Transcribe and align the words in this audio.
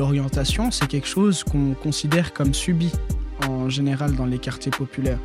l'orientation, 0.00 0.70
c'est 0.70 0.86
quelque 0.86 1.06
chose 1.06 1.44
qu'on 1.44 1.74
considère 1.74 2.32
comme 2.32 2.54
subi 2.54 2.90
en 3.46 3.68
général 3.68 4.16
dans 4.16 4.24
les 4.24 4.38
quartiers 4.38 4.70
populaires. 4.70 5.18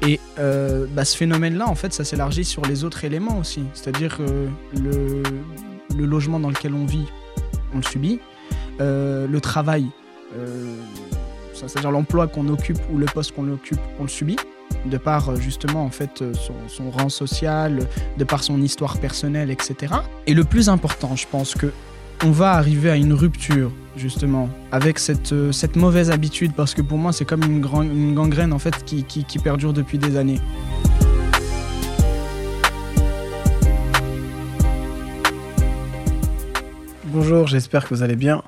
Et 0.00 0.18
euh, 0.38 0.86
bah, 0.90 1.04
ce 1.04 1.14
phénomène-là, 1.14 1.68
en 1.68 1.74
fait, 1.74 1.92
ça 1.92 2.02
s'élargit 2.02 2.46
sur 2.46 2.62
les 2.62 2.84
autres 2.84 3.04
éléments 3.04 3.36
aussi. 3.38 3.62
C'est-à-dire 3.74 4.16
que 4.16 4.48
le, 4.80 5.22
logement 5.98 6.40
dans 6.40 6.48
lequel 6.48 6.72
on 6.72 6.86
vit, 6.86 7.04
on 7.74 7.76
le 7.76 7.82
subit. 7.82 8.20
Euh, 8.80 9.26
le 9.26 9.40
travail, 9.42 9.84
euh, 10.38 10.76
c'est-à-dire 11.52 11.90
l'emploi 11.90 12.26
qu'on 12.26 12.48
occupe 12.48 12.78
ou 12.90 12.96
le 12.96 13.04
poste 13.04 13.32
qu'on 13.32 13.52
occupe, 13.52 13.80
on 13.98 14.04
le 14.04 14.08
subit. 14.08 14.38
De 14.86 14.96
par 14.96 15.28
euh, 15.28 15.36
justement 15.36 15.84
en 15.84 15.90
fait 15.90 16.22
euh, 16.22 16.32
son, 16.32 16.54
son 16.68 16.90
rang 16.90 17.10
social, 17.10 17.86
de 18.16 18.24
par 18.24 18.42
son 18.42 18.62
histoire 18.62 18.96
personnelle, 18.98 19.50
etc. 19.50 19.92
Et 20.26 20.32
le 20.32 20.44
plus 20.44 20.70
important, 20.70 21.16
je 21.16 21.26
pense 21.30 21.54
que 21.54 21.70
on 22.24 22.30
va 22.30 22.52
arriver 22.52 22.90
à 22.90 22.96
une 22.96 23.14
rupture 23.14 23.72
justement 24.00 24.48
avec 24.72 24.98
cette, 24.98 25.32
euh, 25.32 25.52
cette 25.52 25.76
mauvaise 25.76 26.10
habitude 26.10 26.52
parce 26.56 26.74
que 26.74 26.80
pour 26.80 26.98
moi 26.98 27.12
c'est 27.12 27.26
comme 27.26 27.44
une, 27.44 28.14
gangrène 28.14 28.52
en 28.52 28.58
fait 28.58 28.84
qui, 28.84 29.04
perdure 29.44 29.72
depuis 29.72 29.98
des 29.98 30.16
années. 30.16 30.40
Bonjour, 37.04 37.46
j'espère 37.46 37.88
que 37.88 37.94
vous 37.94 38.02
allez 38.02 38.16
bien. 38.16 38.42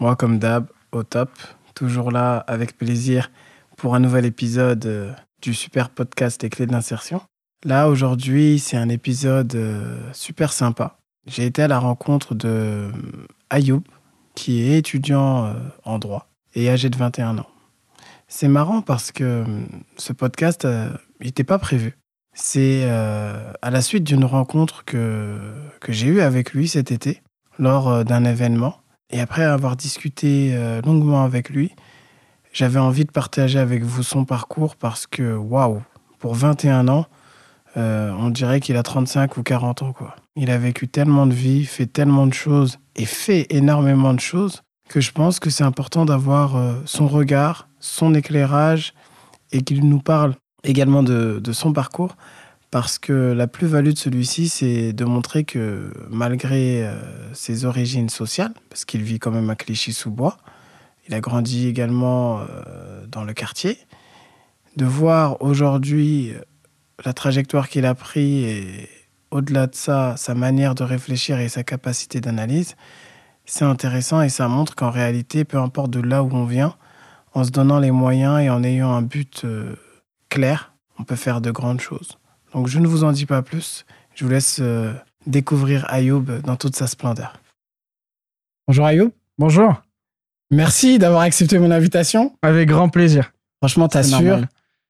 Moi, 0.00 0.14
comme 0.14 0.38
d'hab, 0.38 0.66
au 0.92 1.02
top. 1.02 1.30
Toujours 1.74 2.12
là, 2.12 2.38
avec 2.46 2.76
plaisir, 2.76 3.30
pour 3.76 3.94
un 3.94 4.00
nouvel 4.00 4.24
épisode 4.24 4.86
euh, 4.86 5.12
du 5.42 5.52
super 5.52 5.90
podcast 5.90 6.42
Les 6.42 6.48
clés 6.48 6.66
de 6.66 6.72
l'insertion. 6.72 7.20
Là, 7.64 7.88
aujourd'hui, 7.88 8.60
c'est 8.60 8.76
un 8.76 8.88
épisode 8.88 9.54
euh, 9.56 9.98
super 10.12 10.52
sympa. 10.52 10.98
J'ai 11.26 11.46
été 11.46 11.62
à 11.62 11.68
la 11.68 11.80
rencontre 11.80 12.36
de 12.36 12.90
Ayoub, 13.50 13.82
qui 14.38 14.62
est 14.62 14.78
étudiant 14.78 15.46
euh, 15.46 15.54
en 15.84 15.98
droit 15.98 16.28
et 16.54 16.70
âgé 16.70 16.88
de 16.90 16.96
21 16.96 17.38
ans. 17.38 17.46
C'est 18.28 18.46
marrant 18.46 18.82
parce 18.82 19.10
que 19.10 19.24
euh, 19.24 19.44
ce 19.96 20.12
podcast, 20.12 20.64
euh, 20.64 20.90
n'était 21.20 21.42
pas 21.42 21.58
prévu. 21.58 21.98
C'est 22.34 22.82
euh, 22.84 23.52
à 23.62 23.70
la 23.70 23.82
suite 23.82 24.04
d'une 24.04 24.24
rencontre 24.24 24.84
que, 24.84 25.36
que 25.80 25.92
j'ai 25.92 26.06
eue 26.06 26.20
avec 26.20 26.52
lui 26.52 26.68
cet 26.68 26.92
été 26.92 27.20
lors 27.58 27.88
euh, 27.88 28.04
d'un 28.04 28.24
événement. 28.24 28.76
Et 29.10 29.20
après 29.20 29.42
avoir 29.42 29.74
discuté 29.74 30.50
euh, 30.52 30.80
longuement 30.82 31.24
avec 31.24 31.50
lui, 31.50 31.72
j'avais 32.52 32.78
envie 32.78 33.04
de 33.04 33.10
partager 33.10 33.58
avec 33.58 33.82
vous 33.82 34.04
son 34.04 34.24
parcours 34.24 34.76
parce 34.76 35.08
que, 35.08 35.34
waouh, 35.34 35.82
pour 36.20 36.34
21 36.34 36.86
ans, 36.86 37.06
euh, 37.76 38.12
on 38.12 38.30
dirait 38.30 38.60
qu'il 38.60 38.76
a 38.76 38.84
35 38.84 39.36
ou 39.36 39.42
40 39.42 39.82
ans. 39.82 39.92
Quoi. 39.92 40.14
Il 40.40 40.50
a 40.50 40.58
vécu 40.58 40.86
tellement 40.86 41.26
de 41.26 41.34
vie, 41.34 41.64
fait 41.64 41.86
tellement 41.86 42.28
de 42.28 42.32
choses 42.32 42.78
et 42.94 43.06
fait 43.06 43.48
énormément 43.50 44.14
de 44.14 44.20
choses 44.20 44.62
que 44.88 45.00
je 45.00 45.10
pense 45.10 45.40
que 45.40 45.50
c'est 45.50 45.64
important 45.64 46.04
d'avoir 46.04 46.54
euh, 46.54 46.74
son 46.86 47.08
regard, 47.08 47.68
son 47.80 48.14
éclairage 48.14 48.94
et 49.50 49.62
qu'il 49.62 49.86
nous 49.88 49.98
parle 49.98 50.36
également 50.62 51.02
de, 51.02 51.40
de 51.42 51.52
son 51.52 51.72
parcours 51.72 52.16
parce 52.70 53.00
que 53.00 53.32
la 53.32 53.48
plus-value 53.48 53.90
de 53.90 53.98
celui-ci, 53.98 54.48
c'est 54.48 54.92
de 54.92 55.04
montrer 55.04 55.42
que 55.42 55.90
malgré 56.08 56.86
euh, 56.86 56.94
ses 57.34 57.64
origines 57.64 58.08
sociales, 58.08 58.52
parce 58.70 58.84
qu'il 58.84 59.02
vit 59.02 59.18
quand 59.18 59.32
même 59.32 59.50
à 59.50 59.56
Clichy-sous-Bois, 59.56 60.36
il 61.08 61.14
a 61.14 61.20
grandi 61.20 61.66
également 61.66 62.40
euh, 62.40 63.06
dans 63.08 63.24
le 63.24 63.32
quartier, 63.32 63.76
de 64.76 64.84
voir 64.84 65.42
aujourd'hui 65.42 66.32
la 67.04 67.12
trajectoire 67.12 67.68
qu'il 67.68 67.86
a 67.86 67.94
pris 67.96 68.44
et 68.44 68.88
au-delà 69.30 69.66
de 69.66 69.74
ça, 69.74 70.14
sa 70.16 70.34
manière 70.34 70.74
de 70.74 70.84
réfléchir 70.84 71.38
et 71.38 71.48
sa 71.48 71.62
capacité 71.62 72.20
d'analyse, 72.20 72.76
c'est 73.44 73.64
intéressant 73.64 74.22
et 74.22 74.28
ça 74.28 74.48
montre 74.48 74.74
qu'en 74.74 74.90
réalité, 74.90 75.44
peu 75.44 75.58
importe 75.58 75.90
de 75.90 76.00
là 76.00 76.22
où 76.22 76.30
on 76.32 76.44
vient, 76.44 76.74
en 77.34 77.44
se 77.44 77.50
donnant 77.50 77.78
les 77.78 77.90
moyens 77.90 78.40
et 78.40 78.50
en 78.50 78.62
ayant 78.62 78.92
un 78.92 79.02
but 79.02 79.42
euh, 79.44 79.74
clair, 80.28 80.72
on 80.98 81.04
peut 81.04 81.16
faire 81.16 81.40
de 81.40 81.50
grandes 81.50 81.80
choses. 81.80 82.18
Donc 82.52 82.68
je 82.68 82.78
ne 82.78 82.86
vous 82.86 83.04
en 83.04 83.12
dis 83.12 83.26
pas 83.26 83.42
plus. 83.42 83.84
Je 84.14 84.24
vous 84.24 84.30
laisse 84.30 84.58
euh, 84.60 84.92
découvrir 85.26 85.86
Ayoub 85.92 86.24
dans 86.44 86.56
toute 86.56 86.76
sa 86.76 86.86
splendeur. 86.86 87.40
Bonjour 88.66 88.86
Ayoub. 88.86 89.12
Bonjour, 89.38 89.74
Merci 90.50 90.98
d'avoir 90.98 91.22
accepté 91.22 91.58
mon 91.58 91.70
invitation. 91.70 92.34
avec 92.42 92.68
grand 92.68 92.88
plaisir. 92.88 93.32
Franchement, 93.58 93.88
t'assures. 93.88 94.40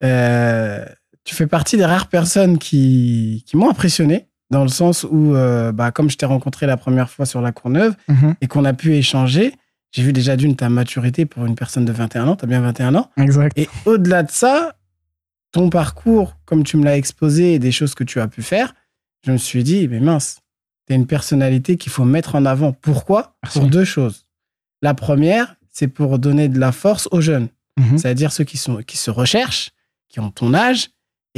Euh, 0.04 0.84
tu 1.28 1.34
fais 1.34 1.46
partie 1.46 1.76
des 1.76 1.84
rares 1.84 2.08
personnes 2.08 2.56
qui, 2.58 3.44
qui 3.46 3.58
m'ont 3.58 3.68
impressionné, 3.68 4.28
dans 4.50 4.62
le 4.62 4.68
sens 4.70 5.04
où, 5.04 5.34
euh, 5.34 5.72
bah, 5.72 5.90
comme 5.92 6.08
je 6.08 6.16
t'ai 6.16 6.24
rencontré 6.24 6.66
la 6.66 6.78
première 6.78 7.10
fois 7.10 7.26
sur 7.26 7.42
la 7.42 7.52
Courneuve 7.52 7.94
Mhm, 8.08 8.34
et 8.40 8.46
qu'on 8.46 8.64
a 8.64 8.72
pu 8.72 8.94
échanger, 8.94 9.52
j'ai 9.92 10.02
vu 10.02 10.14
déjà 10.14 10.36
d'une 10.36 10.56
ta 10.56 10.70
maturité 10.70 11.26
pour 11.26 11.44
une 11.44 11.54
personne 11.54 11.84
de 11.84 11.92
21 11.92 12.28
ans. 12.28 12.36
Tu 12.36 12.46
as 12.46 12.48
bien 12.48 12.62
21 12.62 12.94
ans. 12.94 13.10
Exact. 13.18 13.52
Et 13.58 13.68
au-delà 13.84 14.22
de 14.22 14.30
ça, 14.30 14.74
ton 15.52 15.68
parcours, 15.68 16.36
comme 16.46 16.64
tu 16.64 16.78
me 16.78 16.84
l'as 16.84 16.96
exposé 16.96 17.52
et 17.54 17.58
des 17.58 17.72
choses 17.72 17.94
que 17.94 18.04
tu 18.04 18.20
as 18.20 18.28
pu 18.28 18.40
faire, 18.42 18.74
je 19.26 19.32
me 19.32 19.36
suis 19.36 19.62
dit, 19.64 19.86
mais 19.86 20.00
mince, 20.00 20.38
tu 20.88 20.94
une 20.94 21.06
personnalité 21.06 21.76
qu'il 21.76 21.92
faut 21.92 22.06
mettre 22.06 22.34
en 22.34 22.46
avant. 22.46 22.72
Pourquoi? 22.72 23.36
Merci. 23.42 23.58
Pour 23.58 23.68
deux 23.68 23.84
choses. 23.84 24.24
La 24.80 24.94
première, 24.94 25.56
c'est 25.70 25.88
pour 25.88 26.18
donner 26.18 26.48
de 26.48 26.58
la 26.58 26.72
force 26.72 27.06
aux 27.12 27.20
jeunes, 27.20 27.48
Mhm. 27.78 27.98
c'est-à-dire 27.98 28.32
ceux 28.32 28.44
qui, 28.44 28.56
sont, 28.56 28.76
qui 28.82 28.96
se 28.96 29.10
recherchent, 29.10 29.70
qui 30.08 30.20
ont 30.20 30.30
ton 30.30 30.54
âge 30.54 30.88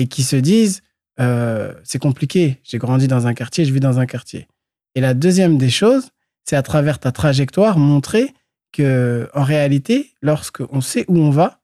et 0.01 0.07
qui 0.07 0.23
se 0.23 0.37
disent, 0.37 0.83
euh, 1.21 1.75
c'est 1.85 1.99
compliqué, 1.99 2.59
j'ai 2.65 2.79
grandi 2.79 3.07
dans 3.09 3.27
un 3.27 3.35
quartier, 3.35 3.65
je 3.65 3.73
vis 3.73 3.81
dans 3.81 3.99
un 3.99 4.07
quartier. 4.07 4.49
Et 4.95 5.01
la 5.01 5.15
deuxième 5.15 5.59
des 5.59 5.71
choses, 5.71 6.09
c'est 6.45 6.57
à 6.57 6.63
travers 6.63 6.99
ta 6.99 7.13
trajectoire 7.13 7.79
montrer 7.79 8.33
que 8.73 9.29
en 9.35 9.43
réalité, 9.43 10.13
lorsque 10.23 10.63
on 10.73 10.81
sait 10.81 11.05
où 11.09 11.19
on 11.19 11.31
va, 11.31 11.61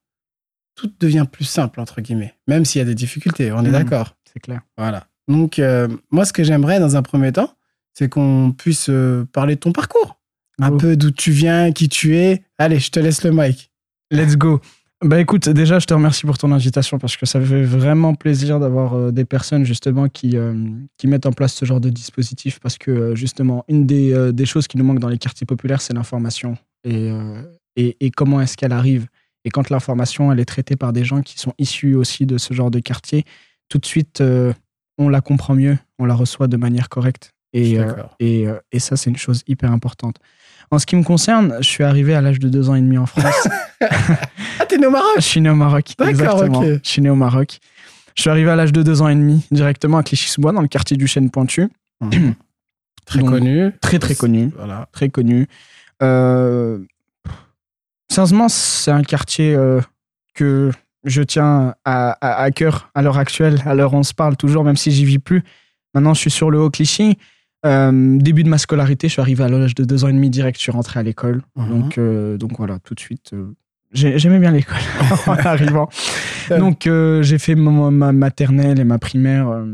tout 0.75 0.91
devient 0.99 1.25
plus 1.31 1.45
simple 1.45 1.79
entre 1.79 2.01
guillemets, 2.01 2.35
même 2.47 2.63
s'il 2.65 2.79
y 2.79 2.81
a 2.81 2.85
des 2.85 2.95
difficultés. 2.95 3.51
On 3.51 3.59
est 3.63 3.67
Mhm. 3.67 3.71
d'accord. 3.71 4.15
C'est 4.31 4.39
clair. 4.39 4.61
Voilà. 4.77 5.07
Donc 5.27 5.57
euh, 5.57 5.87
moi, 6.11 6.23
ce 6.25 6.33
que 6.33 6.43
j'aimerais 6.43 6.79
dans 6.79 6.95
un 6.95 7.01
premier 7.01 7.31
temps, 7.31 7.51
c'est 7.93 8.09
qu'on 8.09 8.53
puisse 8.55 8.89
euh, 8.89 9.25
parler 9.33 9.55
de 9.55 9.59
ton 9.61 9.71
parcours, 9.71 10.19
un 10.61 10.77
peu 10.77 10.95
d'où 10.95 11.09
tu 11.11 11.31
viens, 11.31 11.71
qui 11.71 11.89
tu 11.89 12.15
es. 12.15 12.43
Allez, 12.59 12.79
je 12.79 12.91
te 12.91 12.99
laisse 12.99 13.23
le 13.23 13.31
mic. 13.33 13.71
Let's 14.11 14.35
go. 14.37 14.61
Bah 15.03 15.19
écoute, 15.21 15.47
déjà, 15.47 15.77
je 15.77 15.85
te 15.85 15.93
remercie 15.93 16.25
pour 16.25 16.39
ton 16.39 16.51
invitation 16.51 16.97
parce 16.97 17.17
que 17.17 17.27
ça 17.27 17.39
fait 17.39 17.61
vraiment 17.63 18.15
plaisir 18.15 18.59
d'avoir 18.59 18.95
euh, 18.95 19.11
des 19.11 19.25
personnes 19.25 19.63
justement 19.63 20.09
qui, 20.09 20.35
euh, 20.35 20.55
qui 20.97 21.05
mettent 21.05 21.27
en 21.27 21.31
place 21.31 21.53
ce 21.53 21.65
genre 21.65 21.79
de 21.79 21.91
dispositif 21.91 22.59
parce 22.59 22.79
que 22.79 22.89
euh, 22.89 23.15
justement, 23.15 23.63
une 23.67 23.85
des, 23.85 24.11
euh, 24.11 24.31
des 24.31 24.47
choses 24.47 24.67
qui 24.67 24.75
nous 24.75 24.83
manque 24.83 24.97
dans 24.97 25.07
les 25.09 25.19
quartiers 25.19 25.45
populaires, 25.45 25.81
c'est 25.81 25.93
l'information. 25.93 26.57
Et, 26.83 27.11
euh, 27.11 27.43
et, 27.75 27.95
et 27.99 28.09
comment 28.09 28.41
est-ce 28.41 28.57
qu'elle 28.57 28.71
arrive 28.71 29.05
Et 29.45 29.51
quand 29.51 29.69
l'information, 29.69 30.31
elle 30.31 30.39
est 30.39 30.45
traitée 30.45 30.75
par 30.75 30.93
des 30.93 31.05
gens 31.05 31.21
qui 31.21 31.37
sont 31.37 31.53
issus 31.59 31.93
aussi 31.93 32.25
de 32.25 32.39
ce 32.39 32.55
genre 32.55 32.71
de 32.71 32.79
quartier, 32.79 33.23
tout 33.69 33.77
de 33.77 33.85
suite, 33.85 34.23
on 34.97 35.09
la 35.09 35.21
comprend 35.21 35.53
mieux, 35.53 35.77
on 35.99 36.05
la 36.05 36.15
reçoit 36.15 36.47
de 36.47 36.57
manière 36.57 36.89
correcte. 36.89 37.33
Et, 37.53 37.77
et, 38.19 38.47
et 38.71 38.79
ça, 38.79 38.95
c'est 38.95 39.09
une 39.09 39.17
chose 39.17 39.43
hyper 39.45 39.71
importante. 39.71 40.15
En 40.71 40.79
ce 40.79 40.85
qui 40.85 40.95
me 40.95 41.03
concerne, 41.03 41.55
je 41.59 41.67
suis 41.67 41.83
arrivé 41.83 42.13
à 42.13 42.21
l'âge 42.21 42.39
de 42.39 42.49
deux 42.49 42.69
ans 42.69 42.75
et 42.75 42.81
demi 42.81 42.97
en 42.97 43.05
France. 43.05 43.47
Ah, 44.59 44.65
t'es 44.65 44.77
né 44.79 44.87
au 44.87 44.91
Maroc 44.91 45.13
Je 45.17 45.21
suis 45.21 45.39
né 45.39 45.49
au 45.51 45.55
Maroc. 45.55 45.93
D'accord, 45.99 46.09
exactement. 46.09 46.59
ok. 46.61 46.65
Je 46.83 46.89
suis 46.89 47.01
né 47.01 47.09
au 47.11 47.15
Maroc. 47.15 47.59
Je 48.15 48.21
suis 48.21 48.29
arrivé 48.31 48.49
à 48.49 48.55
l'âge 48.55 48.71
de 48.73 48.81
deux 48.81 49.03
ans 49.03 49.07
et 49.07 49.13
demi 49.15 49.45
directement 49.51 49.99
à 49.99 50.03
Clichy-sous-Bois, 50.03 50.51
dans 50.51 50.61
le 50.63 50.67
quartier 50.67 50.97
du 50.97 51.05
Chêne 51.07 51.29
Pointu. 51.29 51.69
Très 53.05 53.19
Donc, 53.19 53.29
connu. 53.29 53.71
Très, 53.79 53.99
très 53.99 54.15
connu. 54.15 54.51
Voilà. 54.57 54.89
Très 54.91 55.09
connu. 55.09 55.47
Euh, 56.01 56.79
Sérieusement, 58.09 58.49
c'est 58.49 58.91
un 58.91 59.03
quartier 59.03 59.53
euh, 59.55 59.79
que 60.33 60.71
je 61.03 61.21
tiens 61.21 61.75
à, 61.85 62.11
à- 62.21 62.41
à 62.41 62.51
cœur 62.51 62.89
à 62.95 63.01
l'heure 63.01 63.17
actuelle. 63.17 63.61
À 63.65 63.75
l'heure 63.75 63.93
où 63.93 63.97
on 63.97 64.03
se 64.03 64.13
parle 64.13 64.35
toujours, 64.37 64.63
même 64.63 64.77
si 64.77 64.91
j'y 64.91 65.05
vis 65.05 65.19
plus. 65.19 65.43
Maintenant, 65.93 66.13
je 66.13 66.19
suis 66.21 66.31
sur 66.31 66.49
le 66.49 66.59
Haut-Clichy. 66.59 67.17
Euh, 67.67 68.17
début 68.17 68.43
de 68.43 68.49
ma 68.49 68.57
scolarité, 68.57 69.07
je 69.07 69.13
suis 69.13 69.21
arrivé 69.21 69.43
à 69.43 69.49
l'âge 69.49 69.75
de 69.75 69.83
deux 69.83 70.03
ans 70.03 70.07
et 70.07 70.13
demi 70.13 70.29
direct. 70.29 70.57
Je 70.57 70.63
suis 70.63 70.71
rentré 70.71 70.99
à 70.99 71.03
l'école. 71.03 71.41
Mhm. 71.55 71.69
Donc, 71.69 71.97
euh, 71.97 72.37
donc 72.37 72.57
voilà, 72.57 72.79
tout 72.79 72.93
de 72.95 72.99
suite. 72.99 73.31
euh, 73.33 73.53
j'ai- 73.93 74.17
J'aimais 74.19 74.39
bien 74.39 74.51
l'école 74.51 74.77
en 75.27 75.33
arrivant. 75.45 75.89
Donc, 76.49 76.89
j'ai 77.21 77.37
fait 77.37 77.55
ma, 77.55 77.91
ma 77.91 78.11
maternelle 78.11 78.79
et 78.79 78.83
ma 78.83 78.97
primaire 78.99 79.49
euh, 79.49 79.65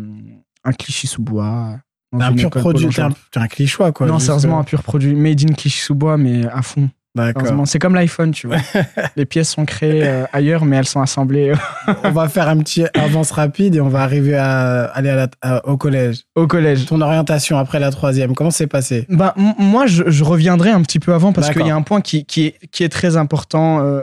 à 0.64 0.74
Clichy-sous-Bois. 0.74 1.78
dans 2.12 2.20
T'es 2.20 2.24
un 2.26 2.34
pur 2.34 2.50
produit. 2.50 2.88
T'es 2.90 3.02
un, 3.02 3.10
un 3.36 3.48
clichois, 3.48 3.92
quoi. 3.92 4.08
non, 4.08 4.20
sérieusement, 4.20 4.60
un 4.60 4.64
pur 4.64 4.84
produit 4.84 5.16
made 5.16 5.42
in 5.50 5.54
Clichy-sous-Bois, 5.54 6.18
mais 6.18 6.46
à 6.48 6.62
fond. 6.62 6.90
D'accord. 7.16 7.68
C'est 7.68 7.78
comme 7.78 7.94
l'iPhone, 7.94 8.32
tu 8.32 8.48
vois. 8.48 8.58
Les 9.16 9.26
pièces 9.26 9.52
sont 9.52 9.66
créées 9.66 10.04
euh, 10.04 10.26
ailleurs, 10.34 10.66
mais 10.66 10.78
elles 10.78 10.88
sont 10.88 11.00
assemblées 11.02 11.52
euh, 11.52 11.94
on 12.04 12.10
va 12.12 12.28
faire 12.28 12.50
un 12.50 12.58
petit 12.58 12.86
avance 12.96 13.30
rapide 13.30 13.76
et 13.76 13.82
on 13.82 13.88
va 13.90 14.02
arriver 14.02 14.36
à 14.36 14.86
aller 14.86 15.10
à 15.10 15.16
la- 15.16 15.28
à- 15.44 15.68
au 15.68 15.78
collège. 15.78 16.22
au 16.36 16.48
collège. 16.48 16.88
Ton 16.88 17.02
orientation 17.02 17.58
après 17.60 17.80
la 17.80 17.92
troisième, 17.92 18.34
comment 18.34 18.50
c'est 18.50 18.66
passé? 18.66 19.06
Ben, 19.10 19.32
m- 19.38 19.54
moi, 19.60 19.86
je, 19.86 20.04
je 20.08 20.24
reviendrai 20.24 20.72
un 20.72 20.82
petit 20.82 21.00
peu 21.00 21.14
avant 21.14 21.34
parce 21.34 21.52
qu'il 21.52 21.68
y 21.68 21.70
a 21.70 21.76
un 21.76 21.84
point 21.84 22.02
qui, 22.02 22.26
qui, 22.26 22.48
est, 22.48 22.58
qui 22.72 22.84
est 22.84 22.90
très 22.90 23.16
important 23.16 23.82
euh, 23.82 24.02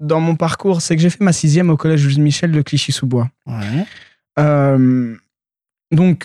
dans 0.00 0.18
mon 0.18 0.34
parcours. 0.34 0.82
C'est 0.82 0.96
que 0.96 1.02
j'ai 1.02 1.10
fait 1.10 1.22
ma 1.22 1.32
sixième 1.32 1.70
au 1.70 1.76
collège 1.76 2.00
Jules 2.00 2.20
Michel 2.20 2.50
de 2.50 2.60
Clichy-sous-Bois. 2.60 3.28
Ouais. 3.46 3.54
Euh, 4.40 5.14
donc, 5.92 6.24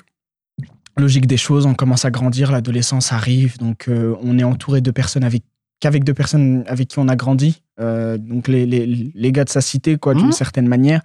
logique 0.97 1.27
des 1.27 1.37
choses, 1.37 1.65
on 1.65 1.73
commence 1.73 2.05
à 2.05 2.11
grandir, 2.11 2.51
l'adolescence 2.51 3.11
arrive, 3.13 3.57
donc 3.57 3.85
euh, 3.87 4.15
on 4.21 4.37
est 4.37 4.43
entouré 4.43 4.81
de 4.81 4.91
personnes 4.91 5.23
avec 5.23 5.43
qu'avec 5.83 6.05
deux 6.05 6.13
personnes 6.13 6.63
avec 6.67 6.87
qui 6.87 6.97
on 6.99 7.09
a 7.09 7.15
grandi, 7.17 7.61
euh, 7.81 8.17
donc 8.17 8.47
les, 8.47 8.65
les, 8.65 8.85
les, 9.13 9.31
gars 9.33 9.43
de 9.43 9.49
sa 9.49 9.59
cité, 9.59 9.97
quoi, 9.97 10.13
d'une 10.13 10.27
Mhm. 10.27 10.31
certaine 10.31 10.67
manière. 10.67 11.01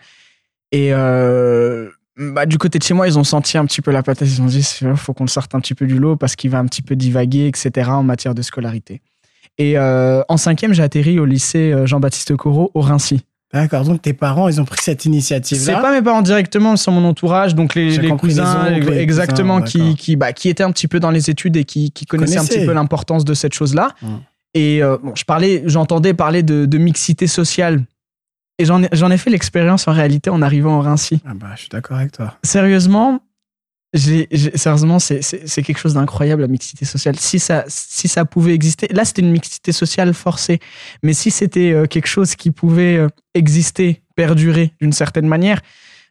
Et 0.71 0.91
euh, 0.93 1.89
bah, 2.17 2.47
du 2.47 2.59
côté 2.59 2.79
de 2.79 2.85
chez 2.85 2.95
moi, 2.95 3.09
ils 3.09 3.19
ont 3.19 3.25
senti 3.25 3.59
un 3.59 3.65
petit 3.67 3.81
peu 3.81 3.91
la 3.91 4.05
patate. 4.05 4.29
Ils 4.29 4.41
ont 4.41 4.47
dit, 4.47 4.65
il 4.83 4.97
faut 4.97 5.13
qu'on 5.15 5.25
le 5.25 5.29
sorte 5.29 5.53
un 5.57 5.61
petit 5.61 5.75
peu 5.75 5.87
du 5.87 5.99
lot 5.99 6.15
parce 6.15 6.37
qu'il 6.37 6.51
va 6.51 6.59
un 6.61 6.67
petit 6.67 6.83
peu 6.83 6.95
divaguer, 6.95 7.49
etc. 7.49 7.91
en 7.91 8.05
matière 8.05 8.35
de 8.37 8.43
scolarité. 8.43 9.03
Et 9.59 9.77
euh, 9.77 10.23
en 10.29 10.37
cinquième, 10.37 10.73
j'ai 10.73 10.85
atterri 10.85 11.19
au 11.19 11.25
lycée 11.25 11.75
Jean-Baptiste 11.85 12.37
Corot 12.37 12.71
au 12.75 12.81
Rincy. 12.81 13.25
D'accord, 13.53 13.83
donc 13.85 14.03
tes 14.03 14.13
parents, 14.13 14.49
ils 14.49 14.61
ont 14.61 14.65
pris 14.67 14.79
cette 14.83 15.01
C'est 15.03 15.09
initiative-là. 15.09 15.81
pas 15.81 15.91
mes 15.93 16.03
parents 16.03 16.21
directement, 16.21 16.77
c'est 16.77 16.91
mon 16.91 17.03
entourage, 17.07 17.55
donc 17.55 17.75
les, 17.75 17.97
cousins, 18.19 18.67
oncles, 18.77 18.93
exactement, 18.93 19.63
cousins, 19.63 19.95
qui, 19.95 19.97
qui, 19.97 20.17
bah, 20.17 20.35
qui 20.35 20.51
étaient 20.51 20.65
un 20.65 20.71
petit 20.71 20.87
peu 20.87 21.01
dans 21.01 21.11
les 21.11 21.31
études 21.31 21.57
et 21.57 21.65
qui, 21.65 21.91
qui 21.91 22.05
connaissaient 22.05 22.39
un 22.39 22.45
petit 22.45 22.67
peu 22.67 22.75
l'importance 22.75 23.25
de 23.25 23.33
cette 23.33 23.55
chose-là. 23.55 23.95
Mm. 24.03 24.07
Et 24.59 24.83
euh, 24.83 24.99
bon, 25.01 25.15
je 25.15 25.25
parlais, 25.25 25.63
j'entendais 25.67 26.15
parler 26.15 26.43
de, 26.43 26.67
de 26.67 26.79
mixité 26.79 27.29
sociale. 27.29 27.85
Et 28.59 28.65
j'en 28.65 28.83
ai, 28.83 28.89
ai 28.91 29.17
fait 29.17 29.31
l'expérience 29.31 29.87
en 29.87 29.93
réalité 29.93 30.31
en 30.31 30.43
arrivant 30.43 30.79
au 30.79 30.81
Rincy. 30.81 31.21
Ah 31.25 31.35
bah, 31.35 31.51
je 31.55 31.61
suis 31.61 31.69
d'accord 31.69 31.99
avec 31.99 32.11
toi. 32.11 32.37
Sérieusement, 32.43 33.21
c'est 33.95 34.27
quelque 35.63 35.79
chose 35.79 35.95
d'incroyable 35.95 36.43
la 36.43 36.49
mixité 36.49 36.85
sociale. 36.85 37.17
Si 37.21 37.39
ça, 37.39 37.65
si 37.69 38.09
ça 38.09 38.25
pouvait 38.25 38.53
exister, 38.53 38.89
là 38.89 39.05
c'était 39.05 39.23
une 39.23 39.31
mixité 39.31 39.71
sociale 39.71 40.13
forcée, 40.13 40.59
mais 41.05 41.13
si 41.13 41.31
c'était 41.31 41.71
euh, 41.71 41.87
quelque 41.87 42.09
chose 42.09 42.35
qui 42.35 42.51
pouvait 42.51 42.97
euh, 42.97 43.09
exister, 43.35 44.03
perdurer 44.17 44.73
d'une 44.81 44.93
certaine 44.93 45.29
manière, 45.29 45.61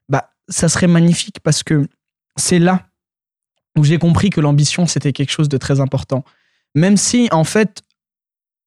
bah 0.08 0.30
ça 0.48 0.70
serait 0.70 0.88
magnifique 0.88 1.42
parce 1.44 1.64
que 1.64 1.86
c'est 2.38 2.60
là 2.60 2.88
où 3.78 3.84
j'ai 3.84 3.98
compris 4.00 4.30
que 4.30 4.40
l'ambition 4.40 4.88
c'était 4.88 5.12
quelque 5.12 5.32
chose 5.32 5.50
de 5.50 5.58
très 5.58 5.82
important. 5.82 6.24
Même 6.76 6.96
si 6.96 7.28
en 7.32 7.44
fait, 7.44 7.84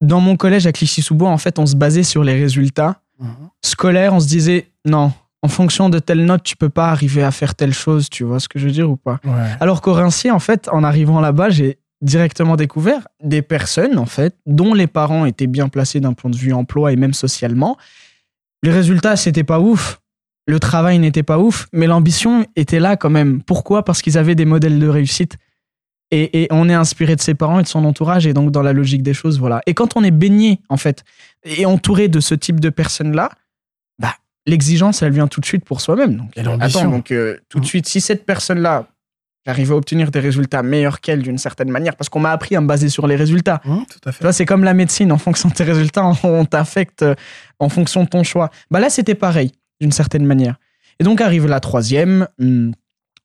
dans 0.01 0.21
mon 0.21 0.37
collège 0.37 0.67
à 0.67 0.73
Clichy-sous-Bois, 0.73 1.29
en 1.31 1.39
fait, 1.39 1.59
on 1.59 1.67
se 1.67 1.77
basait 1.77 2.03
sur 2.03 2.25
les 2.25 2.35
résultats 2.35 3.01
Mhm. 3.21 3.29
scolaire, 3.63 4.15
on 4.15 4.21
se 4.21 4.29
disait 4.29 4.69
non, 4.87 5.13
en 5.43 5.49
fonction 5.49 5.91
de 5.91 5.99
telle 5.99 6.25
note, 6.25 6.43
tu 6.43 6.57
peux 6.57 6.71
pas 6.71 6.91
arriver 6.91 7.23
à 7.23 7.31
faire 7.31 7.55
telle 7.55 7.75
chose, 7.75 8.09
tu 8.09 8.25
vois 8.25 8.41
ce 8.41 8.49
que 8.49 8.59
je 8.59 8.67
veux 8.67 8.73
dire 8.73 8.91
ou 8.91 8.97
pas? 8.97 9.21
Ouais. 9.25 9.33
Alors 9.61 9.83
qu'au 9.83 9.93
Rincy, 9.93 10.31
en 10.31 10.39
fait, 10.39 10.69
en 10.73 10.83
arrivant 10.85 11.21
là-bas, 11.21 11.51
j'ai 11.51 11.79
directement 12.03 12.57
découvert 12.57 13.07
des 13.23 13.43
personnes, 13.43 13.99
en 13.99 14.07
fait, 14.07 14.35
dont 14.47 14.73
les 14.73 14.87
parents 14.87 15.27
étaient 15.27 15.47
bien 15.47 15.69
placés 15.69 16.01
d'un 16.01 16.15
point 16.15 16.31
de 16.31 16.37
vue 16.37 16.55
emploi 16.55 16.93
et 16.93 16.97
même 16.97 17.13
socialement. 17.13 17.77
Les 18.63 18.71
résultats, 18.73 19.17
c'était 19.17 19.45
pas 19.45 19.61
ouf. 19.61 20.01
Le 20.47 20.59
travail 20.59 20.99
n'était 20.99 21.23
pas 21.23 21.39
ouf, 21.39 21.69
mais 21.75 21.87
l'ambition 21.87 22.47
était 22.57 22.81
là 22.81 22.97
quand 22.97 23.11
même. 23.11 23.43
Pourquoi? 23.43 23.85
Parce 23.85 24.01
qu'ils 24.01 24.17
avaient 24.17 24.35
des 24.35 24.47
modèles 24.47 24.79
de 24.79 24.89
réussite. 24.89 25.37
Et, 26.13 26.43
et 26.43 26.49
on 26.51 26.69
est 26.69 26.75
inspiré 26.75 27.15
de 27.15 27.21
ses 27.21 27.35
parents 27.35 27.61
et 27.61 27.63
de 27.63 27.69
son 27.69 27.85
entourage, 27.85 28.27
et 28.27 28.33
donc 28.33 28.51
dans 28.51 28.63
la 28.63 28.73
logique 28.73 29.03
des 29.03 29.15
choses, 29.15 29.39
voilà. 29.39 29.61
Et 29.67 29.75
quand 29.75 29.97
on 29.97 30.03
est 30.03 30.11
baigné, 30.11 30.61
en 30.69 30.77
fait, 30.77 31.05
et 31.45 31.67
entouré 31.67 32.09
de 32.09 32.19
ce 32.21 32.35
type 32.35 32.59
de 32.59 32.69
personnes-là, 32.69 33.31
bah, 34.01 34.15
l'exigence, 34.47 35.03
elle 35.03 35.13
vient 35.13 35.29
tout 35.29 35.41
de 35.41 35.47
suite 35.47 35.65
pour 35.65 35.81
soi-même. 35.81 36.17
Donc, 36.17 36.37
Et 36.37 36.41
attends, 36.41 36.89
donc 36.91 37.13
euh, 37.13 37.37
tout 37.49 37.59
de 37.61 37.65
Mhm. 37.65 37.69
suite, 37.69 37.89
si 37.89 38.01
cette 38.01 38.27
personne-là, 38.27 38.89
j'arrive 39.47 39.71
à 39.71 39.77
obtenir 39.77 40.11
des 40.11 40.19
résultats 40.21 40.63
meilleurs 40.65 41.01
qu'elle 41.01 41.23
d'une 41.23 41.39
certaine 41.39 41.71
manière, 41.71 41.95
parce 41.95 42.09
qu'on 42.09 42.21
m'a 42.21 42.33
appris 42.33 42.57
à 42.57 42.61
me 42.61 42.67
baser 42.67 42.89
sur 42.89 43.07
les 43.07 43.15
résultats. 43.17 43.61
Mhm, 43.65 43.85
tout 43.87 44.09
à 44.09 44.11
Tu 44.11 44.19
fait. 44.19 44.25
vois, 44.25 44.33
c'est 44.33 44.47
comme 44.47 44.65
la 44.65 44.75
médecine, 44.75 45.13
en 45.13 45.19
fonction 45.19 45.49
de 45.49 45.55
tes 45.55 45.65
résultats, 45.65 46.05
on 46.25 46.45
t'affecte 46.45 47.03
euh, 47.03 47.15
en 47.61 47.69
fonction 47.69 48.03
de 48.03 48.09
ton 48.09 48.25
choix. 48.25 48.51
Bah 48.73 48.81
là, 48.81 48.91
c'était 48.91 49.15
pareil, 49.15 49.53
d'une 49.81 49.93
certaine 49.93 50.27
manière. 50.27 50.57
Et 50.99 51.05
donc 51.05 51.21
arrive 51.21 51.47
la 51.47 51.61
troisième, 51.61 52.27
hum, 52.41 52.73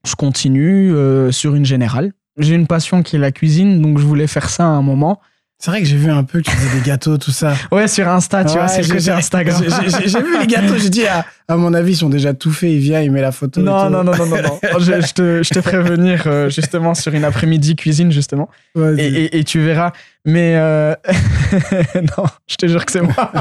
je 0.06 0.14
continue 0.16 0.94
euh, 0.94 1.32
sur 1.32 1.56
une 1.56 1.66
générale. 1.66 2.14
J'ai 2.38 2.56
une 2.56 2.68
passion 2.68 3.02
qui 3.04 3.16
est 3.16 3.20
la 3.20 3.32
cuisine, 3.32 3.82
donc 3.82 3.98
je 4.00 4.04
voulais 4.06 4.28
faire 4.28 4.50
ça 4.50 4.64
à 4.64 4.68
un 4.68 4.82
moment. 4.82 5.22
C'est 5.58 5.72
vrai 5.72 5.80
que 5.82 5.88
j'ai 5.88 5.96
vu 5.96 6.12
un 6.12 6.26
peu 6.26 6.40
que 6.42 6.50
tu 6.50 6.52
faisais 6.52 6.78
des 6.80 6.86
gâteaux, 6.86 7.18
tout 7.18 7.32
ça. 7.32 7.54
Ouais, 7.72 7.88
sur 7.88 8.10
Insta, 8.10 8.44
tu 8.44 8.58
vois, 8.58 8.68
c'est 8.68 8.82
le 8.82 8.88
j'ai- 8.88 8.94
côté 8.96 9.12
Instagram. 9.12 9.64
j'ai- 10.06 10.20
vu 10.22 10.38
les 10.38 10.48
gâteaux, 10.48 10.76
j'ai 10.78 10.90
dit, 10.90 11.06
ah, 11.08 11.26
à 11.48 11.56
mon 11.56 11.74
avis, 11.74 11.94
ils 11.94 11.96
sont 11.96 12.10
déjà 12.10 12.34
tout 12.34 12.52
faits, 12.52 12.70
il 12.72 12.80
vient, 12.80 13.00
il 13.00 13.10
met 13.10 13.22
la 13.22 13.32
photo. 13.32 13.62
Non, 13.62 13.90
non, 13.90 14.04
non, 14.04 14.12
non, 14.18 14.26
non, 14.26 14.42
non. 14.42 14.60
Je, 14.80 15.00
je 15.02 15.14
te, 15.14 15.44
je 15.44 15.50
te 15.54 15.62
ferai 15.62 15.82
venir 15.82 16.24
euh, 16.26 16.50
justement 16.50 16.94
sur 16.94 17.14
une 17.14 17.24
après-midi 17.24 17.78
cuisine, 17.78 18.12
justement. 18.12 18.50
Et, 18.76 18.82
et- 19.06 19.38
et 19.38 19.44
tu 19.46 19.62
verras. 19.62 19.94
Mais 20.26 20.56
euh, 20.58 20.94
non, 22.18 22.26
je 22.48 22.56
te 22.58 22.68
jure 22.68 22.86
que 22.86 22.92
c'est 22.92 23.02
moi. 23.02 23.32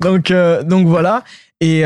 donc, 0.00 0.30
euh, 0.30 0.62
donc 0.62 0.86
voilà. 0.86 1.24
Et 1.60 1.80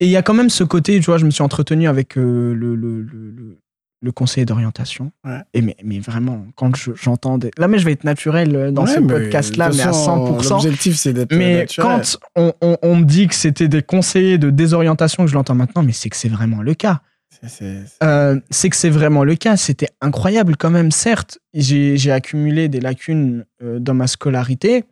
et 0.00 0.06
il 0.06 0.10
y 0.10 0.16
a 0.16 0.22
quand 0.22 0.34
même 0.34 0.50
ce 0.50 0.64
côté, 0.64 0.98
tu 1.00 1.06
vois, 1.06 1.18
je 1.18 1.24
me 1.24 1.30
suis 1.30 1.42
entretenu 1.42 1.88
avec 1.88 2.14
le, 2.16 2.54
le, 2.54 2.74
le, 2.76 3.00
le- 3.02 3.58
le 4.00 4.12
conseiller 4.12 4.44
d'orientation. 4.44 5.10
Ouais. 5.24 5.40
Et 5.54 5.60
mais, 5.62 5.76
mais 5.82 5.98
vraiment, 5.98 6.46
quand 6.54 6.76
je- 6.76 6.92
j'entends 6.94 7.36
des... 7.38 7.50
Là, 7.58 7.66
mais 7.66 7.78
je 7.78 7.84
vais 7.84 7.92
être 7.92 8.04
naturel 8.04 8.54
euh, 8.54 8.70
dans 8.70 8.84
Ouais, 8.84 8.94
ce 8.94 9.00
podcast-là, 9.00 9.70
mais 9.74 9.80
à 9.80 9.86
façon, 9.86 10.38
100%. 10.38 10.50
L'objectif, 10.50 10.96
c'est 10.96 11.12
d'être 11.12 11.34
Mais 11.34 11.58
naturel. 11.58 11.88
quand 11.90 12.16
on, 12.36 12.52
on- 12.60 12.76
on 12.82 12.96
me 12.96 13.04
dit 13.04 13.26
que 13.26 13.34
c'était 13.34 13.66
des 13.68 13.82
conseillers 13.82 14.38
de 14.38 14.50
désorientation, 14.50 15.24
que 15.24 15.30
je 15.30 15.34
l'entends 15.34 15.56
maintenant, 15.56 15.82
mais 15.82 15.92
c'est 15.92 16.08
que 16.10 16.16
c'est 16.16 16.28
vraiment 16.28 16.62
le 16.62 16.74
cas. 16.74 17.00
C'est- 17.46 17.82
Euh, 18.02 18.38
que 18.50 18.76
c'est 18.76 18.88
vraiment 18.90 19.22
le 19.24 19.34
cas. 19.36 19.56
C'était 19.56 19.88
incroyable 20.00 20.56
quand 20.56 20.70
même. 20.70 20.90
Certes, 20.90 21.38
j'ai 21.54 21.96
j'ai 21.96 22.10
accumulé 22.12 22.68
des 22.68 22.80
lacunes 22.80 23.44
euh, 23.62 23.78
dans 23.80 23.94
ma 23.94 24.06
scolarité. 24.06 24.84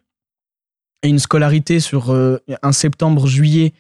Et 1.03 1.09
une 1.09 1.19
scolarité 1.19 1.79
sur 1.81 2.11
euh, 2.13 2.39
un 2.63 2.73
septembre-juillet 2.73 3.73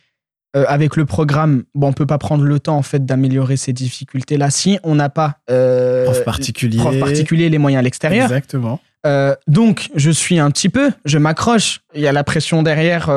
euh, 0.54 0.64
avec 0.68 0.96
le 0.96 1.04
programme, 1.04 1.64
bon, 1.74 1.88
on 1.88 1.92
peut 1.92 2.06
pas 2.06 2.18
prendre 2.18 2.44
le 2.44 2.58
temps 2.60 2.76
en 2.76 2.82
fait 2.82 3.04
d'améliorer 3.04 3.56
ces 3.56 3.72
difficultés-là 3.72 4.50
si 4.50 4.78
on 4.84 4.94
n'a 4.94 5.08
pas 5.08 5.38
euh, 5.50 6.04
Prof 6.04 6.24
particulier. 6.24 6.78
prof 6.78 6.98
particulier, 6.98 7.50
les 7.50 7.58
moyens 7.58 7.80
à 7.80 7.82
l'extérieur. 7.82 8.24
Exactement. 8.24 8.80
Euh, 9.06 9.34
donc, 9.48 9.90
je 9.94 10.10
suis 10.10 10.38
un 10.38 10.50
petit 10.50 10.68
peu, 10.68 10.92
je 11.04 11.18
m'accroche. 11.18 11.80
Il 11.94 12.00
y 12.00 12.06
a 12.06 12.12
la 12.12 12.24
pression 12.24 12.62
derrière 12.62 13.10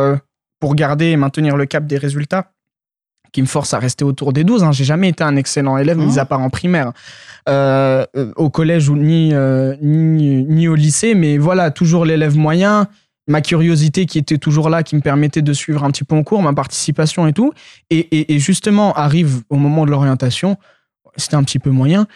pour 0.59 0.75
garder 0.75 1.05
et 1.05 1.17
maintenir 1.17 1.55
le 1.55 1.65
cap 1.65 1.85
des 1.85 1.97
résultats 1.97 2.51
qui 3.31 3.41
me 3.41 3.47
force 3.47 3.73
à 3.73 3.79
rester 3.79 4.03
autour 4.03 4.33
des 4.33 4.43
12. 4.43 4.63
Hein. 4.63 4.71
J'ai 4.71 4.83
jamais 4.83 5.09
été 5.09 5.23
un 5.23 5.35
excellent 5.35 5.77
élève, 5.77 5.97
mis 5.97 6.19
à 6.19 6.25
part 6.25 6.41
en 6.41 6.49
primaire, 6.49 6.91
au 7.47 8.49
collège 8.49 8.89
ou 8.89 8.97
ni, 8.97 9.33
ni, 9.81 10.43
ni 10.43 10.67
au 10.67 10.75
lycée, 10.75 11.15
mais 11.15 11.37
voilà, 11.37 11.71
toujours 11.71 12.05
l'élève 12.05 12.35
moyen. 12.35 12.87
Ma 13.29 13.41
curiosité 13.41 14.05
qui 14.05 14.17
était 14.17 14.37
toujours 14.37 14.69
là, 14.69 14.83
qui 14.83 14.95
me 14.97 15.01
permettait 15.01 15.41
de 15.41 15.53
suivre 15.53 15.83
un 15.85 15.91
petit 15.91 16.03
peu 16.03 16.15
en 16.15 16.23
cours, 16.23 16.41
ma 16.41 16.53
participation 16.53 17.27
et 17.27 17.33
tout. 17.33 17.53
Et, 17.89 17.99
et- 17.99 18.33
et 18.33 18.39
justement, 18.39 18.93
arrive 18.93 19.41
au 19.49 19.55
moment 19.55 19.85
de 19.85 19.91
l'orientation, 19.91 20.57
c'était 21.15 21.35
un 21.35 21.43
petit 21.43 21.59
peu 21.59 21.69
moyen 21.69 22.07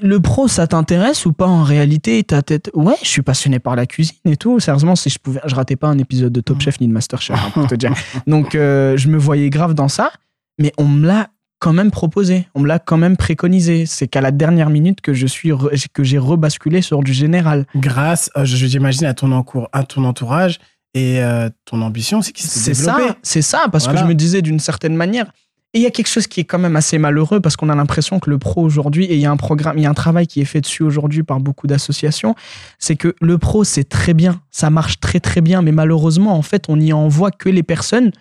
le 0.00 0.18
pro, 0.18 0.48
ça 0.48 0.66
t'intéresse 0.66 1.26
ou 1.26 1.34
pas 1.34 1.46
en 1.46 1.62
réalité? 1.62 2.24
Ta 2.24 2.40
tête, 2.40 2.70
ouais, 2.72 2.94
je 3.02 3.08
suis 3.08 3.20
passionné 3.20 3.58
par 3.58 3.76
la 3.76 3.84
cuisine 3.84 4.16
et 4.24 4.38
tout. 4.38 4.58
Sérieusement, 4.58 4.96
si 4.96 5.10
je 5.10 5.18
pouvais, 5.18 5.40
je 5.44 5.54
ratais 5.54 5.76
pas 5.76 5.88
un 5.88 5.98
épisode 5.98 6.32
de 6.32 6.40
Top 6.40 6.58
Chef 6.62 6.80
ni 6.80 6.88
de 6.88 6.92
Master 6.94 7.20
Chef, 7.20 7.38
hein, 7.38 7.50
pour 7.52 7.66
te 7.66 7.74
dire. 7.74 7.92
Donc, 8.26 8.54
euh, 8.54 8.96
je 8.96 9.08
me 9.08 9.18
voyais 9.18 9.50
grave 9.50 9.74
dans 9.74 9.88
ça, 9.88 10.10
mais 10.58 10.72
on 10.78 10.86
me 10.88 11.06
l'a 11.06 11.28
quand 11.58 11.72
même 11.72 11.90
proposé, 11.90 12.46
on 12.54 12.60
me 12.60 12.66
l'a 12.68 12.78
quand 12.78 12.96
même 12.98 13.16
préconisé. 13.16 13.86
C'est 13.86 14.06
qu'à 14.08 14.20
la 14.20 14.30
dernière 14.30 14.70
minute 14.70 15.00
que 15.00 15.14
je 15.14 15.26
suis, 15.26 15.50
re- 15.50 15.86
que 15.92 16.04
j'ai 16.04 16.18
rebasculé 16.18 16.82
sur 16.82 17.02
du 17.02 17.12
général. 17.12 17.66
Grâce, 17.76 18.30
euh, 18.36 18.44
je- 18.44 18.66
j'imagine, 18.66 19.06
à 19.06 19.14
ton, 19.14 19.32
encour- 19.32 19.68
à 19.72 19.82
ton 19.84 20.04
entourage 20.04 20.58
et 20.94 21.22
euh, 21.22 21.48
ton 21.64 21.80
ambition 21.82 22.18
aussi 22.18 22.32
qui 22.32 22.42
s'est 22.42 22.60
C'est 22.60 22.74
ça, 22.74 22.96
développée. 22.96 23.18
c'est 23.22 23.42
ça, 23.42 23.64
parce 23.72 23.84
Voilà. 23.84 24.00
que 24.00 24.04
je 24.04 24.08
me 24.08 24.14
disais 24.14 24.42
d'une 24.42 24.60
certaine 24.60 24.94
manière. 24.94 25.26
Et 25.72 25.78
il 25.78 25.82
y 25.82 25.86
a 25.86 25.90
quelque 25.90 26.06
chose 26.08 26.28
qui 26.28 26.38
est 26.38 26.44
quand 26.44 26.60
même 26.60 26.76
assez 26.76 26.98
malheureux 26.98 27.40
parce 27.40 27.56
qu'on 27.56 27.68
a 27.68 27.74
l'impression 27.74 28.20
que 28.20 28.30
le 28.30 28.38
pro 28.38 28.62
aujourd'hui, 28.62 29.06
et 29.06 29.14
il 29.14 29.20
y 29.20 29.26
a 29.26 29.30
un 29.32 29.36
programme, 29.36 29.76
il 29.76 29.82
y 29.82 29.86
a 29.86 29.90
un 29.90 29.94
travail 29.94 30.28
qui 30.28 30.40
est 30.40 30.44
fait 30.44 30.60
dessus 30.60 30.84
aujourd'hui 30.84 31.24
par 31.24 31.40
beaucoup 31.40 31.66
d'associations, 31.66 32.36
c'est 32.78 32.94
que 32.94 33.16
le 33.20 33.38
pro, 33.38 33.64
c'est 33.64 33.82
très 33.82 34.14
bien, 34.14 34.40
ça 34.52 34.70
marche 34.70 35.00
très 35.00 35.18
très 35.18 35.40
bien, 35.40 35.62
mais 35.62 35.72
malheureusement, 35.72 36.36
en 36.38 36.42
fait, 36.42 36.66
on 36.68 36.76
n'y 36.76 36.92
envoie 36.92 37.32
que 37.32 37.48
les 37.48 37.64
personnes 37.64 38.12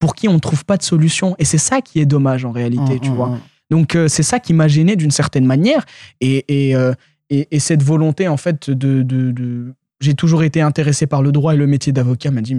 pour 0.00 0.16
qui 0.16 0.26
on 0.28 0.34
ne 0.34 0.38
trouve 0.40 0.64
pas 0.64 0.76
de 0.76 0.82
solution. 0.82 1.36
Et 1.38 1.44
c'est 1.44 1.58
ça 1.58 1.80
qui 1.80 2.00
est 2.00 2.06
dommage 2.06 2.44
en 2.44 2.50
réalité, 2.50 2.98
tu 3.00 3.10
hum, 3.10 3.14
vois. 3.16 3.26
hum. 3.28 3.40
Donc 3.70 3.94
euh, 3.94 4.08
c'est 4.08 4.24
ça 4.24 4.40
qui 4.40 4.52
m'a 4.52 4.66
gêné 4.66 4.96
d'une 4.96 5.12
certaine 5.12 5.46
manière 5.46 5.86
et, 6.20 6.44
et, 6.48 6.74
euh, 6.74 6.92
et- 7.28 7.46
et 7.52 7.60
cette 7.60 7.84
volonté 7.84 8.26
en 8.26 8.36
fait 8.36 8.68
de, 8.68 9.02
de- 9.04 9.30
de- 9.30 9.72
j'ai 10.00 10.14
toujours 10.14 10.42
été 10.42 10.60
intéressé 10.60 11.06
par 11.06 11.22
le 11.22 11.30
droit 11.30 11.54
et 11.54 11.56
le 11.56 11.68
métier 11.68 11.92
d'avocat 11.92 12.32
m'a 12.32 12.40
dit 12.40 12.56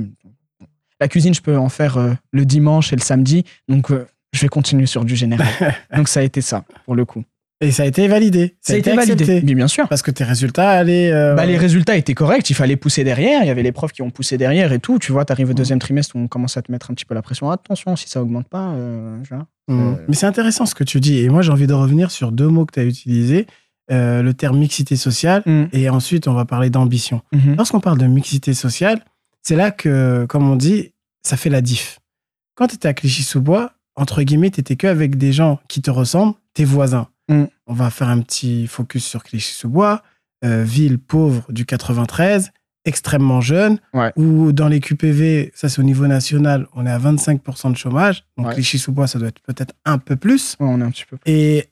la 1.02 1.08
cuisine 1.10 1.34
je 1.34 1.42
peux 1.42 1.58
en 1.58 1.68
faire 1.68 1.98
euh, 1.98 2.14
le 2.32 2.46
dimanche 2.46 2.94
et 2.94 2.96
le 2.96 3.02
samedi 3.02 3.44
donc 3.68 3.92
je 4.32 4.40
vais 4.40 4.48
continuer 4.48 4.86
sur 4.86 5.04
du 5.04 5.18
général. 5.18 5.48
donc 5.96 6.08
ça 6.08 6.22
a 6.22 6.24
été 6.24 6.40
ça 6.40 6.64
pour 6.86 6.96
le 6.96 7.04
coup. 7.04 7.26
Et 7.62 7.72
ça 7.72 7.84
a 7.84 7.86
été 7.86 8.08
validé. 8.08 8.56
Ça 8.60 8.74
a 8.74 8.78
été 8.78 8.94
validé. 8.96 9.14
accepté. 9.24 9.42
Mais 9.46 9.54
bien 9.54 9.68
sûr. 9.68 9.88
Parce 9.88 10.02
que 10.02 10.10
tes 10.12 10.24
résultats 10.24 10.72
allaient. 10.72 11.12
euh, 11.12 11.36
Bah, 11.36 11.46
les 11.46 11.58
résultats 11.58 11.96
étaient 11.96 12.16
corrects, 12.16 12.50
il 12.50 12.56
fallait 12.56 12.76
pousser 12.76 13.04
derrière, 13.04 13.44
il 13.44 13.48
y 13.48 13.50
avait 13.52 13.62
les 13.64 13.72
profs 13.72 13.92
qui 13.92 14.02
ont 14.02 14.10
poussé 14.10 14.38
derrière 14.38 14.74
et 14.74 14.80
tout. 14.80 14.98
Tu 15.00 15.12
vois, 15.12 15.26
t'arrives 15.26 15.52
au 15.52 15.54
deuxième 15.54 15.80
trimestre 15.80 16.16
on 16.16 16.28
commence 16.28 16.58
à 16.58 16.62
te 16.64 16.72
mettre 16.72 16.90
un 16.92 16.96
petit 16.96 17.06
peu 17.06 17.14
la 17.14 17.22
pression. 17.22 17.50
Attention, 17.52 17.96
si 17.96 18.10
ça 18.10 18.22
augmente 18.22 18.48
pas, 18.48 18.70
euh, 18.72 19.18
tu 19.24 19.34
vois. 19.34 19.46
hum. 19.68 19.94
euh, 19.94 20.06
Mais 20.08 20.16
c'est 20.16 20.26
intéressant 20.26 20.66
ce 20.66 20.74
que 20.76 20.84
tu 20.84 21.00
dis. 21.00 21.20
Et 21.20 21.30
moi, 21.30 21.42
j'ai 21.44 21.52
envie 21.52 21.68
de 21.68 21.74
revenir 21.74 22.10
sur 22.12 22.32
deux 22.32 22.48
mots 22.48 22.66
que 22.66 22.74
tu 22.74 22.80
as 22.80 22.84
utilisés 22.84 23.46
euh, 23.92 24.22
le 24.24 24.34
terme 24.34 24.58
mixité 24.58 24.96
sociale 24.96 25.44
Mhm. 25.46 25.68
et 25.74 25.90
ensuite, 25.90 26.28
on 26.28 26.34
va 26.34 26.46
parler 26.46 26.70
d'ambition. 26.70 27.22
Mhm. 27.34 27.56
Lorsqu'on 27.58 27.80
parle 27.82 27.98
de 27.98 28.08
mixité 28.08 28.54
sociale, 28.54 29.02
c'est 29.44 29.56
là 29.56 29.70
que, 29.72 30.26
comme 30.30 30.50
on 30.50 30.56
dit, 30.56 30.94
ça 31.24 31.36
fait 31.38 31.50
la 31.50 31.62
diff. 31.62 32.00
Quand 32.56 32.68
tu 32.68 32.76
étais 32.76 32.88
à 32.88 32.94
Clichy-sous-Bois, 32.94 33.72
entre 33.96 34.22
guillemets, 34.24 34.50
tu 34.50 34.62
étais 34.62 34.76
qu'avec 34.78 35.18
des 35.18 35.34
gens 35.34 35.60
qui 35.68 35.82
te 35.82 35.92
ressemblent, 35.92 36.36
tes 36.54 36.64
voisins. 36.66 37.08
Mm. 37.30 37.46
On 37.68 37.74
va 37.74 37.90
faire 37.90 38.10
un 38.10 38.22
petit 38.22 38.68
focus 38.68 39.06
sur 39.06 39.24
Clichy-sous-Bois. 39.24 40.04
euh, 40.44 40.64
ville 40.64 40.98
pauvre 40.98 41.46
du 41.52 41.68
93, 41.68 42.52
extrêmement 42.84 43.42
jeune, 43.42 43.78
Ouais. 43.94 44.12
ou 44.16 44.52
dans 44.52 44.68
les 44.70 44.80
QPV, 44.80 45.52
ça 45.54 45.70
c'est 45.70 45.80
au 45.80 45.84
niveau 45.84 46.08
national, 46.08 46.68
on 46.74 46.88
est 46.88 46.90
à 46.92 46.98
25% 46.98 47.70
de 47.70 47.78
chômage. 47.78 48.26
Donc 48.38 48.48
Ouais. 48.48 48.54
Clichy-sous-Bois, 48.56 49.06
ça 49.06 49.20
doit 49.20 49.28
être 49.28 49.40
peut-être 49.42 49.76
un 49.86 50.00
peu 50.00 50.16
plus. 50.16 50.56
Ouais, 50.60 50.66
on 50.68 50.82
est 50.82 50.84
un 50.84 50.90
petit 50.90 51.06
peu. 51.06 51.18
Et 51.28 51.68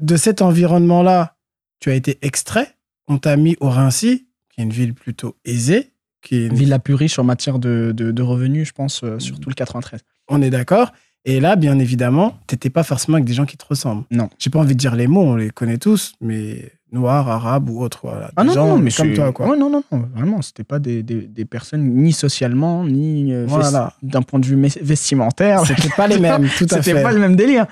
de 0.00 0.16
cet 0.16 0.40
environnement-là, 0.40 1.36
tu 1.80 1.90
as 1.90 1.94
été 1.94 2.16
extrait. 2.22 2.74
On 3.08 3.18
t'a 3.18 3.36
mis 3.36 3.56
au 3.60 3.68
Rincy, 3.68 4.26
qui 4.48 4.60
est 4.62 4.64
une 4.64 4.72
ville 4.72 4.94
plutôt 4.94 5.36
aisée, 5.44 5.92
qui 6.22 6.36
est 6.36 6.46
une- 6.46 6.54
Ville 6.54 6.70
la 6.70 6.78
plus 6.78 6.94
riche 6.94 7.18
en 7.18 7.24
matière 7.24 7.58
de, 7.58 7.92
de, 7.94 8.10
de 8.10 8.22
revenus, 8.22 8.68
je 8.68 8.72
pense, 8.72 9.02
euh, 9.04 9.18
surtout 9.18 9.50
le 9.50 9.54
93. 9.54 10.00
on 10.28 10.40
est 10.40 10.48
d'accord. 10.50 10.92
Et 11.28 11.40
là, 11.40 11.56
bien 11.56 11.78
évidemment, 11.80 12.38
t'étais 12.46 12.70
pas 12.70 12.84
forcément 12.84 13.16
avec 13.16 13.24
des 13.26 13.34
gens 13.34 13.44
qui 13.46 13.56
te 13.56 13.64
ressemblent. 13.68 14.04
Non. 14.10 14.28
J'ai 14.38 14.48
pas 14.48 14.60
envie 14.60 14.74
de 14.74 14.78
dire 14.78 14.94
les 14.94 15.08
mots, 15.08 15.22
on 15.22 15.34
les 15.36 15.50
connaît 15.50 15.76
tous, 15.76 16.14
mais 16.20 16.70
noirs, 16.92 17.28
arabes 17.28 17.68
ou 17.68 17.82
autres, 17.82 17.98
voilà. 18.04 18.30
Ah 18.36 18.44
non, 18.44 18.52
gens 18.52 18.66
non, 18.68 18.78
mais 18.78 18.92
comme 18.92 19.12
toi, 19.12 19.32
quoi. 19.32 19.48
Ouais, 19.50 19.58
non, 19.58 19.68
non, 19.68 19.82
non, 19.90 20.08
vraiment, 20.14 20.40
c'était 20.40 20.62
pas 20.64 20.78
des, 20.78 21.02
des, 21.02 21.22
des 21.22 21.44
personnes 21.44 21.82
ni 21.84 22.12
socialement, 22.12 22.84
ni 22.84 23.32
euh, 23.34 23.44
Voilà. 23.48 23.92
d'un 24.02 24.22
point 24.22 24.38
de 24.38 24.46
vue 24.46 24.56
vestimentaire. 24.80 25.66
C'était 25.66 25.88
pas 25.96 26.06
les 26.12 26.18
mêmes, 26.20 26.48
tout 26.56 26.66
à 26.70 26.76
fait. 26.76 26.82
C'était 26.90 27.02
pas 27.02 27.12
le 27.12 27.18
même 27.18 27.34
délire. 27.36 27.66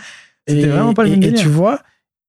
C'était 0.49 0.63
Et- 0.63 0.67
vraiment 0.67 0.93
pas 0.93 1.05
le 1.05 1.09
et- 1.09 1.13
même 1.13 1.23
et 1.23 1.27
délire. 1.27 1.41
tu 1.41 1.49
vois, 1.49 1.81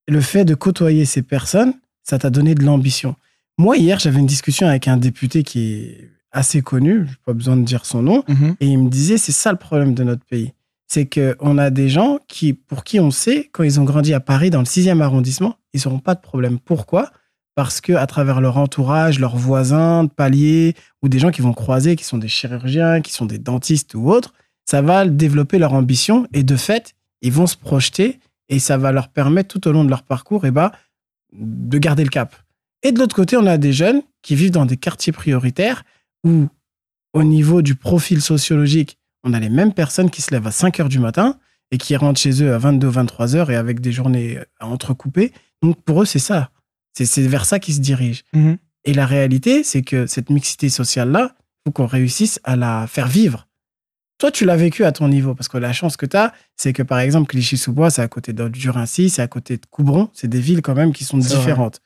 le 0.08 0.22
fait 0.22 0.46
de 0.46 0.54
côtoyer 0.56 1.06
ces 1.06 1.24
personnes, 1.24 1.74
ça 2.04 2.20
t'a 2.20 2.30
donné 2.30 2.54
de 2.56 2.64
l'ambition. 2.64 3.16
Moi, 3.58 3.78
hier, 3.78 3.98
j'avais 4.00 4.20
une 4.20 4.26
discussion 4.28 4.68
avec 4.68 4.88
un 4.88 4.98
député 4.98 5.42
qui 5.44 5.74
est 5.74 6.10
assez 6.32 6.62
connu, 6.62 7.08
pas 7.26 7.34
besoin 7.34 7.58
de 7.58 7.64
dire 7.64 7.86
son 7.86 8.04
nom, 8.04 8.24
Mhm. 8.28 8.56
et 8.60 8.68
il 8.68 8.78
me 8.78 8.90
disait, 8.90 9.18
c'est 9.18 9.32
ça 9.32 9.52
le 9.52 9.58
problème 9.58 9.96
de 9.96 10.04
notre 10.04 10.24
pays. 10.26 10.54
C'est 10.88 11.08
qu'on 11.08 11.58
a 11.58 11.70
des 11.70 11.90
gens 11.90 12.20
qui, 12.28 12.54
pour 12.54 12.84
qui 12.84 13.00
on 13.00 13.12
sait, 13.12 13.50
quand 13.52 13.64
ils 13.64 13.80
ont 13.80 13.84
grandi 13.84 14.14
à 14.14 14.20
Paris, 14.20 14.50
dans 14.50 14.60
le 14.60 14.66
6e 14.66 15.02
arrondissement, 15.02 15.58
ils 15.74 15.82
n'auront 15.86 16.00
pas 16.00 16.16
de 16.16 16.22
problème. 16.22 16.60
Pourquoi? 16.60 17.12
Parce 17.56 17.82
que 17.82 17.94
à 17.94 18.06
travers 18.06 18.42
leur 18.42 18.58
entourage, 18.58 19.20
leurs 19.20 19.38
voisins 19.38 20.04
de 20.04 20.10
palier, 20.10 20.76
ou 21.02 21.10
des 21.10 21.20
gens 21.20 21.32
qui 21.32 21.42
vont 21.42 21.54
croiser, 21.54 21.96
qui 21.96 22.04
sont 22.04 22.18
des 22.18 22.28
chirurgiens, 22.28 23.02
qui 23.02 23.14
sont 23.14 23.26
des 23.26 23.40
dentistes 23.40 23.96
ou 23.96 24.10
autres, 24.10 24.34
ça 24.66 24.82
va 24.82 25.08
développer 25.08 25.58
leur 25.58 25.74
ambition, 25.74 26.28
et 26.34 26.44
de 26.44 26.56
fait, 26.56 26.94
ils 27.22 27.32
vont 27.32 27.48
se 27.48 27.58
projeter, 27.58 28.20
et 28.50 28.60
ça 28.60 28.78
va 28.78 28.92
leur 28.92 29.10
permettre 29.10 29.48
tout 29.60 29.68
au 29.68 29.72
long 29.72 29.84
de 29.84 29.90
leur 29.90 30.04
parcours, 30.04 30.46
et 30.46 30.52
bah, 30.52 30.72
de 31.34 31.78
garder 31.78 32.04
le 32.04 32.10
cap. 32.10 32.36
Et 32.84 32.92
de 32.92 33.00
l'autre 33.00 33.16
côté, 33.16 33.38
on 33.38 33.46
a 33.48 33.58
des 33.58 33.74
jeunes 33.74 34.02
qui 34.22 34.36
vivent 34.36 34.52
dans 34.52 34.66
des 34.66 34.78
quartiers 34.78 35.14
prioritaires 35.14 35.84
où, 36.24 36.48
au 37.14 37.24
niveau 37.24 37.62
du 37.62 37.76
profil 37.76 38.22
sociologique, 38.22 38.98
on 39.26 39.34
a 39.34 39.40
les 39.40 39.50
mêmes 39.50 39.74
personnes 39.74 40.10
qui 40.10 40.22
se 40.22 40.32
lèvent 40.32 40.48
à 40.48 40.52
5 40.52 40.80
heures 40.80 40.90
du 40.90 41.00
matin 41.00 41.38
et 41.72 41.78
qui 41.78 41.96
rentrent 41.96 42.20
chez 42.20 42.44
eux 42.44 42.54
à 42.54 42.58
22, 42.58 42.88
23 42.88 43.36
heures 43.36 43.52
et 43.52 43.56
avec 43.56 43.82
des 43.82 43.92
journées 43.92 44.40
à 44.60 44.68
entrecoupées. 44.68 45.34
Donc, 45.62 45.82
pour 45.84 46.04
eux, 46.04 46.06
c'est 46.06 46.20
ça. 46.20 46.52
C'est 46.94 47.28
vers 47.28 47.46
ça 47.46 47.60
qu'ils 47.60 47.74
se 47.74 47.80
dirigent. 47.82 48.22
Mhm. 48.34 48.58
Et 48.86 48.94
la 48.94 49.06
réalité, 49.06 49.64
c'est 49.64 49.82
que 49.82 50.06
cette 50.06 50.30
mixité 50.30 50.70
sociale-là, 50.70 51.36
il 51.36 51.68
faut 51.68 51.72
qu'on 51.72 51.88
réussisse 51.88 52.40
à 52.44 52.56
la 52.56 52.86
faire 52.88 53.08
vivre. 53.08 53.48
Toi, 54.20 54.32
tu 54.32 54.46
l'as 54.46 54.56
vécu 54.56 54.86
à 54.86 54.92
ton 54.92 55.10
niveau, 55.10 55.36
parce 55.36 55.50
que 55.50 55.58
la 55.58 55.74
chance 55.74 55.98
que 55.98 56.06
tu 56.06 56.16
as, 56.16 56.32
c'est 56.56 56.72
que 56.72 56.84
par 56.84 57.00
exemple, 57.00 57.28
Clichy-sous-Bois, 57.28 57.90
c'est 57.90 58.04
à 58.04 58.08
côté 58.08 58.32
de 58.32 58.48
Durancy, 58.48 59.10
c'est 59.10 59.24
à 59.24 59.28
côté 59.28 59.58
de 59.58 59.66
Coubron, 59.66 60.10
c'est 60.14 60.30
des 60.30 60.40
villes 60.40 60.62
quand 60.62 60.76
même 60.76 60.94
qui 60.94 61.04
sont 61.04 61.18
vrai. 61.18 61.36
différentes. 61.36 61.82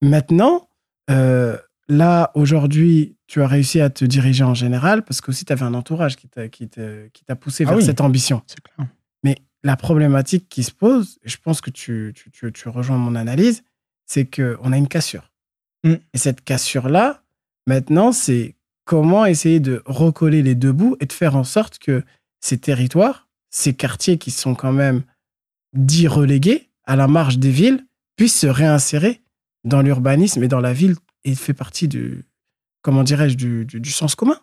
Maintenant, 0.00 0.68
euh, 1.10 1.58
là, 1.88 2.30
aujourd'hui, 2.34 3.16
tu 3.26 3.42
as 3.42 3.46
réussi 3.46 3.80
à 3.80 3.90
te 3.90 4.04
diriger 4.04 4.44
en 4.44 4.54
général, 4.54 5.04
parce 5.04 5.20
que 5.20 5.30
aussi 5.30 5.44
tu 5.44 5.52
avais 5.52 5.62
un 5.64 5.74
entourage 5.74 6.16
qui 6.16 6.28
t'a 6.28 6.48
qui 6.48 6.68
te- 6.68 7.08
qui 7.08 7.24
t'a 7.24 7.36
poussé 7.36 7.64
Ah 7.66 7.70
vers 7.70 7.78
oui. 7.78 7.84
cette 7.84 8.00
ambition. 8.00 8.42
C'est 8.46 8.60
clair. 8.60 8.86
Mais 9.24 9.36
la 9.62 9.76
problématique 9.76 10.48
qui 10.48 10.62
se 10.62 10.70
pose, 10.72 11.18
et 11.24 11.28
je 11.28 11.36
pense 11.38 11.60
que 11.60 11.70
tu, 11.70 12.12
tu, 12.14 12.30
tu, 12.30 12.52
tu 12.52 12.68
rejoins 12.68 12.98
mon 12.98 13.14
analyse, 13.14 13.62
c'est 14.06 14.24
qu'on 14.26 14.72
a 14.72 14.76
une 14.76 14.88
cassure. 14.88 15.32
Mm. 15.84 15.94
Et 16.14 16.18
cette 16.18 16.42
cassure-là, 16.44 17.22
maintenant, 17.66 18.12
c'est 18.12 18.54
comment 18.84 19.26
essayer 19.26 19.58
de 19.58 19.82
recoller 19.86 20.42
les 20.42 20.54
deux 20.54 20.72
bouts 20.72 20.96
et 21.00 21.06
de 21.06 21.12
faire 21.12 21.34
en 21.34 21.42
sorte 21.44 21.78
que 21.78 22.04
ces 22.40 22.58
territoires, 22.58 23.26
ces 23.50 23.74
quartiers 23.74 24.18
qui 24.18 24.30
sont 24.30 24.54
quand 24.54 24.72
même 24.72 25.02
dits 25.72 26.06
relégués 26.08 26.68
à 26.84 26.94
la 26.94 27.08
marge 27.08 27.38
des 27.38 27.50
villes, 27.50 27.84
puissent 28.16 28.38
se 28.38 28.46
réinsérer 28.46 29.20
dans 29.64 29.82
l'urbanisme 29.82 30.42
et 30.44 30.48
dans 30.48 30.60
la 30.60 30.72
ville 30.72 30.94
et 31.26 31.34
fait 31.34 31.52
partie 31.52 31.88
du, 31.88 32.24
comment 32.80 33.02
dirais-je, 33.02 33.36
du, 33.36 33.66
du, 33.66 33.80
du 33.80 33.90
sens 33.90 34.14
commun. 34.14 34.38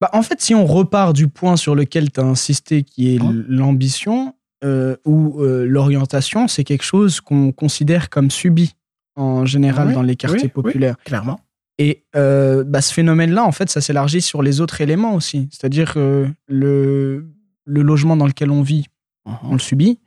Bah, 0.00 0.10
en 0.14 0.22
fait, 0.22 0.40
si 0.40 0.52
on 0.54 0.66
repart 0.66 1.14
du 1.14 1.28
point 1.28 1.56
sur 1.56 1.76
lequel 1.76 2.10
tu 2.10 2.18
as 2.18 2.24
insisté, 2.24 2.82
qui 2.82 3.14
est 3.14 3.20
Hein 3.20 3.44
l'ambition 3.48 4.34
euh, 4.64 4.96
ou 5.04 5.40
euh, 5.40 5.64
l'orientation, 5.64 6.48
c'est 6.48 6.64
quelque 6.64 6.82
chose 6.82 7.20
qu'on 7.20 7.52
considère 7.52 8.10
comme 8.10 8.30
subi 8.30 8.74
en 9.14 9.44
général 9.44 9.88
Oui, 9.88 9.94
dans 9.94 10.02
les 10.02 10.16
quartiers 10.16 10.38
oui, 10.40 10.52
oui. 10.56 10.62
populaires. 10.62 10.96
Clairement. 11.04 11.38
Et 11.78 12.04
euh, 12.16 12.64
bah, 12.64 12.80
ce 12.80 12.92
phénomène-là, 12.92 13.44
en 13.44 13.52
fait, 13.52 13.70
ça 13.70 13.80
s'élargit 13.80 14.22
sur 14.22 14.42
les 14.42 14.60
autres 14.60 14.80
éléments 14.80 15.14
aussi. 15.14 15.48
C'est-à-dire 15.52 15.94
euh, 15.96 16.26
le, 16.48 17.26
le 17.64 17.82
logement 17.82 18.16
dans 18.16 18.26
lequel 18.26 18.50
on 18.50 18.62
vit, 18.62 18.86
on 19.24 19.52
le 19.52 19.58
subit. 19.58 20.00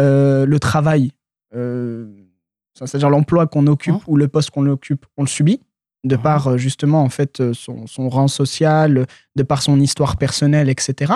Euh, 0.00 0.46
le 0.46 0.58
travail, 0.58 1.12
c'est-à-dire 2.74 3.10
l'emploi 3.10 3.46
qu'on 3.46 3.66
occupe 3.66 3.94
Hein 3.94 4.00
ou 4.06 4.16
le 4.16 4.28
poste 4.28 4.50
qu'on 4.50 4.66
occupe, 4.66 5.06
on 5.16 5.22
le 5.22 5.28
subit. 5.28 5.60
De 6.04 6.16
Mhm. 6.16 6.22
par 6.22 6.48
euh, 6.48 6.56
justement 6.58 7.02
en 7.02 7.08
fait 7.08 7.40
euh, 7.40 7.54
son, 7.54 7.86
son 7.86 8.10
rang 8.10 8.28
social, 8.28 9.06
de 9.36 9.42
par 9.42 9.62
son 9.62 9.80
histoire 9.80 10.18
personnelle, 10.18 10.68
etc. 10.68 11.14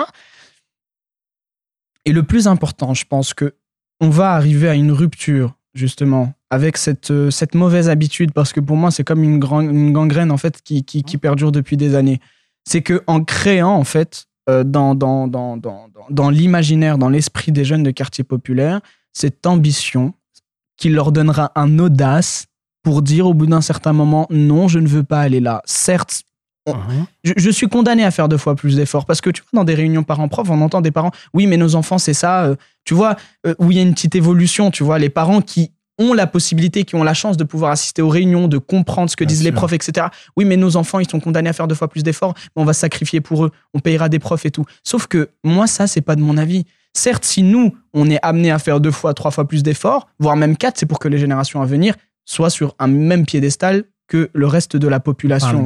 Et 2.05 2.11
le 2.11 2.23
plus 2.23 2.47
important, 2.47 2.95
je 2.95 3.05
pense 3.05 3.35
que 3.35 3.53
on 3.99 4.09
va 4.09 4.31
arriver 4.31 4.67
à 4.67 4.73
une 4.73 4.91
rupture 4.91 5.53
justement 5.75 6.33
avec 6.49 6.75
cette, 6.75 7.11
euh, 7.11 7.29
cette 7.29 7.53
mauvaise 7.53 7.87
habitude 7.87 8.31
parce 8.31 8.51
que 8.51 8.59
pour 8.59 8.77
moi 8.77 8.89
c'est 8.89 9.03
comme 9.03 9.23
une, 9.23 9.39
une 9.61 9.93
gangrène 9.93 10.31
en 10.31 10.37
fait 10.37 10.59
qui, 10.63 10.83
qui, 10.83 11.03
qui 11.03 11.17
perdure 11.19 11.51
depuis 11.51 11.77
des 11.77 11.93
années. 11.93 12.19
C'est 12.65 12.81
que 12.81 13.03
en 13.05 13.23
créant 13.23 13.75
en 13.75 13.83
fait 13.83 14.25
dans, 14.47 14.95
dans, 14.95 15.27
dans, 15.27 15.57
dans, 15.57 15.87
dans 16.09 16.29
l'imaginaire, 16.31 16.97
dans 16.97 17.09
l'esprit 17.09 17.51
des 17.51 17.63
jeunes 17.63 17.83
de 17.83 17.91
quartier 17.91 18.23
populaire, 18.23 18.81
cette 19.13 19.45
ambition 19.45 20.15
qui 20.79 20.89
leur 20.89 21.11
donnera 21.11 21.51
un 21.55 21.79
audace 21.79 22.45
pour 22.83 23.01
dire 23.01 23.27
au 23.27 23.33
bout 23.33 23.45
d'un 23.45 23.61
certain 23.61 23.93
moment 23.93 24.25
non, 24.29 24.67
je 24.67 24.79
ne 24.79 24.87
veux 24.87 25.03
pas 25.03 25.19
aller 25.19 25.39
là. 25.39 25.61
Certes, 25.65 26.23
je, 27.23 27.33
je 27.35 27.49
suis 27.49 27.67
condamné 27.67 28.03
à 28.03 28.11
faire 28.11 28.29
deux 28.29 28.37
fois 28.37 28.55
plus 28.55 28.75
d'efforts 28.75 29.05
parce 29.05 29.21
que 29.21 29.29
tu 29.29 29.41
vois, 29.41 29.59
dans 29.59 29.63
des 29.63 29.73
réunions 29.73 30.03
parents-prof, 30.03 30.49
on 30.49 30.61
entend 30.61 30.81
des 30.81 30.91
parents, 30.91 31.11
oui, 31.33 31.47
mais 31.47 31.57
nos 31.57 31.75
enfants, 31.75 31.97
c'est 31.97 32.13
ça, 32.13 32.43
euh, 32.43 32.55
tu 32.85 32.93
vois, 32.93 33.15
euh, 33.45 33.55
où 33.59 33.71
il 33.71 33.77
y 33.77 33.79
a 33.79 33.83
une 33.83 33.93
petite 33.93 34.15
évolution, 34.15 34.71
tu 34.71 34.83
vois, 34.83 34.99
les 34.99 35.09
parents 35.09 35.41
qui 35.41 35.71
ont 35.97 36.13
la 36.13 36.27
possibilité, 36.27 36.85
qui 36.85 36.95
ont 36.95 37.03
la 37.03 37.13
chance 37.13 37.35
de 37.35 37.43
pouvoir 37.43 37.71
assister 37.71 38.01
aux 38.01 38.09
réunions, 38.09 38.47
de 38.47 38.57
comprendre 38.57 39.09
ce 39.09 39.17
que 39.17 39.25
Bien 39.25 39.33
disent 39.33 39.43
les 39.43 39.51
profs, 39.51 39.73
etc. 39.73 40.07
Oui, 40.37 40.45
mais 40.45 40.55
nos 40.55 40.77
enfants, 40.77 40.99
ils 40.99 41.09
sont 41.09 41.19
condamnés 41.19 41.49
à 41.49 41.53
faire 41.53 41.67
deux 41.67 41.75
fois 41.75 41.89
plus 41.89 42.03
d'efforts, 42.03 42.35
mais 42.55 42.61
on 42.61 42.65
va 42.65 42.73
sacrifier 42.73 43.19
pour 43.19 43.45
eux, 43.45 43.51
on 43.73 43.79
payera 43.79 44.07
des 44.07 44.19
profs 44.19 44.45
et 44.45 44.51
tout. 44.51 44.65
Sauf 44.83 45.07
que 45.07 45.29
moi, 45.43 45.67
ça, 45.67 45.87
c'est 45.87 46.01
pas 46.01 46.15
de 46.15 46.21
mon 46.21 46.37
avis. 46.37 46.65
Certes, 46.93 47.23
si 47.25 47.43
nous, 47.43 47.75
on 47.93 48.09
est 48.09 48.19
amené 48.23 48.51
à 48.51 48.59
faire 48.59 48.79
deux 48.79 48.91
fois, 48.91 49.13
trois 49.13 49.31
fois 49.31 49.47
plus 49.47 49.63
d'efforts, 49.63 50.07
voire 50.19 50.35
même 50.35 50.57
quatre, 50.57 50.77
c'est 50.77 50.85
pour 50.85 50.99
que 50.99 51.07
les 51.07 51.17
générations 51.17 51.61
à 51.61 51.65
venir 51.65 51.95
soient 52.25 52.49
sur 52.49 52.75
un 52.79 52.87
même 52.87 53.25
piédestal 53.25 53.83
que 54.07 54.29
le 54.33 54.47
reste 54.47 54.75
de 54.75 54.87
la 54.87 54.99
population. 54.99 55.61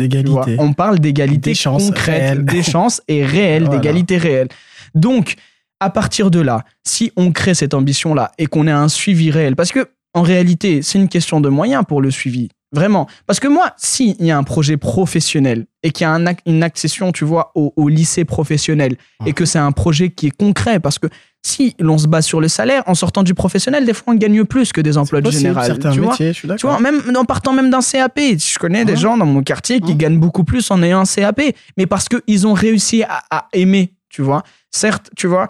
On 0.60 0.74
parle 0.74 1.00
d'égalité 1.00 1.54
concrète, 1.88 2.46
des 2.46 2.62
chances 2.64 3.02
et 3.08 3.26
réelles, 3.26 3.64
Voilà. 3.66 3.80
d'égalité 3.80 4.18
réelle. 4.18 4.50
Donc, 4.96 5.36
à 5.80 5.90
partir 5.90 6.30
de 6.30 6.40
là, 6.40 6.64
si 6.86 7.12
on 7.16 7.32
crée 7.32 7.54
cette 7.54 7.74
ambition-là 7.74 8.32
et 8.38 8.46
qu'on 8.48 8.68
ait 8.68 8.72
un 8.72 8.90
suivi 8.90 9.32
réel, 9.32 9.56
parce 9.56 9.72
que 9.72 9.88
en 10.14 10.22
réalité, 10.22 10.82
c'est 10.82 11.00
une 11.00 11.08
question 11.10 11.42
de 11.42 11.50
moyens 11.50 11.84
pour 11.88 12.02
le 12.02 12.12
suivi. 12.12 12.50
Vraiment. 12.74 13.08
Parce 13.28 13.40
que 13.40 13.48
moi, 13.48 13.72
s'il 13.78 14.20
y 14.26 14.32
a 14.32 14.38
un 14.38 14.44
projet 14.44 14.78
professionnel 14.78 15.68
et 15.84 15.92
qu'il 15.92 16.06
y 16.06 16.08
a 16.08 16.12
un 16.12 16.26
ac- 16.26 16.40
une 16.48 16.64
accession, 16.64 17.12
tu 17.12 17.24
vois, 17.24 17.52
au, 17.56 17.72
au 17.76 17.88
lycée 17.88 18.26
professionnel 18.26 18.96
et 19.28 19.34
que 19.34 19.46
c'est 19.46 19.60
un 19.60 19.72
projet 19.72 20.10
qui 20.10 20.28
est 20.28 20.32
concret, 20.36 20.80
parce 20.80 20.98
que 20.98 21.08
si 21.46 21.76
l'on 21.80 21.98
se 21.98 22.08
base 22.08 22.26
sur 22.26 22.42
le 22.42 22.48
salaire, 22.48 22.82
en 22.88 22.96
sortant 22.96 23.22
du 23.22 23.34
professionnel, 23.34 23.86
des 23.86 23.94
fois 23.94 24.14
on 24.14 24.18
gagne 24.18 24.44
plus 24.46 24.72
que 24.72 24.82
des 24.82 24.98
emplois 24.98 25.20
de 25.22 25.26
général. 25.40 25.66
tu 25.92 26.00
vois 26.00 26.12
métiers, 26.12 26.28
je 26.34 26.38
suis 26.40 26.48
tu 26.56 26.66
vois, 26.66 26.80
même 26.80 27.02
en 27.16 27.26
partant 27.26 27.54
même 27.54 27.70
d'un 27.70 27.82
CAP, 27.82 28.20
je 28.40 28.58
connais 28.58 28.86
des 28.86 28.96
gens 28.96 29.18
dans 29.18 29.26
mon 29.26 29.44
quartier 29.44 29.80
qui 29.80 29.96
gagnent 29.96 30.20
beaucoup 30.20 30.44
plus 30.44 30.72
en 30.72 30.82
ayant 30.82 31.02
un 31.02 31.06
CAP, 31.06 31.42
mais 31.78 31.86
parce 31.86 32.08
qu'ils 32.10 32.48
ont 32.48 32.54
réussi 32.54 33.04
à, 33.04 33.22
à 33.30 33.48
aimer, 33.54 33.94
tu 34.10 34.22
vois. 34.24 34.42
Certes, 34.72 35.12
tu 35.16 35.28
vois, 35.28 35.48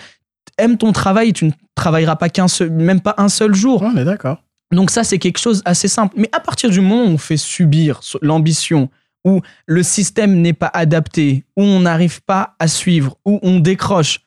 aime 0.58 0.78
ton 0.78 0.92
travail, 0.92 1.32
tu 1.32 1.46
ne 1.46 1.52
travailleras 1.76 2.16
pas 2.18 2.28
qu'un 2.30 2.48
seul, 2.50 2.70
même 2.72 3.00
pas 3.00 3.14
un 3.18 3.30
seul 3.30 3.54
jour. 3.56 3.82
On 3.84 3.96
est 3.96 4.04
d'accord. 4.06 4.40
Donc 4.74 4.90
ça, 4.92 5.04
c'est 5.04 5.20
quelque 5.20 5.40
chose 5.40 5.62
assez 5.66 5.88
simple. 5.88 6.16
Mais 6.18 6.30
à 6.32 6.40
partir 6.40 6.70
du 6.70 6.82
moment 6.82 7.04
où 7.04 7.08
on 7.08 7.18
fait 7.18 7.38
subir 7.38 8.02
l'ambition, 8.22 8.90
où 9.26 9.42
le 9.66 9.84
système 9.84 10.42
n'est 10.42 10.54
pas 10.54 10.70
adapté, 10.74 11.46
où 11.56 11.64
on 11.64 11.80
n'arrive 11.82 12.22
pas 12.24 12.56
à 12.60 12.68
suivre, 12.68 13.18
où 13.26 13.40
on 13.42 13.60
décroche, 13.60 14.20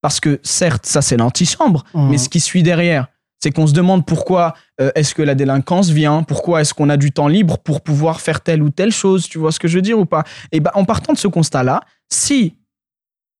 parce 0.00 0.20
que 0.20 0.40
certes, 0.42 0.86
ça 0.86 1.02
c'est 1.02 1.16
l'antichambre, 1.16 1.84
Mhm. 1.94 2.08
mais 2.10 2.18
ce 2.18 2.28
qui 2.28 2.40
suit 2.40 2.62
derrière, 2.62 3.08
c'est 3.42 3.50
qu'on 3.50 3.66
se 3.66 3.72
demande 3.72 4.06
pourquoi 4.06 4.54
euh, 4.80 4.90
est-ce 4.94 5.14
que 5.14 5.22
la 5.22 5.34
délinquance 5.34 5.90
vient, 5.90 6.22
pourquoi 6.22 6.60
est-ce 6.60 6.72
qu'on 6.74 6.88
a 6.88 6.96
du 6.96 7.12
temps 7.12 7.28
libre 7.28 7.58
pour 7.58 7.80
pouvoir 7.82 8.20
faire 8.20 8.40
telle 8.40 8.62
ou 8.62 8.70
telle 8.70 8.92
chose, 8.92 9.28
tu 9.28 9.38
vois 9.38 9.52
ce 9.52 9.58
que 9.60 9.68
je 9.68 9.76
veux 9.76 9.82
dire 9.82 9.98
ou 9.98 10.06
pas? 10.06 10.24
Et 10.52 10.60
ben 10.60 10.70
en 10.74 10.84
partant 10.84 11.12
de 11.12 11.18
ce 11.18 11.28
constat-là, 11.28 11.80
si 12.08 12.54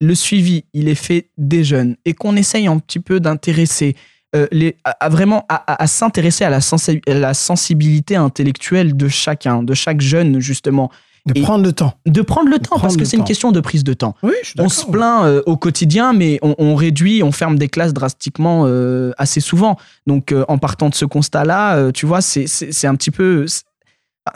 le 0.01 0.15
suivi 0.17 0.65
il 0.73 0.89
est 0.89 0.97
fait 0.97 1.31
des 1.39 1.63
jeunes 1.65 1.97
et 2.05 2.15
qu'on 2.15 2.35
essaye 2.37 2.67
un 2.67 2.79
petit 2.79 2.99
peu 3.01 3.21
d'intéresser 3.21 3.97
euh, 4.35 4.47
les, 4.51 4.77
à, 4.85 5.09
vraiment 5.09 5.47
à, 5.49 5.87
s'intéresser 5.87 6.45
à 6.45 6.51
la, 6.51 6.61
la 7.07 7.35
sensibilité 7.35 8.17
intellectuelle 8.17 8.97
de 8.97 9.09
chacun, 9.09 9.63
de 9.63 9.75
chaque 9.75 10.01
jeune 10.01 10.41
justement. 10.41 10.91
De 11.25 11.41
prendre 11.41 11.65
le 11.65 11.73
temps. 11.73 11.95
De 12.05 12.21
prendre 12.21 12.51
le 12.51 12.59
temps, 12.59 12.81
parce 12.81 12.97
que 12.97 13.05
c'est 13.05 13.17
une 13.17 13.23
question 13.25 13.53
de 13.53 13.61
prise 13.61 13.85
de 13.85 13.93
temps. 13.95 14.17
Oui, 14.25 14.33
je 14.43 14.49
suis 14.49 14.61
on 14.61 14.69
se 14.69 14.87
plaint 14.87 15.25
euh, 15.25 15.41
au 15.47 15.57
quotidien, 15.57 16.13
mais 16.13 16.41
on, 16.43 16.75
réduit, 16.75 17.23
on 17.23 17.31
ferme 17.31 17.59
des 17.59 17.69
classes 17.69 17.93
drastiquement 17.93 18.65
euh, 18.67 19.13
assez 19.19 19.39
souvent. 19.39 19.77
Donc, 20.09 20.35
en 20.49 20.59
partant 20.59 20.89
de 20.89 20.97
ce 20.97 21.05
constat-là, 21.05 21.93
tu 21.93 22.07
vois, 22.07 22.21
c'est 22.23 22.87
un 22.87 22.97
petit 22.97 23.13
peu 23.13 23.47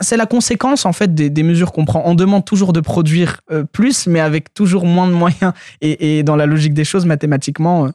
c'est 0.01 0.17
la 0.17 0.25
conséquence 0.25 0.85
en 0.85 0.93
fait 0.93 1.13
des, 1.13 1.43
mesures 1.43 1.71
qu'on 1.71 1.85
prend. 1.85 2.03
On 2.05 2.15
demande 2.15 2.45
toujours 2.45 2.73
de 2.73 2.81
produire 2.81 3.41
euh, 3.51 3.63
plus, 3.63 4.07
mais 4.07 4.19
avec 4.19 4.53
toujours 4.53 4.85
moins 4.85 5.07
de 5.07 5.13
moyens. 5.13 5.53
Et, 5.81 6.23
dans 6.23 6.35
la 6.35 6.45
logique 6.45 6.73
des 6.73 6.83
choses, 6.83 7.05
mathématiquement, 7.05 7.85
euh, 7.85 7.89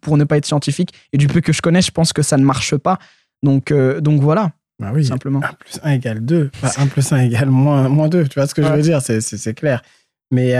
pour 0.00 0.16
ne 0.16 0.24
pas 0.24 0.36
être 0.36 0.46
scientifique, 0.46 0.92
et 1.12 1.18
du 1.18 1.26
peu 1.26 1.40
que 1.40 1.52
je 1.52 1.62
connais, 1.62 1.82
je 1.82 1.90
pense 1.90 2.12
que 2.12 2.22
ça 2.22 2.36
ne 2.36 2.44
marche 2.44 2.76
pas. 2.76 2.98
Donc, 3.42 3.70
euh, 3.70 4.00
donc 4.00 4.20
voilà. 4.20 4.52
Bah 4.78 4.90
oui, 4.92 5.04
simplement. 5.04 5.40
1 5.42 5.52
plus 5.54 5.80
1 5.82 5.90
égale 5.92 6.24
2. 6.24 6.50
1 6.76 6.86
plus 6.88 7.12
1 7.12 7.18
égale 7.18 7.48
moins, 7.48 7.88
moins 7.88 8.08
2. 8.08 8.28
Tu 8.28 8.38
vois 8.38 8.46
ce 8.46 8.54
que 8.54 8.62
je 8.62 8.68
veux 8.68 8.82
dire? 8.82 9.00
C'est 9.00 9.54
clair. 9.54 9.82
Mais 10.30 10.54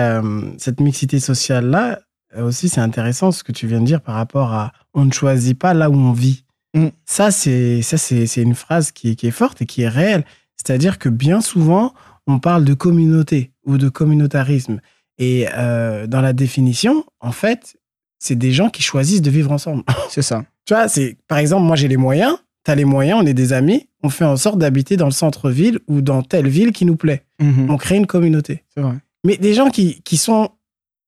cette 0.56 0.80
mixité 0.80 1.20
sociale-là, 1.20 2.00
aussi, 2.38 2.68
c'est 2.68 2.80
intéressant 2.80 3.30
ce 3.30 3.44
que 3.44 3.52
tu 3.52 3.66
viens 3.66 3.80
de 3.80 3.86
dire 3.86 4.00
par 4.00 4.14
rapport 4.14 4.52
à 4.52 4.72
on 4.94 5.04
ne 5.04 5.12
choisit 5.12 5.58
pas 5.58 5.74
là 5.74 5.90
où 5.90 5.94
on 5.94 6.12
vit. 6.12 6.44
Mm. 6.74 6.88
Ça, 7.04 7.30
c'est 7.30 8.36
une 8.36 8.54
phrase 8.54 8.90
qui, 8.90 9.16
qui 9.16 9.26
est 9.26 9.32
forte 9.32 9.62
et 9.62 9.66
qui 9.66 9.82
est 9.82 9.88
réelle. 9.88 10.24
C'est-à-dire 10.56 10.98
que 10.98 11.08
bien 11.08 11.40
souvent, 11.40 11.94
on 12.26 12.38
parle 12.38 12.64
de 12.64 12.74
communauté 12.74 13.52
ou 13.64 13.78
de 13.78 13.88
communautarisme. 13.88 14.80
Et 15.18 15.46
euh, 15.54 16.06
dans 16.06 16.20
la 16.20 16.32
définition, 16.32 17.04
en 17.20 17.32
fait, 17.32 17.76
c'est 18.18 18.36
des 18.36 18.52
gens 18.52 18.70
qui 18.70 18.82
choisissent 18.82 19.22
de 19.22 19.30
vivre 19.30 19.52
ensemble. 19.52 19.82
C'est 20.10 20.22
ça. 20.22 20.44
Tu 20.64 20.74
vois, 20.74 20.88
c'est 20.88 21.16
par 21.28 21.38
exemple, 21.38 21.62
moi 21.62 21.76
j'ai 21.76 21.86
les 21.86 21.96
moyens, 21.96 22.36
tu 22.64 22.72
as 22.72 22.74
les 22.74 22.84
moyens, 22.84 23.20
on 23.22 23.26
est 23.26 23.34
des 23.34 23.52
amis, 23.52 23.88
on 24.02 24.08
fait 24.08 24.24
en 24.24 24.36
sorte 24.36 24.58
d'habiter 24.58 24.96
dans 24.96 25.04
le 25.04 25.12
centre-ville 25.12 25.78
ou 25.86 26.00
dans 26.00 26.22
telle 26.22 26.48
ville 26.48 26.72
qui 26.72 26.84
nous 26.84 26.96
plaît. 26.96 27.24
Mhm. 27.40 27.70
On 27.70 27.76
crée 27.76 27.96
une 27.96 28.06
communauté. 28.06 28.64
C'est 28.74 28.80
vrai. 28.80 28.96
Mais 29.24 29.36
des 29.36 29.54
gens 29.54 29.68
qui, 29.70 30.02
qui 30.02 30.16
sont 30.16 30.50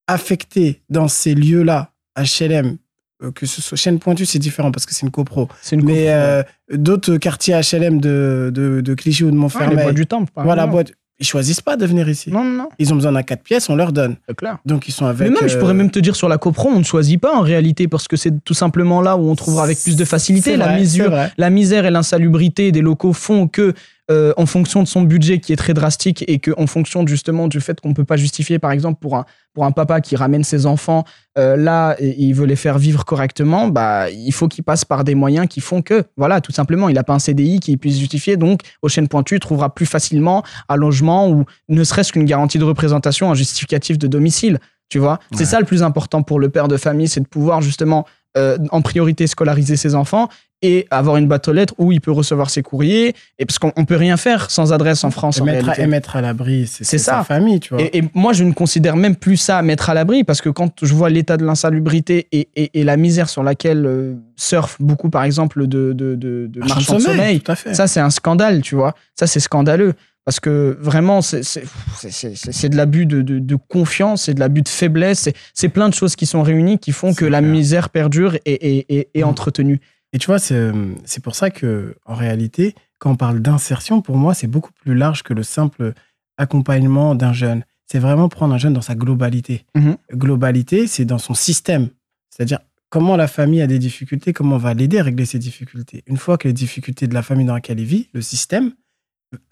affectés 0.07 0.81
dans 0.89 1.09
ces 1.09 1.35
lieux-là, 1.35 1.91
HLM, 2.17 2.77
euh, 3.21 3.31
que 3.31 3.45
ce 3.45 3.61
soit 3.61 3.77
chaîne 3.77 3.99
pointue, 3.99 4.25
c'est 4.25 4.39
différent 4.39 4.71
parce 4.71 4.85
que 4.85 4.93
c'est 4.93 5.05
une 5.05 5.11
copro. 5.11 5.49
Une 5.71 5.83
mais 5.83 6.09
euh, 6.09 6.41
d'autres 6.71 7.17
quartiers 7.17 7.59
HLM 7.59 7.99
de, 7.99 8.49
de, 8.53 8.79
de, 8.79 8.93
Clichy 8.93 9.25
ou 9.25 9.31
de 9.31 9.35
Montfermeil. 9.35 9.75
les 9.75 9.83
bois 9.83 9.91
du 9.91 10.07
Temple, 10.07 10.31
par 10.33 10.45
Voilà, 10.45 10.67
bois, 10.67 10.83
ils 11.19 11.25
choisissent 11.25 11.61
pas 11.61 11.75
de 11.75 11.85
venir 11.85 12.07
ici. 12.07 12.31
Non, 12.31 12.43
non. 12.43 12.69
Ils 12.79 12.93
ont 12.93 12.95
besoin 12.95 13.11
d'un 13.11 13.23
4 13.23 13.43
pièces, 13.43 13.69
on 13.69 13.75
leur 13.75 13.91
donne. 13.91 14.15
C'est 14.27 14.35
clair. 14.35 14.57
Donc 14.65 14.87
ils 14.87 14.91
sont 14.91 15.05
avec. 15.05 15.29
Mais 15.29 15.39
même, 15.41 15.49
je 15.49 15.57
pourrais 15.57 15.71
euh, 15.71 15.75
même 15.75 15.91
te 15.91 15.99
dire 15.99 16.15
sur 16.15 16.29
la 16.29 16.37
copro, 16.37 16.69
on 16.69 16.79
ne 16.79 16.83
choisit 16.83 17.19
pas 17.19 17.35
en 17.35 17.41
réalité 17.41 17.87
parce 17.87 18.07
que 18.07 18.15
c'est 18.15 18.43
tout 18.43 18.53
simplement 18.53 19.01
là 19.01 19.17
où 19.17 19.29
on 19.29 19.35
trouvera 19.35 19.63
avec 19.63 19.79
plus 19.81 19.95
de 19.95 20.05
facilité. 20.05 20.55
La, 20.55 20.77
misure, 20.77 21.11
la 21.37 21.49
misère 21.49 21.85
et 21.85 21.91
l'insalubrité 21.91 22.71
des 22.71 22.81
locaux 22.81 23.13
font 23.13 23.47
que 23.47 23.73
euh, 24.11 24.33
en 24.37 24.47
fonction 24.47 24.81
de 24.81 24.87
son 24.87 25.03
budget 25.03 25.39
qui 25.39 25.53
est 25.53 25.55
très 25.55 25.75
drastique 25.75 26.25
et 26.27 26.39
que 26.39 26.49
en 26.57 26.65
fonction 26.65 27.05
justement 27.05 27.47
du 27.47 27.61
fait 27.61 27.79
qu'on 27.79 27.93
peut 27.93 28.05
pas 28.05 28.17
justifier 28.17 28.57
par 28.57 28.71
exemple 28.71 28.99
pour 28.99 29.15
un 29.15 29.25
pour 29.53 29.65
un 29.65 29.71
papa 29.71 30.01
qui 30.01 30.15
ramène 30.15 30.43
ses 30.43 30.65
enfants 30.65 31.03
euh, 31.37 31.55
là 31.55 31.95
et, 31.99 32.15
il 32.17 32.33
veut 32.33 32.47
les 32.47 32.55
faire 32.55 32.79
vivre 32.79 33.05
correctement 33.05 33.67
bah 33.67 34.09
il 34.09 34.31
faut 34.31 34.47
qu'il 34.47 34.63
passe 34.63 34.83
par 34.83 35.03
des 35.03 35.13
moyens 35.13 35.47
qui 35.47 35.61
font 35.61 35.83
que 35.83 36.05
voilà 36.17 36.41
tout 36.41 36.51
simplement 36.51 36.89
il 36.89 36.97
a 36.97 37.03
pas 37.03 37.13
un 37.13 37.19
CDI 37.19 37.59
qui 37.59 37.77
puisse 37.77 37.99
justifier. 37.99 38.35
Donc 38.35 38.61
au 38.81 38.89
chaîne 38.89 39.07
pointu 39.07 39.35
il 39.35 39.39
trouvera 39.39 39.75
plus 39.75 39.85
facilement 39.85 40.43
un 40.69 40.75
logement 40.75 41.29
ou 41.29 41.45
ne 41.67 41.83
serait-ce 41.83 42.11
qu'une 42.11 42.25
garantie 42.25 42.57
de 42.57 42.63
représentation 42.63 43.29
un 43.29 43.35
justificatif 43.35 43.99
de 43.99 44.07
domicile 44.07 44.59
tu 44.89 44.97
vois. 44.97 45.19
C'est 45.35 45.45
ça 45.45 45.59
le 45.59 45.67
plus 45.67 45.83
important 45.83 46.23
pour 46.23 46.39
le 46.39 46.49
père 46.49 46.67
de 46.67 46.77
famille 46.77 47.07
c'est 47.07 47.21
de 47.21 47.27
pouvoir 47.27 47.61
justement 47.61 48.07
euh, 48.37 48.57
en 48.71 48.81
priorité 48.81 49.27
scolariser 49.27 49.75
ses 49.75 49.95
enfants 49.95 50.29
et 50.61 50.87
avoir 50.91 51.17
une 51.17 51.27
boîte 51.27 51.47
aux 51.47 51.53
lettres 51.53 51.73
où 51.77 51.91
il 51.91 52.01
peut 52.01 52.11
recevoir 52.11 52.49
ses 52.49 52.61
courriers. 52.61 53.15
Et 53.37 53.45
parce 53.45 53.59
qu'on 53.59 53.85
peut 53.85 53.95
rien 53.95 54.17
faire 54.17 54.51
sans 54.51 54.73
adresse 54.73 55.03
en 55.03 55.11
France. 55.11 55.37
Et, 55.37 55.41
en 55.41 55.45
mettre, 55.45 55.69
à, 55.69 55.79
et 55.79 55.87
mettre 55.87 56.15
à 56.15 56.21
l'abri, 56.21 56.67
c'est 56.67 56.97
sa 56.97 57.23
famille, 57.23 57.59
tu 57.59 57.73
vois. 57.73 57.83
Et, 57.83 58.03
moi, 58.13 58.33
je 58.33 58.43
ne 58.43 58.53
considère 58.53 58.95
même 58.95 59.15
plus 59.15 59.37
ça 59.37 59.61
mettre 59.61 59.89
à 59.89 59.93
l'abri 59.93 60.23
parce 60.23 60.41
que 60.41 60.49
quand 60.49 60.85
je 60.85 60.93
vois 60.93 61.09
l'état 61.09 61.37
de 61.37 61.45
l'insalubrité 61.45 62.27
et, 62.31 62.49
et, 62.55 62.83
la 62.83 62.97
misère 62.97 63.29
sur 63.29 63.43
laquelle 63.43 63.85
euh, 63.85 64.15
surfent 64.35 64.77
beaucoup, 64.79 65.09
par 65.09 65.23
exemple, 65.23 65.67
de, 65.67 65.93
de, 65.93 66.15
de, 66.15 66.47
de 66.47 66.59
marchands 66.59 66.95
de 66.95 67.01
sommeil, 67.01 67.41
ça, 67.73 67.87
c'est 67.87 67.99
un 67.99 68.09
scandale, 68.09 68.61
tu 68.61 68.75
vois. 68.75 68.95
Ça, 69.15 69.27
c'est 69.27 69.39
scandaleux. 69.39 69.93
Parce 70.25 70.39
que 70.39 70.77
vraiment, 70.79 71.21
c'est 71.23 71.41
de 71.41 72.77
l'abus 72.77 73.07
de, 73.07 73.23
de, 73.23 73.39
de, 73.39 73.55
confiance, 73.55 74.25
c'est 74.25 74.35
de 74.35 74.39
l'abus 74.39 74.61
de 74.61 74.69
faiblesse, 74.69 75.27
c'est 75.55 75.69
plein 75.69 75.89
de 75.89 75.93
choses 75.95 76.15
qui 76.15 76.27
sont 76.27 76.43
réunies 76.43 76.77
qui 76.77 76.91
font 76.91 77.15
que 77.15 77.25
la 77.25 77.41
misère 77.41 77.89
perdure 77.89 78.35
et 78.45 78.85
est, 78.89 79.21
mmh. 79.23 79.23
entretenue. 79.23 79.79
Et 80.13 80.17
tu 80.17 80.27
vois, 80.27 80.39
c'est 80.39 81.23
pour 81.23 81.35
ça 81.35 81.51
que, 81.51 81.95
en 82.05 82.15
réalité, 82.15 82.75
quand 82.97 83.11
on 83.11 83.15
parle 83.15 83.39
d'insertion, 83.41 84.01
pour 84.01 84.17
moi, 84.17 84.33
c'est 84.33 84.47
beaucoup 84.47 84.71
plus 84.71 84.95
large 84.95 85.23
que 85.23 85.33
le 85.33 85.43
simple 85.43 85.93
accompagnement 86.37 87.15
d'un 87.15 87.33
jeune. 87.33 87.63
C'est 87.85 87.99
vraiment 87.99 88.29
prendre 88.29 88.53
un 88.53 88.57
jeune 88.57 88.73
dans 88.73 88.81
sa 88.81 88.95
globalité. 88.95 89.65
Mhm. 89.75 89.97
Globalité, 90.13 90.87
c'est 90.87 91.05
dans 91.05 91.17
son 91.17 91.33
système. 91.33 91.89
C'est-à-dire 92.29 92.59
comment 92.89 93.15
la 93.15 93.27
famille 93.27 93.61
a 93.61 93.67
des 93.67 93.79
difficultés, 93.79 94.33
comment 94.33 94.55
on 94.55 94.59
va 94.59 94.73
l'aider 94.73 94.99
à 94.99 95.03
régler 95.03 95.25
ses 95.25 95.39
difficultés. 95.39 96.03
Une 96.07 96.17
fois 96.17 96.37
que 96.37 96.47
les 96.47 96.53
difficultés 96.53 97.07
de 97.07 97.13
la 97.13 97.21
famille 97.21 97.45
dans 97.45 97.53
laquelle 97.53 97.79
il 97.79 97.85
vit, 97.85 98.09
le 98.13 98.21
système 98.21 98.73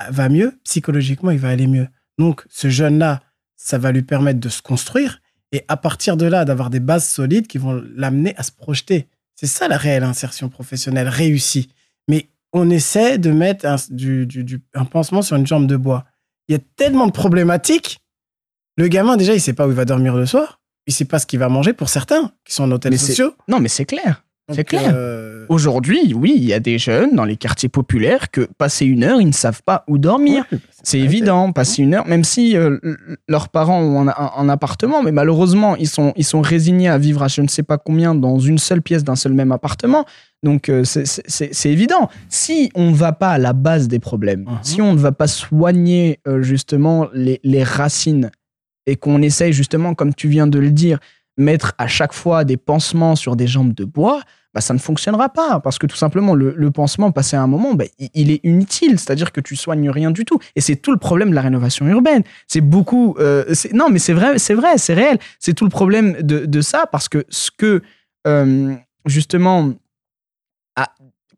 va 0.10 0.30
mieux, 0.30 0.60
psychologiquement, 0.64 1.32
il 1.32 1.40
va 1.40 1.50
aller 1.50 1.68
mieux. 1.68 1.88
Donc, 2.18 2.44
ce 2.50 2.70
jeune-là, 2.70 3.22
ça 3.56 3.78
va 3.78 3.92
lui 3.92 4.02
permettre 4.02 4.40
de 4.40 4.50
se 4.50 4.62
construire 4.62 5.22
et 5.52 5.64
à 5.68 5.78
partir 5.78 6.18
de 6.18 6.26
là, 6.26 6.46
d'avoir 6.46 6.70
des 6.70 6.80
bases 6.80 7.08
solides 7.08 7.48
qui 7.48 7.58
vont 7.58 7.84
l'amener 7.96 8.36
à 8.38 8.44
se 8.44 8.52
projeter. 8.52 9.08
C'est 9.40 9.48
ça 9.48 9.68
la 9.68 9.78
réelle 9.78 10.04
insertion 10.04 10.50
professionnelle 10.50 11.08
réussie. 11.08 11.70
Mais 12.08 12.30
on 12.54 12.70
essaie 12.70 13.20
de 13.20 13.32
mettre 13.32 13.66
un, 13.68 13.76
du, 13.90 14.28
un 14.74 14.86
pansement 14.86 15.22
sur 15.22 15.36
une 15.36 15.46
jambe 15.46 15.68
de 15.68 15.78
bois. 15.78 16.06
Il 16.48 16.54
y 16.54 16.56
a 16.56 16.62
tellement 16.76 17.06
de 17.06 17.12
problématiques. 17.12 18.00
Le 18.78 18.88
gamin, 18.88 19.16
déjà, 19.16 19.36
il 19.36 19.42
sait 19.42 19.54
pas 19.54 19.68
où 19.68 19.70
il 19.70 19.76
va 19.76 19.86
dormir 19.86 20.16
le 20.16 20.26
soir. 20.26 20.60
Il 20.88 20.94
sait 20.94 21.06
pas 21.06 21.20
ce 21.20 21.28
qu'il 21.28 21.38
va 21.40 21.50
manger 21.50 21.74
pour 21.74 21.90
certains 21.90 22.32
qui 22.46 22.54
sont 22.54 22.64
en 22.64 22.72
hôtel 22.72 22.98
sociaux. 22.98 23.36
Non, 23.48 23.60
mais 23.60 23.68
c'est 23.70 23.86
clair. 23.86 24.24
C'est 24.54 24.64
clair. 24.64 24.92
Euh, 24.94 25.37
Aujourd'hui, 25.50 26.14
oui, 26.14 26.34
il 26.36 26.46
y 26.46 26.54
a 26.54 26.60
des 26.60 26.78
jeunes 26.78 27.16
dans 27.16 27.26
les 27.26 27.38
quartiers 27.38 27.70
populaires 27.70 28.32
que 28.32 28.48
passer 28.58 28.86
une 28.86 29.04
heure, 29.04 29.22
ils 29.22 29.28
ne 29.28 29.34
savent 29.34 29.62
pas 29.64 29.84
où 29.88 29.98
dormir. 29.98 30.46
c'est 30.84 31.00
évident, 31.00 31.52
passer 31.52 31.84
une 31.84 31.94
heure, 31.94 32.08
même 32.08 32.24
si 32.24 32.56
euh, 32.56 32.78
leurs 33.28 33.50
parents 33.50 33.82
ont 33.82 34.08
un, 34.08 34.50
appartement, 34.50 35.04
mais 35.04 35.12
malheureusement, 35.12 35.76
ils 35.76 35.88
sont, 35.88 36.14
ils 36.16 36.26
sont 36.26 36.42
résignés 36.42 36.90
à 36.90 36.98
vivre 36.98 37.24
à 37.24 37.28
je 37.28 37.42
ne 37.42 37.48
sais 37.48 37.64
pas 37.64 37.78
combien 37.78 38.16
dans 38.16 38.40
une 38.40 38.58
seule 38.58 38.82
pièce 38.82 39.04
d'un 39.04 39.16
seul 39.16 39.34
même 39.34 39.52
appartement. 39.52 40.06
Donc 40.44 40.70
euh, 40.70 40.84
c'est 40.86 41.70
évident. 41.70 42.10
Si 42.30 42.72
on 42.76 42.92
ne 42.92 42.96
va 42.96 43.12
pas 43.12 43.32
à 43.32 43.38
la 43.38 43.54
base 43.54 43.88
des 43.88 44.00
problèmes, 44.00 44.44
uh-huh. 44.44 44.60
si 44.62 44.82
on 44.82 44.94
ne 44.94 45.00
va 45.00 45.12
pas 45.12 45.28
soigner 45.28 46.20
justement 46.42 47.08
les, 47.14 47.40
les 47.44 47.64
racines 47.64 48.32
et 48.86 48.96
qu'on 48.96 49.22
essaye 49.22 49.54
justement, 49.54 49.94
comme 49.94 50.14
tu 50.14 50.28
viens 50.28 50.48
de 50.48 50.60
le 50.60 50.72
dire, 50.72 51.00
mettre 51.38 51.74
à 51.78 51.88
chaque 51.88 52.14
fois 52.14 52.44
des 52.44 52.58
pansements 52.58 53.16
sur 53.16 53.36
des 53.36 53.48
jambes 53.48 53.74
de 53.74 53.86
bois, 53.86 54.22
bah, 54.58 54.62
ça 54.62 54.74
ne 54.74 54.80
fonctionnera 54.80 55.30
pas. 55.30 55.60
Parce 55.60 55.78
que 55.78 55.86
tout 55.86 55.96
simplement, 55.96 56.34
le, 56.34 56.72
pansement, 56.72 57.12
passé 57.12 57.36
à 57.36 57.44
un 57.44 57.48
moment, 57.48 57.76
bah, 57.76 57.86
il, 58.16 58.32
est 58.32 58.44
inutile. 58.44 58.98
C'est-à-dire 58.98 59.32
que 59.32 59.40
tu 59.40 59.56
soignes 59.56 59.88
rien 59.92 60.10
du 60.10 60.26
tout. 60.26 60.40
Et 60.56 60.62
c'est 60.62 60.78
tout 60.78 60.92
le 60.92 60.98
problème 60.98 61.30
de 61.30 61.36
la 61.36 61.42
rénovation 61.42 61.86
urbaine. 61.86 62.24
C'est 62.48 62.62
beaucoup. 62.62 63.16
Euh, 63.20 63.46
non, 63.76 63.90
mais 63.92 64.00
c'est 64.00 64.14
vrai, 64.14 64.40
c'est 64.40 64.56
vrai, 64.56 64.80
c'est 64.80 64.96
réel. 64.96 65.20
C'est 65.40 65.54
tout 65.54 65.64
le 65.64 65.70
problème 65.70 66.14
de, 66.24 66.62
ça 66.62 66.86
parce 66.92 67.08
que 67.08 67.24
ce 67.30 67.52
que, 67.56 67.84
euh, 68.26 68.74
justement, 69.06 69.74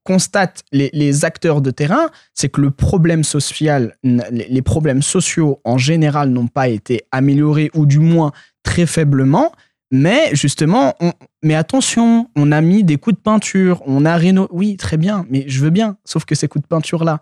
constatent 0.06 0.64
les, 0.72 1.26
acteurs 1.26 1.60
de 1.60 1.72
terrain, 1.72 2.10
c'est 2.34 2.48
que 2.48 2.62
le 2.62 2.72
problème 2.72 3.26
social, 3.26 3.98
les 4.02 4.62
problèmes 4.62 5.02
sociaux 5.02 5.60
en 5.66 5.78
général 5.78 6.30
n'ont 6.30 6.48
pas 6.48 6.70
été 6.70 7.02
améliorés 7.12 7.70
ou 7.76 7.86
du 7.86 8.00
moins 8.00 8.32
très 8.64 8.86
faiblement. 8.86 9.52
Mais 9.92 10.30
justement, 10.34 10.96
mais 11.42 11.56
attention, 11.56 12.30
on 12.36 12.52
a 12.52 12.62
mis 12.62 12.84
des 12.84 12.98
coups 12.98 13.16
de 13.16 13.22
peinture, 13.22 13.82
on 13.86 14.06
a 14.06 14.16
rénové. 14.16 14.50
Oui, 14.52 14.78
très 14.78 14.98
bien, 14.98 15.26
mais 15.30 15.46
je 15.48 15.60
veux 15.62 15.72
bien. 15.72 15.98
Sauf 16.06 16.26
que 16.26 16.36
ces 16.36 16.48
coups 16.48 16.64
de 16.64 16.68
peinture-là, 16.68 17.20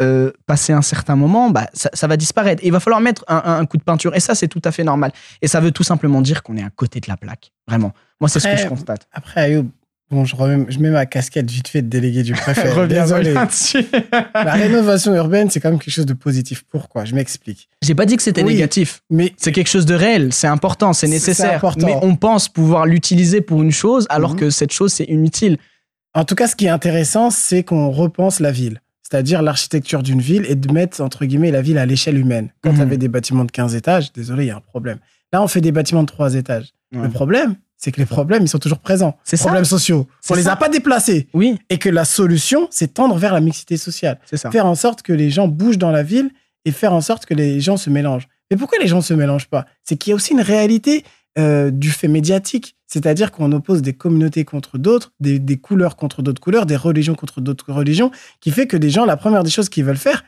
euh, 0.00 0.32
passé 0.46 0.72
un 0.72 0.82
certain 0.82 1.16
moment, 1.16 1.50
bah, 1.50 1.68
ça, 1.74 2.06
va 2.06 2.16
disparaître. 2.16 2.62
il 2.64 2.70
va 2.70 2.78
falloir 2.78 3.00
mettre 3.00 3.24
un, 3.26 3.64
coup 3.66 3.76
de 3.76 3.82
peinture. 3.82 4.14
Et 4.14 4.20
ça, 4.20 4.34
c'est 4.34 4.46
tout 4.46 4.62
à 4.64 4.70
fait 4.70 4.84
normal. 4.84 5.12
Et 5.42 5.48
ça 5.48 5.60
veut 5.60 5.72
tout 5.72 5.82
simplement 5.82 6.20
dire 6.20 6.42
qu'on 6.42 6.56
est 6.56 6.62
à 6.62 6.70
côté 6.70 7.00
de 7.00 7.08
la 7.08 7.16
plaque. 7.16 7.52
Vraiment. 7.66 7.92
Moi, 8.20 8.28
c'est 8.28 8.40
ce 8.40 8.48
que 8.48 8.56
je 8.56 8.68
constate. 8.68 9.08
Après, 9.12 9.40
Ayoub, 9.40 9.70
Bon, 10.10 10.24
je, 10.24 10.34
je, 10.68 10.78
mets 10.78 10.90
ma 10.90 11.04
casquette 11.04 11.50
vite 11.50 11.68
fait 11.68 11.82
de 11.82 11.88
délégué 11.88 12.22
du 12.22 12.32
préfet. 12.32 12.86
Désolé. 12.88 13.34
La 13.34 14.52
rénovation 14.52 15.14
urbaine, 15.14 15.50
c'est 15.50 15.60
quand 15.60 15.68
même 15.68 15.78
quelque 15.78 15.92
chose 15.92 16.06
de 16.06 16.14
positif. 16.14 16.64
Pourquoi? 16.70 17.04
Je 17.04 17.14
m'explique. 17.14 17.68
J'ai 17.82 17.94
pas 17.94 18.06
dit 18.06 18.16
que 18.16 18.22
c'était 18.22 18.42
négatif. 18.42 19.02
Mais 19.10 19.34
c'est 19.36 19.52
quelque 19.52 19.68
chose 19.68 19.84
de 19.84 19.94
réel. 19.94 20.32
C'est 20.32 20.46
important, 20.46 20.94
c'est 20.94 21.08
nécessaire. 21.08 21.62
Mais 21.78 21.94
on 22.00 22.16
pense 22.16 22.48
pouvoir 22.48 22.86
l'utiliser 22.86 23.42
pour 23.42 23.62
une 23.62 23.72
chose, 23.72 24.06
alors 24.08 24.32
mhm. 24.32 24.38
que 24.38 24.50
cette 24.50 24.72
chose 24.72 24.92
c'est 24.92 25.04
inutile. 25.04 25.58
En 26.14 26.24
tout 26.24 26.34
cas, 26.34 26.46
ce 26.46 26.56
qui 26.56 26.66
est 26.66 26.70
intéressant, 26.70 27.30
c'est 27.30 27.62
qu'on 27.62 27.90
repense 27.90 28.40
la 28.40 28.50
ville. 28.50 28.80
C'est-à-dire 29.02 29.42
l'architecture 29.42 30.02
d'une 30.02 30.20
ville 30.20 30.44
et 30.48 30.54
de 30.54 30.72
mettre, 30.72 31.00
entre 31.02 31.26
guillemets, 31.26 31.50
la 31.50 31.62
ville 31.62 31.78
à 31.78 31.86
l'échelle 31.86 32.18
humaine. 32.18 32.50
Quand 32.62 32.70
tu 32.70 32.76
mhm. 32.76 32.82
avais 32.82 32.96
des 32.96 33.08
bâtiments 33.08 33.44
de 33.44 33.50
15 33.50 33.74
étages, 33.74 34.12
désolé, 34.12 34.44
il 34.44 34.48
y 34.48 34.50
a 34.50 34.56
un 34.56 34.60
problème. 34.60 34.98
Là, 35.32 35.42
on 35.42 35.48
fait 35.48 35.60
des 35.60 35.72
bâtiments 35.72 36.02
de 36.02 36.08
3 36.08 36.34
étages. 36.34 36.72
Le 36.92 37.10
problème, 37.10 37.54
c'est 37.78 37.92
que 37.92 38.00
les 38.00 38.06
problèmes, 38.06 38.42
ils 38.42 38.48
sont 38.48 38.58
toujours 38.58 38.80
présents. 38.80 39.16
C'est 39.24 39.36
ça. 39.36 39.44
Problèmes 39.44 39.64
sociaux. 39.64 40.06
On 40.28 40.34
les 40.34 40.42
ça. 40.42 40.52
a 40.52 40.56
pas 40.56 40.68
déplacés. 40.68 41.28
Oui, 41.32 41.58
Et 41.70 41.78
que 41.78 41.88
la 41.88 42.04
solution, 42.04 42.66
c'est 42.70 42.92
tendre 42.94 43.16
vers 43.16 43.32
la 43.32 43.40
mixité 43.40 43.76
sociale. 43.76 44.18
c'est 44.28 44.36
ça. 44.36 44.50
Faire 44.50 44.66
en 44.66 44.74
sorte 44.74 45.02
que 45.02 45.12
les 45.12 45.30
gens 45.30 45.48
bougent 45.48 45.78
dans 45.78 45.92
la 45.92 46.02
ville 46.02 46.30
et 46.64 46.72
faire 46.72 46.92
en 46.92 47.00
sorte 47.00 47.24
que 47.24 47.34
les 47.34 47.60
gens 47.60 47.76
se 47.76 47.88
mélangent. 47.88 48.28
Mais 48.50 48.56
pourquoi 48.56 48.78
les 48.78 48.88
gens 48.88 49.00
se 49.00 49.14
mélangent 49.14 49.48
pas? 49.48 49.64
C'est 49.84 49.96
qu'il 49.96 50.10
y 50.10 50.12
a 50.12 50.16
aussi 50.16 50.32
une 50.32 50.40
réalité 50.40 51.04
euh, 51.38 51.70
du 51.70 51.90
fait 51.90 52.08
médiatique. 52.08 52.74
C'est-à-dire 52.88 53.30
qu'on 53.30 53.52
oppose 53.52 53.80
des 53.82 53.92
communautés 53.92 54.44
contre 54.44 54.76
d'autres, 54.78 55.12
des, 55.20 55.38
des 55.38 55.56
couleurs 55.58 55.94
contre 55.96 56.20
d'autres 56.22 56.40
couleurs, 56.40 56.66
des 56.66 56.74
religions 56.76 57.14
contre 57.14 57.40
d'autres 57.40 57.72
religions, 57.72 58.10
qui 58.40 58.50
fait 58.50 58.66
que 58.66 58.76
des 58.76 58.90
gens, 58.90 59.04
la 59.04 59.16
première 59.16 59.44
des 59.44 59.50
choses 59.50 59.68
qu'ils 59.68 59.84
veulent 59.84 59.96
faire, 59.98 60.24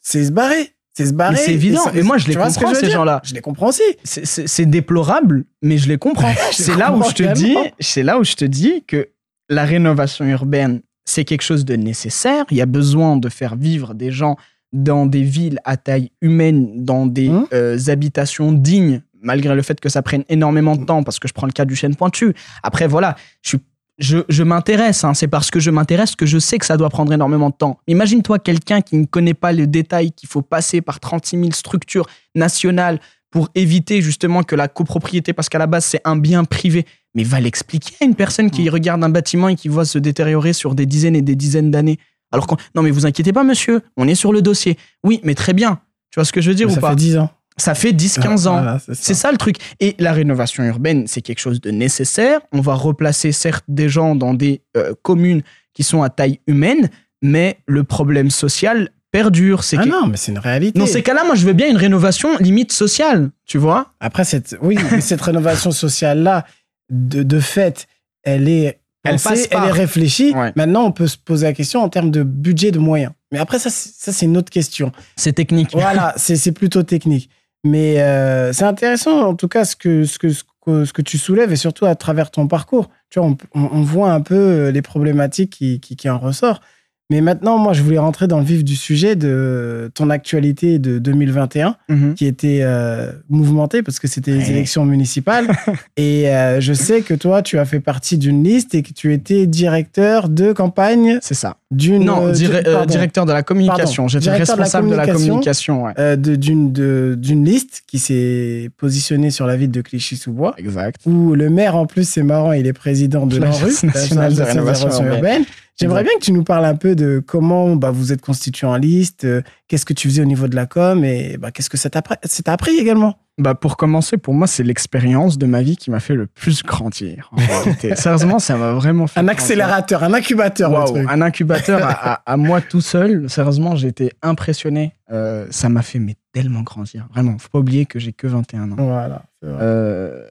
c'est 0.00 0.24
se 0.24 0.30
barrer. 0.32 0.72
C'est 0.98 1.06
se 1.06 1.12
barrer. 1.12 1.36
C'est 1.36 1.52
évident. 1.54 1.90
Et 1.94 2.02
moi, 2.02 2.18
je 2.18 2.26
les 2.26 2.32
ce 2.34 2.38
comprends, 2.38 2.74
ces 2.74 2.90
gens-là. 2.90 3.20
Je 3.24 3.34
les 3.34 3.40
comprends 3.40 3.68
aussi. 3.68 3.82
C'est- 4.04 4.66
déplorable, 4.66 5.44
mais 5.62 5.78
je 5.78 5.88
les 5.88 5.96
comprends. 5.98 6.32
C'est 6.52 6.76
là 6.76 6.92
où 6.92 7.02
je 7.04 7.12
te 7.14 7.32
dis, 7.34 7.56
c'est 7.80 8.02
là 8.02 8.18
où 8.18 8.24
je 8.24 8.34
te 8.34 8.44
dis 8.44 8.82
que 8.86 9.08
la 9.48 9.64
rénovation 9.64 10.24
urbaine, 10.26 10.80
c'est 11.04 11.24
quelque 11.24 11.42
chose 11.42 11.64
de 11.64 11.76
nécessaire. 11.76 12.44
Il 12.50 12.56
y 12.56 12.60
a 12.60 12.66
besoin 12.66 13.16
de 13.16 13.28
faire 13.28 13.54
vivre 13.56 13.94
des 13.94 14.10
gens 14.10 14.36
dans 14.72 15.06
des 15.06 15.22
villes 15.22 15.60
à 15.64 15.76
taille 15.76 16.10
humaine, 16.20 16.84
dans 16.84 17.06
des 17.06 17.28
Hum. 17.28 17.46
euh, 17.54 17.78
habitations 17.86 18.52
dignes, 18.52 19.00
malgré 19.22 19.54
le 19.54 19.62
fait 19.62 19.78
que 19.80 19.88
ça 19.88 20.02
prenne 20.02 20.24
énormément 20.28 20.76
de 20.76 20.84
temps, 20.84 21.02
parce 21.04 21.18
que 21.18 21.28
je 21.28 21.32
prends 21.32 21.46
le 21.46 21.52
cas 21.52 21.64
du 21.64 21.76
chêne 21.76 21.94
pointu. 21.96 22.34
Après, 22.62 22.86
voilà, 22.88 23.14
je 23.42 23.50
suis 23.50 23.58
je, 23.98 24.18
je 24.28 24.42
m'intéresse, 24.42 25.04
hein, 25.04 25.14
c'est 25.14 25.28
parce 25.28 25.50
que 25.50 25.58
je 25.58 25.70
m'intéresse 25.70 26.14
que 26.14 26.26
je 26.26 26.38
sais 26.38 26.58
que 26.58 26.66
ça 26.66 26.76
doit 26.76 26.88
prendre 26.88 27.12
énormément 27.12 27.50
de 27.50 27.54
temps. 27.54 27.80
Imagine-toi 27.88 28.38
quelqu'un 28.38 28.80
qui 28.80 28.96
ne 28.96 29.06
connaît 29.06 29.34
pas 29.34 29.52
le 29.52 29.66
détail 29.66 30.12
qu'il 30.12 30.28
faut 30.28 30.42
passer 30.42 30.80
par 30.80 31.00
36 31.00 31.36
000 31.36 31.50
structures 31.52 32.06
nationales 32.34 33.00
pour 33.30 33.48
éviter 33.54 34.00
justement 34.00 34.42
que 34.42 34.54
la 34.54 34.68
copropriété, 34.68 35.32
parce 35.32 35.48
qu'à 35.48 35.58
la 35.58 35.66
base 35.66 35.84
c'est 35.84 36.00
un 36.04 36.16
bien 36.16 36.44
privé, 36.44 36.86
mais 37.14 37.24
va 37.24 37.40
l'expliquer 37.40 37.94
à 38.00 38.04
une 38.04 38.14
personne 38.14 38.50
qui 38.50 38.68
regarde 38.70 39.02
un 39.02 39.08
bâtiment 39.08 39.48
et 39.48 39.56
qui 39.56 39.68
voit 39.68 39.84
se 39.84 39.98
détériorer 39.98 40.52
sur 40.52 40.74
des 40.74 40.86
dizaines 40.86 41.16
et 41.16 41.22
des 41.22 41.36
dizaines 41.36 41.70
d'années. 41.70 41.98
Alors 42.30 42.46
qu'on, 42.46 42.56
non 42.74 42.82
mais 42.82 42.90
vous 42.90 43.04
inquiétez 43.04 43.32
pas 43.32 43.42
monsieur, 43.44 43.82
on 43.96 44.06
est 44.06 44.14
sur 44.14 44.32
le 44.32 44.42
dossier. 44.42 44.78
Oui, 45.02 45.20
mais 45.24 45.34
très 45.34 45.52
bien. 45.52 45.80
Tu 46.10 46.20
vois 46.20 46.24
ce 46.24 46.32
que 46.32 46.40
je 46.40 46.50
veux 46.50 46.54
dire 46.54 46.68
Mais 46.68 46.72
ou 46.72 46.76
ça 46.76 46.80
pas 46.80 46.90
fait 46.90 46.96
10 46.96 47.18
ans. 47.18 47.30
Ça 47.58 47.74
fait 47.74 47.92
10-15 47.92 48.46
ans. 48.48 48.52
Voilà, 48.54 48.78
c'est 48.92 49.14
ça. 49.14 49.30
Le 49.32 49.36
truc. 49.38 49.56
Et 49.80 49.94
la 49.98 50.12
rénovation 50.12 50.62
urbaine, 50.64 51.06
c'est 51.06 51.20
quelque 51.22 51.40
chose 51.40 51.60
de 51.60 51.70
nécessaire. 51.70 52.40
On 52.52 52.60
va 52.60 52.74
replacer 52.74 53.32
certes 53.32 53.64
des 53.68 53.88
gens 53.88 54.14
dans 54.14 54.34
des 54.34 54.62
euh, 54.76 54.94
communes 55.02 55.42
qui 55.74 55.82
sont 55.82 56.02
à 56.02 56.08
taille 56.10 56.40
humaine, 56.46 56.88
mais 57.22 57.58
le 57.66 57.84
problème 57.84 58.30
social 58.30 58.90
perdure. 59.10 59.64
C'est 59.64 59.76
Ah 59.78 59.84
que- 59.84 59.88
non, 59.88 60.06
mais 60.06 60.16
c'est 60.16 60.32
une 60.32 60.38
réalité. 60.38 60.78
Dans 60.78 60.86
ces 60.86 61.02
cas-là, 61.02 61.24
moi, 61.24 61.34
je 61.34 61.46
veux 61.46 61.52
bien 61.52 61.68
une 61.70 61.76
rénovation 61.76 62.36
limite 62.38 62.72
sociale, 62.72 63.30
tu 63.46 63.58
vois 63.58 63.92
Après, 64.00 64.24
cette, 64.24 64.56
oui, 64.62 64.76
mais 64.92 65.00
cette 65.00 65.20
rénovation 65.20 65.70
sociale-là, 65.70 66.44
de, 66.90 67.22
de 67.22 67.40
fait, 67.40 67.86
elle 68.22 68.48
est 68.48 68.80
Elle 69.04 69.18
passe 69.18 69.48
elle 69.50 69.64
est 69.64 69.70
réfléchie. 69.72 70.32
Ouais. 70.34 70.52
Maintenant, 70.56 70.84
on 70.84 70.92
peut 70.92 71.06
se 71.06 71.16
poser 71.16 71.46
la 71.46 71.52
question 71.54 71.82
en 71.82 71.88
termes 71.88 72.10
de 72.10 72.22
budget, 72.22 72.70
de 72.70 72.78
moyens. 72.78 73.12
Mais 73.32 73.38
après, 73.38 73.58
ça, 73.58 73.70
c'est- 73.70 73.92
ça 73.96 74.12
c'est 74.12 74.26
une 74.26 74.36
autre 74.36 74.50
question. 74.50 74.92
C'est 75.16 75.32
technique. 75.32 75.70
Voilà, 75.72 76.14
c'est 76.16 76.52
plutôt 76.52 76.82
technique. 76.82 77.30
Mais 77.64 78.00
euh, 78.00 78.52
c'est 78.52 78.64
intéressant, 78.64 79.28
en 79.28 79.34
tout 79.34 79.48
cas, 79.48 79.64
ce 79.64 79.76
que, 79.76 80.04
ce, 80.04 80.18
que, 80.18 80.30
ce, 80.30 80.92
que, 80.92 81.02
tu 81.02 81.18
soulèves 81.18 81.52
et 81.52 81.56
surtout 81.56 81.86
à 81.86 81.94
travers 81.94 82.30
ton 82.30 82.46
parcours. 82.46 82.88
Tu 83.10 83.18
vois, 83.18 83.34
on 83.54 83.82
voit 83.82 84.12
un 84.12 84.20
peu 84.20 84.34
euh, 84.34 84.70
les 84.70 84.82
problématiques 84.82 85.50
qui, 85.50 85.80
qui, 85.80 85.96
qui 85.96 86.08
en 86.08 86.18
ressortent. 86.18 86.62
Mais 87.10 87.22
maintenant, 87.22 87.56
moi, 87.56 87.72
je 87.72 87.82
voulais 87.82 87.96
rentrer 87.98 88.26
dans 88.28 88.38
le 88.38 88.44
vif 88.44 88.62
du 88.62 88.76
sujet 88.76 89.16
de 89.16 89.90
ton 89.94 90.10
actualité 90.10 90.78
de 90.78 90.98
2021 90.98 91.76
Mhm. 91.88 92.12
qui 92.14 92.26
était 92.26 92.60
euh, 92.62 93.12
mouvementée 93.30 93.82
parce 93.82 93.98
que 93.98 94.06
c'était 94.06 94.32
les 94.32 94.50
élections 94.50 94.84
municipales. 94.84 95.46
et 95.96 96.28
euh, 96.28 96.60
je 96.60 96.74
sais 96.74 97.00
que 97.00 97.14
toi, 97.14 97.40
tu 97.40 97.58
as 97.58 97.64
fait 97.64 97.80
partie 97.80 98.18
d'une 98.18 98.44
liste 98.44 98.74
et 98.74 98.82
que 98.82 98.92
tu 98.92 99.14
étais 99.14 99.46
directeur 99.46 100.28
de 100.28 100.52
campagne 100.52 101.18
C'est 101.22 101.32
ça. 101.34 101.56
d'une. 101.70 102.04
Non, 102.04 102.26
euh, 102.26 102.34
euh, 102.66 102.84
directeur 102.84 103.24
de 103.24 103.32
la 103.32 103.42
communication. 103.42 104.06
J'étais 104.06 104.30
responsable 104.30 104.90
de 104.90 104.94
la 104.94 105.06
communication. 105.06 105.82
communication. 105.84 105.84
ouais. 105.84 106.16
De- 106.18 106.36
d'une 106.36 106.72
de- 106.74 107.14
d'une 107.18 107.42
liste 107.42 107.84
qui 107.86 107.98
s'est 107.98 108.68
positionnée 108.76 109.30
sur 109.30 109.46
la 109.46 109.56
ville 109.56 109.70
de 109.70 109.80
Clichy-sous-Bois, 109.80 110.54
Exact. 110.58 111.00
où 111.06 111.34
le 111.34 111.48
maire, 111.48 111.74
en 111.74 111.86
plus, 111.86 112.06
c'est 112.06 112.22
marrant, 112.22 112.52
il 112.52 112.66
est 112.66 112.74
président 112.74 113.26
de 113.26 113.38
l'ANRU, 113.38 113.72
nationale 113.82 114.34
de 114.34 114.42
rénovation 114.42 114.88
urbaine. 115.06 115.44
J'aimerais 115.80 116.02
bien 116.02 116.12
que 116.18 116.24
tu 116.24 116.32
nous 116.32 116.42
parles 116.44 116.64
un 116.64 116.74
peu 116.74 116.94
de 116.96 117.22
comment 117.24 117.76
bah, 117.76 117.90
vous 117.92 118.12
êtes 118.12 118.20
constitué 118.20 118.66
en 118.66 118.76
liste, 118.76 119.24
euh, 119.24 119.42
qu'est-ce 119.68 119.86
que 119.86 119.92
tu 119.94 120.08
faisais 120.08 120.22
au 120.22 120.26
niveau 120.26 120.48
de 120.48 120.56
la 120.56 120.66
com 120.66 121.04
et 121.04 121.36
bah, 121.38 121.50
qu'est-ce 121.52 121.70
que 121.70 121.76
ça 121.76 121.88
t'a 121.88 122.00
appris- 122.00 122.78
également? 122.78 123.16
Bah 123.40 123.54
pour 123.54 123.76
commencer, 123.76 124.16
pour 124.16 124.34
moi, 124.34 124.48
c'est 124.48 124.64
l'expérience 124.64 125.38
de 125.38 125.46
ma 125.46 125.62
vie 125.62 125.76
qui 125.76 125.92
m'a 125.92 126.00
fait 126.00 126.16
le 126.16 126.26
plus 126.26 126.64
grandir. 126.64 127.30
en. 127.30 127.38
Sérieusement, 127.94 128.40
ça 128.40 128.56
m'a 128.56 128.72
vraiment 128.72 129.06
fait 129.06 129.20
Un 129.20 129.22
grandir. 129.22 129.40
accélérateur, 129.40 130.02
un 130.02 130.12
incubateur, 130.12 130.70
le 130.70 130.76
Waouh, 130.76 130.86
truc. 130.94 131.06
un 131.08 131.22
incubateur 131.22 131.80
à, 131.84 132.14
à- 132.14 132.32
à 132.32 132.36
moi 132.36 132.60
tout 132.60 132.80
seul. 132.80 133.30
Sérieusement, 133.30 133.76
j'ai 133.76 133.86
été 133.86 134.10
impressionné. 134.22 134.94
Euh, 135.12 135.46
ça 135.50 135.68
m'a 135.68 135.82
fait 135.82 136.00
mais 136.00 136.16
tellement 136.32 136.62
grandir. 136.62 137.06
Vraiment, 137.14 137.38
faut 137.38 137.48
pas 137.50 137.60
oublier 137.60 137.86
que 137.86 138.00
j'ai 138.00 138.12
que 138.12 138.26
21 138.26 138.72
ans. 138.72 138.76
Voilà. 138.76 139.22
Euh, 139.44 140.24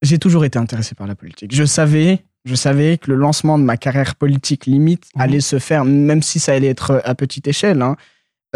j'ai 0.00 0.18
toujours 0.18 0.46
été 0.46 0.58
intéressé 0.58 0.94
par 0.94 1.06
la 1.06 1.14
politique. 1.14 1.54
Je 1.54 1.64
savais, 1.64 2.24
je 2.44 2.54
savais 2.54 2.98
que 2.98 3.10
le 3.10 3.16
lancement 3.16 3.58
de 3.58 3.64
ma 3.64 3.76
carrière 3.76 4.14
politique 4.16 4.66
limite 4.66 5.04
Mhm. 5.14 5.22
allait 5.22 5.40
se 5.40 5.58
faire, 5.58 5.84
même 5.84 6.22
si 6.22 6.38
ça 6.40 6.52
allait 6.52 6.68
être 6.68 7.00
à 7.04 7.14
petite 7.14 7.46
échelle, 7.48 7.82
hein, 7.82 7.96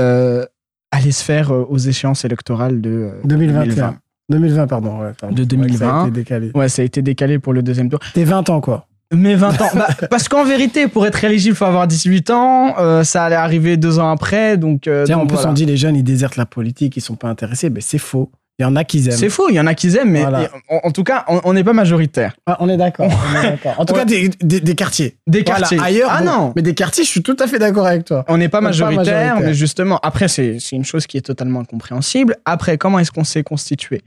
euh, 0.01 0.45
allait 0.91 1.13
se 1.13 1.23
faire 1.25 1.53
euh, 1.53 1.65
aux 1.69 1.79
échéances 1.79 2.25
électorales 2.25 2.81
de 2.81 2.91
euh, 2.91 3.13
2021. 3.25 3.99
2020, 4.29 4.67
pardon. 4.67 5.01
ouais, 5.01 5.13
pardon. 5.21 5.35
De 5.37 5.41
Ouais, 5.43 5.45
ça 5.45 5.57
2020. 5.57 5.99
a 5.99 6.03
été 6.09 6.11
décalé. 6.11 6.51
Ouais, 6.55 6.69
ça 6.69 6.83
a 6.83 6.85
été 6.85 7.01
décalé 7.03 7.39
pour 7.39 7.53
le 7.53 7.63
deuxième 7.63 7.89
tour. 7.89 8.01
T'es 8.13 8.25
20 8.25 8.51
ans, 8.51 8.61
quoi. 8.61 8.89
Mais 9.15 9.37
20 9.37 9.61
ans. 9.63 9.69
Bah, 9.77 9.87
parce 10.11 10.29
qu'en 10.29 10.45
vérité, 10.45 10.89
pour 10.89 11.07
être 11.07 11.23
éligible, 11.23 11.55
il 11.55 11.57
faut 11.57 11.65
avoir 11.65 11.87
18 11.87 12.31
ans. 12.31 12.75
Euh, 12.81 13.05
ça 13.05 13.25
allait 13.25 13.37
arriver 13.37 13.77
deux 13.77 14.01
ans 14.01 14.11
après. 14.11 14.57
Donc, 14.57 14.89
euh, 14.89 15.05
Tiens, 15.05 15.17
en 15.17 15.21
donc 15.21 15.29
plus, 15.29 15.35
voilà. 15.37 15.51
on 15.51 15.53
dit 15.53 15.65
les 15.65 15.77
jeunes, 15.77 15.95
ils 15.95 16.03
désertent 16.03 16.37
la 16.37 16.47
politique, 16.47 16.97
ils 16.97 17.01
sont 17.01 17.15
pas 17.15 17.29
intéressés. 17.29 17.71
Mais 17.71 17.81
c'est 17.81 17.99
faux. 17.99 18.33
Il 18.59 18.63
y 18.63 18.65
en 18.65 18.75
a 18.75 18.85
qui 18.85 18.99
aiment. 19.07 19.13
C'est 19.17 19.29
faux, 19.29 19.51
il 19.51 19.55
y 19.55 19.61
en 19.61 19.67
a 19.67 19.75
qui 19.75 19.95
aiment, 19.99 20.13
mais 20.13 20.23
Voilà. 20.23 20.49
en, 20.71 20.81
en 20.85 20.91
tout 20.91 21.05
cas, 21.05 21.27
on 21.29 21.53
n'est 21.53 21.63
pas 21.65 21.75
majoritaire. 21.75 22.35
Ah, 22.47 22.57
on 22.61 22.71
est 22.71 22.79
d'accord. 22.79 23.11
En 23.79 23.85
tout 23.85 23.93
cas, 23.93 24.07
des, 24.07 24.31
des- 24.41 24.61
des 24.61 24.75
quartiers. 24.75 25.19
Des 25.27 25.43
Voilà, 25.43 25.61
quartiers. 25.61 25.79
ailleurs, 25.83 26.09
Ah 26.11 26.21
bon, 26.21 26.25
non 26.25 26.53
Mais 26.57 26.63
des 26.63 26.73
quartiers, 26.75 27.05
je 27.05 27.09
suis 27.11 27.23
tout 27.23 27.37
à 27.39 27.47
fait 27.49 27.59
d'accord 27.59 27.87
avec 27.87 28.05
toi. 28.07 28.25
On 28.29 28.39
n'est 28.39 28.49
pas 28.49 28.63
majoritaire, 28.63 29.41
mais 29.41 29.53
justement, 29.53 29.99
après, 30.03 30.29
c'est 30.29 30.59
une 30.73 30.85
chose 30.87 31.07
qui 31.07 31.19
est 31.19 31.23
totalement 31.23 31.61
incompréhensible. 31.61 32.37
Après, 32.47 32.79
comment 32.79 32.99
est-ce 32.99 33.13
qu'on 33.13 33.25
s'est 33.25 33.43
constitué? 33.43 34.03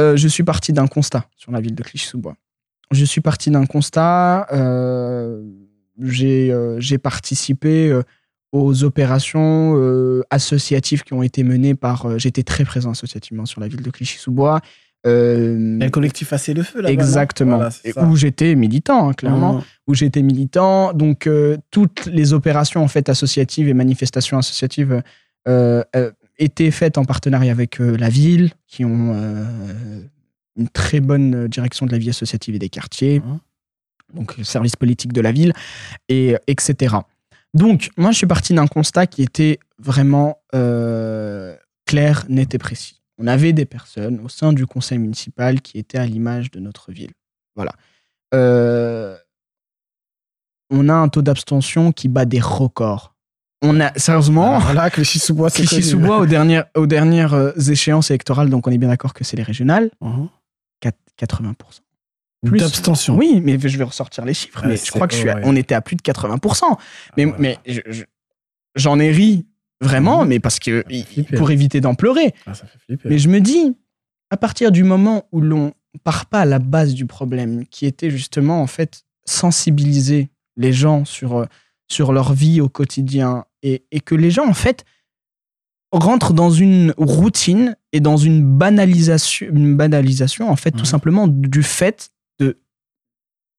Euh, 0.00 0.16
Je 0.16 0.26
suis 0.28 0.42
parti 0.42 0.72
d'un 0.72 0.86
constat 0.88 1.24
sur 1.36 1.52
la 1.52 1.60
ville 1.60 1.74
de 1.76 1.82
Clichy-sous-Bois. 1.82 2.34
Je 2.90 3.04
suis 3.04 3.20
parti 3.20 3.50
d'un 3.50 3.66
constat. 3.66 4.46
euh, 4.52 5.40
J'ai 6.00 6.50
euh, 6.52 6.80
participé 7.02 7.88
euh, 7.90 8.02
aux 8.52 8.84
opérations 8.84 9.74
euh, 9.76 10.22
associatives 10.30 11.02
qui 11.02 11.12
ont 11.12 11.22
été 11.22 11.42
menées 11.44 11.74
par. 11.74 12.06
euh, 12.06 12.18
J'étais 12.18 12.42
très 12.42 12.64
présent 12.64 12.90
associativement 12.92 13.44
sur 13.46 13.60
la 13.60 13.68
ville 13.68 13.82
de 13.82 13.90
Clichy-sous-Bois. 13.90 14.60
Euh, 15.06 15.78
le 15.78 15.88
collectif 15.90 16.32
Assez 16.32 16.54
le 16.54 16.62
Feu, 16.62 16.80
là 16.80 16.90
Exactement. 16.90 17.56
Voilà, 17.56 17.70
Et 17.84 17.92
où 18.00 18.16
j'étais 18.16 18.54
militant, 18.56 19.08
hein, 19.10 19.12
clairement 19.12 19.54
Mhm. 19.54 19.62
où 19.86 19.94
j'étais 19.94 20.22
militant. 20.22 20.92
Donc, 20.92 21.26
euh, 21.26 21.56
toutes 21.70 22.06
les 22.06 22.32
opérations 22.32 22.82
en 22.82 22.88
fait 22.88 23.08
associatives 23.08 23.68
et 23.68 23.74
manifestations 23.74 24.38
associatives 24.38 25.02
étaient 26.38 26.70
faites 26.70 26.98
en 26.98 27.04
partenariat 27.04 27.52
avec 27.52 27.78
la 27.78 28.08
ville, 28.08 28.50
qui 28.66 28.84
ont 28.84 29.14
une 30.56 30.68
très 30.68 31.00
bonne 31.00 31.48
direction 31.48 31.86
de 31.86 31.92
la 31.92 31.98
vie 31.98 32.10
associative 32.10 32.54
et 32.54 32.58
des 32.58 32.68
quartiers, 32.68 33.20
Mhm. 33.20 33.38
donc 34.14 34.36
le 34.36 34.44
service 34.44 34.76
politique 34.76 35.12
de 35.12 35.20
la 35.20 35.32
ville, 35.32 35.52
et 36.08 36.36
etc. 36.48 36.96
Donc, 37.54 37.90
moi, 37.96 38.10
je 38.12 38.18
suis 38.18 38.26
parti 38.26 38.54
d'un 38.54 38.66
constat 38.66 39.06
qui 39.06 39.22
était 39.22 39.58
vraiment 39.78 40.38
euh, 40.54 41.56
clair, 41.86 42.24
net 42.28 42.54
et 42.54 42.58
précis. 42.58 43.00
On 43.18 43.26
avait 43.26 43.52
des 43.52 43.64
personnes 43.64 44.20
au 44.20 44.28
sein 44.28 44.52
du 44.52 44.66
conseil 44.66 44.98
municipal 44.98 45.60
qui 45.60 45.78
étaient 45.78 45.98
à 45.98 46.06
l'image 46.06 46.50
de 46.50 46.60
notre 46.60 46.92
ville. 46.92 47.10
Voilà. 47.56 47.72
Euh, 48.34 49.16
on 50.70 50.88
a 50.88 50.94
un 50.94 51.08
taux 51.08 51.22
d'abstention 51.22 51.92
qui 51.92 52.08
bat 52.08 52.26
des 52.26 52.40
records. 52.40 53.14
On 53.62 53.80
a, 53.80 53.92
sérieusement, 53.98 54.58
Voilà, 54.60 54.88
Clichy-sous-Bois. 54.90 55.50
Clichy-sous-Bois 55.50 56.18
aux 56.18 56.26
dernières, 56.26 56.66
aux 56.76 56.86
dernières 56.86 57.34
euh, 57.34 57.52
échéances 57.56 58.10
électorales, 58.10 58.50
donc 58.50 58.68
on 58.68 58.70
est 58.70 58.78
bien 58.78 58.88
d'accord 58.88 59.14
que 59.14 59.24
c'est 59.24 59.36
les 59.36 59.42
régionales, 59.42 59.90
Mhm. 60.00 60.28
4- 60.80 60.92
80%. 61.16 61.80
Plus. 62.46 62.58
D'abstention. 62.58 63.16
Oui, 63.16 63.40
mais 63.42 63.58
je 63.58 63.76
vais 63.78 63.84
ressortir 63.84 64.24
les 64.24 64.34
chiffres. 64.34 64.62
Mais 64.66 64.76
je 64.76 64.90
crois 64.92 65.08
que 65.08 65.14
je 65.14 65.18
suis 65.20 65.28
à- 65.28 65.40
on 65.44 65.56
était 65.56 65.74
à 65.74 65.80
plus 65.80 65.96
de 65.96 66.02
80%. 66.02 66.78
Mais, 67.16 67.26
ouais. 67.26 67.34
mais 67.38 67.58
je- 67.66 68.04
j'en 68.76 69.00
ai 69.00 69.10
ri 69.10 69.46
vraiment, 69.80 70.22
Mhm. 70.22 70.28
mais 70.28 70.40
parce 70.40 70.58
que 70.60 70.84
pour 71.36 71.50
éviter 71.50 71.80
d'en 71.80 71.94
pleurer. 71.96 72.34
Ah, 72.46 72.54
ça 72.54 72.66
fait 72.66 72.78
flipper. 72.86 73.08
Mais 73.08 73.18
je 73.18 73.28
me 73.28 73.40
dis, 73.40 73.76
à 74.30 74.36
partir 74.36 74.70
du 74.70 74.84
moment 74.84 75.24
où 75.32 75.40
l'on 75.40 75.72
part 76.04 76.26
pas 76.26 76.40
à 76.42 76.44
la 76.44 76.58
base 76.60 76.94
du 76.94 77.06
problème, 77.06 77.66
qui 77.66 77.86
était 77.86 78.10
justement 78.10 78.62
en 78.62 78.66
fait 78.68 79.02
sensibiliser 79.24 80.28
les 80.56 80.72
gens 80.72 81.04
sur, 81.04 81.38
euh, 81.38 81.46
sur 81.88 82.12
leur 82.12 82.32
vie 82.34 82.60
au 82.60 82.68
quotidien 82.68 83.44
et, 83.62 83.84
et 83.90 84.00
que 84.00 84.14
les 84.14 84.30
gens 84.30 84.46
en 84.46 84.54
fait 84.54 84.84
rentre 85.92 86.34
dans 86.34 86.50
une 86.50 86.92
routine 86.98 87.74
et 87.92 88.00
dans 88.00 88.16
une 88.18 88.44
banalisation, 88.58 89.46
une 89.50 89.74
banalisation 89.76 90.50
en 90.50 90.56
fait, 90.56 90.70
tout 90.72 90.80
Mhm. 90.80 90.84
simplement 90.84 91.28
du 91.28 91.62
fait 91.62 92.10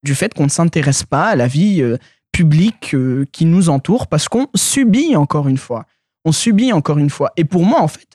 du 0.04 0.16
fait 0.16 0.34
qu'on 0.34 0.46
ne 0.46 0.50
s'intéresse 0.50 1.04
pas 1.04 1.28
à 1.28 1.36
la 1.36 1.48
vie 1.48 1.82
euh, 1.82 1.98
publique 2.32 2.94
euh, 2.94 3.26
qui 3.32 3.46
nous 3.46 3.70
entoure 3.70 4.08
parce 4.08 4.28
qu'on 4.28 4.48
subit 4.56 5.16
encore 5.16 5.48
une 5.48 5.58
fois. 5.58 5.86
On 6.26 6.32
subit 6.32 6.74
encore 6.74 6.98
une 6.98 7.10
fois. 7.10 7.32
Et 7.38 7.46
pour 7.46 7.66
moi, 7.66 7.82
en 7.82 7.88
fait, 7.88 8.08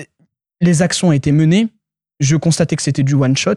euh, 0.00 0.04
les 0.60 0.82
actions 0.82 1.12
étaient 1.12 1.32
menées. 1.32 1.68
Je 2.20 2.36
constatais 2.36 2.76
que 2.76 2.82
c'était 2.82 3.02
du 3.02 3.14
one 3.14 3.36
shot. 3.36 3.54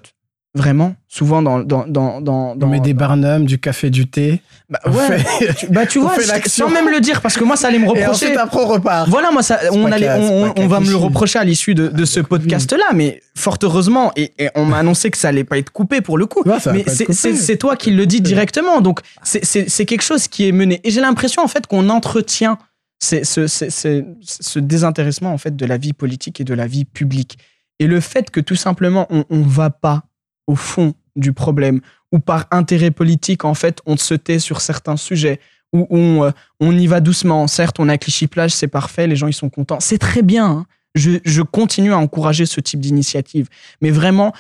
Vraiment, 0.56 0.96
souvent 1.08 1.44
dans 1.44 1.60
dans 1.60 1.86
dans 1.88 2.22
dans, 2.22 2.56
On 2.60 2.68
met 2.68 2.80
des 2.80 2.96
barnums, 2.96 3.46
du 3.46 3.60
café, 3.60 3.92
du 3.92 4.08
thé. 4.08 4.42
bah, 4.68 4.80
on 4.84 4.92
ouais, 4.92 5.20
fait- 5.20 5.54
tu, 5.60 5.68
bah 5.68 5.86
tu 5.86 6.00
vois, 6.00 6.16
sans 6.48 6.70
même 6.70 6.90
le 6.90 7.00
dire, 7.02 7.22
parce 7.22 7.38
que 7.38 7.44
moi 7.44 7.56
ça 7.56 7.68
allait 7.68 7.78
me 7.78 7.86
Et 7.86 7.88
reprocher. 7.90 8.10
ensuite, 8.10 8.38
après, 8.38 8.60
on 8.60 8.68
repart. 8.68 9.08
Voilà, 9.10 9.30
moi, 9.30 9.44
ça, 9.44 9.60
on, 9.72 9.92
allait, 9.92 10.10
on, 10.10 10.68
va 10.68 10.80
me 10.80 10.90
le 10.90 10.96
reprocher 10.96 11.38
à 11.38 11.44
l'issue 11.44 11.76
de, 11.76 11.88
de 11.90 12.04
ce 12.04 12.20
podcast-là, 12.20 12.86
mais 12.96 13.22
fort 13.38 13.60
heureusement, 13.62 14.12
et, 14.16 14.34
et 14.40 14.50
on 14.56 14.66
m'a 14.66 14.80
annoncé 14.80 15.12
que 15.12 15.20
ça 15.20 15.28
allait 15.28 15.44
pas 15.44 15.60
être 15.60 15.70
coupé 15.72 16.02
pour 16.02 16.18
le 16.18 16.26
coup. 16.26 16.42
Ouais, 16.44 16.58
mais 16.74 16.84
c'est- 16.88 17.58
toi 17.58 17.76
qui 17.76 17.92
le 17.92 18.08
dis 18.08 18.22
directement, 18.22 18.82
donc 18.82 19.02
c'est- 19.22 19.46
c'est 19.70 19.86
quelque 19.86 20.02
chose 20.04 20.28
qui 20.28 20.48
est 20.48 20.52
mené. 20.52 20.82
Et 20.84 20.90
j'ai 20.90 21.02
l'impression 21.02 21.44
en 21.44 21.48
fait 21.48 21.68
qu'on 21.68 21.90
entretient 21.90 22.58
c'est- 23.00 23.24
ce, 23.24 23.46
ce- 23.46 23.70
ce- 23.70 24.04
ce 24.24 24.58
désintéressement 24.60 25.32
en 25.32 25.38
fait 25.38 25.56
de 25.56 25.66
la 25.68 25.78
vie 25.78 25.94
politique 25.94 26.42
et 26.42 26.44
de 26.44 26.56
la 26.56 26.66
vie 26.66 26.86
publique. 26.86 27.38
Et 27.80 27.86
le 27.86 28.00
fait 28.02 28.30
que 28.32 28.40
tout 28.42 28.56
simplement 28.58 29.06
on, 29.12 29.24
on 29.30 29.42
va 29.42 29.70
pas 29.70 30.04
au 30.52 30.56
fond 30.56 30.94
du 31.16 31.32
problème, 31.34 31.80
ou 32.12 32.20
par 32.20 32.42
intérêt 32.52 32.92
politique 32.92 33.44
en 33.46 33.54
fait 33.62 33.76
on 33.86 33.98
se 33.98 34.16
tait 34.16 34.40
sur 34.40 34.60
certains 34.62 34.98
sujets, 34.98 35.40
où 35.72 35.86
on, 35.92 36.24
euh, 36.24 36.32
on 36.60 36.72
y 36.76 36.88
va 36.88 37.00
doucement. 37.00 37.48
Certes, 37.48 37.78
on 37.80 37.90
a 37.90 37.98
Clichy 37.98 38.28
Plage, 38.28 38.52
c'est 38.60 38.68
parfait, 38.68 39.06
les 39.06 39.16
gens 39.16 39.28
ils 39.28 39.34
sont 39.44 39.52
contents. 39.52 39.80
C'est 39.80 40.00
très 40.00 40.24
bien. 40.24 40.48
hein. 40.50 40.66
Je, 40.96 41.12
je 41.24 41.44
continue 41.44 41.94
à 41.94 42.00
encourager 42.00 42.48
ce 42.48 42.60
type 42.60 42.80
d'initiative. 42.80 43.48
Mais 43.82 43.92
vraiment, 43.92 44.34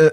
euh, 0.00 0.10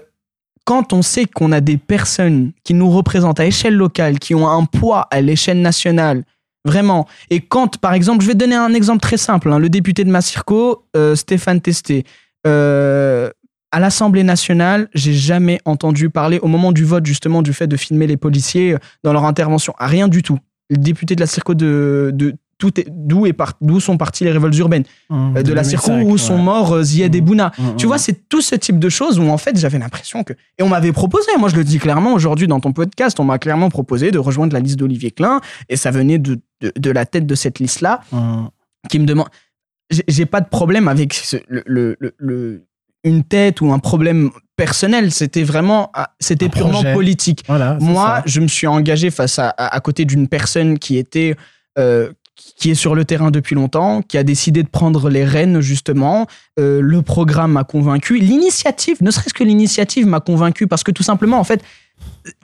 quand 0.64 0.92
on 0.92 1.02
sait 1.02 1.26
qu'on 1.26 1.52
a 1.52 1.60
des 1.60 1.76
personnes 1.76 2.50
qui 2.64 2.74
nous 2.74 2.90
représentent 2.90 3.38
à 3.38 3.46
échelle 3.46 3.76
locale, 3.76 4.18
qui 4.18 4.34
ont 4.34 4.48
un 4.48 4.64
poids 4.64 5.06
à 5.12 5.20
l'échelle 5.20 5.62
nationale, 5.62 6.24
vraiment. 6.64 7.06
Et 7.30 7.40
quand, 7.40 7.78
par 7.78 7.94
exemple, 7.94 8.22
je 8.22 8.26
vais 8.26 8.34
te 8.34 8.38
donner 8.38 8.56
un 8.56 8.74
exemple 8.74 9.02
très 9.08 9.16
simple. 9.28 9.52
hein, 9.52 9.60
le 9.60 9.68
député 9.68 10.02
de 10.02 10.10
Massirco, 10.10 10.84
euh, 10.96 11.14
Stéphane 11.14 11.60
Testé, 11.60 12.04
euh, 12.48 13.30
à 13.74 13.80
l'Assemblée 13.80 14.22
nationale, 14.22 14.88
j'ai 14.94 15.12
jamais 15.12 15.58
entendu 15.64 16.08
parler, 16.10 16.38
au 16.40 16.46
moment 16.48 16.72
du 16.72 16.84
vote, 16.84 17.04
justement, 17.06 17.42
du 17.42 17.52
fait 17.52 17.66
de 17.66 17.76
filmer 17.76 18.06
les 18.06 18.16
policiers 18.16 18.76
dans 19.02 19.12
leur 19.12 19.24
intervention. 19.24 19.74
À 19.78 19.86
rien 19.88 20.08
du 20.08 20.22
tout. 20.22 20.38
Le 20.70 20.76
député 20.76 21.14
de 21.16 21.20
la 21.20 21.26
Circo 21.26 21.54
de, 21.54 22.10
de 22.14 22.34
tout 22.56 22.78
est- 22.80 22.86
d'où 22.88 23.26
est 23.26 23.32
par- 23.32 23.54
d'où 23.60 23.80
sont 23.80 23.96
parties 23.98 24.22
les 24.24 24.30
révoltes 24.30 24.56
urbaines, 24.58 24.84
Mmh, 25.10 25.36
Euh, 25.38 25.42
de 25.42 25.52
la 25.52 25.64
Circo 25.64 25.90
2005, 25.90 26.12
où 26.12 26.16
sont 26.18 26.38
morts 26.38 26.72
euh, 26.72 26.82
Ziad 26.84 27.12
et 27.14 27.20
Mmh. 27.20 27.24
Bouna. 27.24 27.52
Mmh, 27.58 27.62
Tu 27.76 27.84
mmh. 27.84 27.88
vois, 27.88 27.98
c'est 27.98 28.28
tout 28.28 28.40
ce 28.40 28.54
type 28.54 28.78
de 28.78 28.88
choses 28.88 29.18
où 29.18 29.24
en 29.28 29.36
fait 29.38 29.58
j'avais 29.58 29.78
l'impression 29.80 30.22
que. 30.24 30.34
Et 30.58 30.62
on 30.62 30.68
m'avait 30.68 30.92
proposé, 30.92 31.26
moi 31.38 31.48
je 31.48 31.56
le 31.56 31.64
dis 31.64 31.78
clairement 31.78 32.14
aujourd'hui 32.14 32.46
dans 32.46 32.60
ton 32.60 32.72
podcast, 32.72 33.18
on 33.18 33.24
m'a 33.24 33.38
clairement 33.38 33.70
proposé 33.70 34.12
de 34.12 34.18
rejoindre 34.18 34.52
la 34.54 34.60
liste 34.60 34.76
d'Olivier 34.78 35.10
Klein 35.10 35.40
et 35.68 35.76
ça 35.76 35.90
venait 35.90 36.18
de, 36.18 36.38
de, 36.62 36.72
de 36.76 36.90
la 36.92 37.04
tête 37.06 37.26
de 37.26 37.34
cette 37.34 37.58
liste-là 37.58 38.00
Mmh. 38.12 38.44
qui 38.88 38.98
me 39.00 39.04
demande. 39.04 39.26
J'ai 39.90 40.04
j'ai 40.08 40.26
pas 40.26 40.40
de 40.40 40.48
problème 40.48 40.86
avec 40.88 41.12
ce- 41.12 41.36
le, 41.48 41.62
le- 41.66 41.96
le- 41.98 42.14
le- 42.18 42.62
une 43.04 43.22
tête 43.24 43.60
ou 43.60 43.72
un 43.72 43.78
problème 43.78 44.30
personnel, 44.56 45.10
c'était 45.12 45.42
vraiment. 45.44 45.90
ah, 45.94 46.10
C'était 46.20 46.48
purement 46.48 46.80
projet. 46.80 46.92
politique. 46.94 47.42
Voilà, 47.46 47.76
Moi, 47.80 48.06
ça. 48.18 48.22
je 48.26 48.40
me 48.40 48.48
suis 48.48 48.66
engagé 48.66 49.10
face 49.10 49.38
à, 49.38 49.48
à, 49.50 49.74
à 49.76 49.80
côté 49.80 50.04
d'une 50.04 50.28
personne 50.28 50.78
qui 50.78 50.96
était. 50.98 51.36
euh, 51.78 52.10
qui 52.56 52.70
est 52.70 52.74
sur 52.74 52.96
le 52.96 53.04
terrain 53.04 53.30
depuis 53.30 53.54
longtemps, 53.54 54.02
qui 54.02 54.18
a 54.18 54.24
décidé 54.24 54.64
de 54.64 54.68
prendre 54.68 55.08
les 55.08 55.24
rênes 55.24 55.60
justement. 55.60 56.26
Euh, 56.58 56.80
le 56.82 57.00
programme 57.00 57.52
m'a 57.52 57.62
convaincu. 57.64 58.18
L'initiative, 58.18 58.96
ne 59.02 59.10
serait-ce 59.12 59.32
que 59.34 59.44
l'initiative 59.44 60.06
m'a 60.08 60.18
convaincu 60.20 60.66
parce 60.66 60.82
que 60.82 60.90
tout 60.90 61.04
simplement, 61.04 61.38
en 61.38 61.44
fait, 61.44 61.62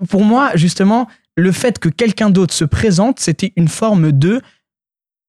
pour 0.08 0.24
moi, 0.24 0.52
justement, 0.54 1.08
le 1.36 1.50
fait 1.50 1.78
que 1.80 1.88
quelqu'un 1.88 2.30
d'autre 2.30 2.54
se 2.54 2.64
présente, 2.64 3.18
c'était 3.18 3.52
une 3.56 3.66
forme 3.68 4.12
de. 4.12 4.40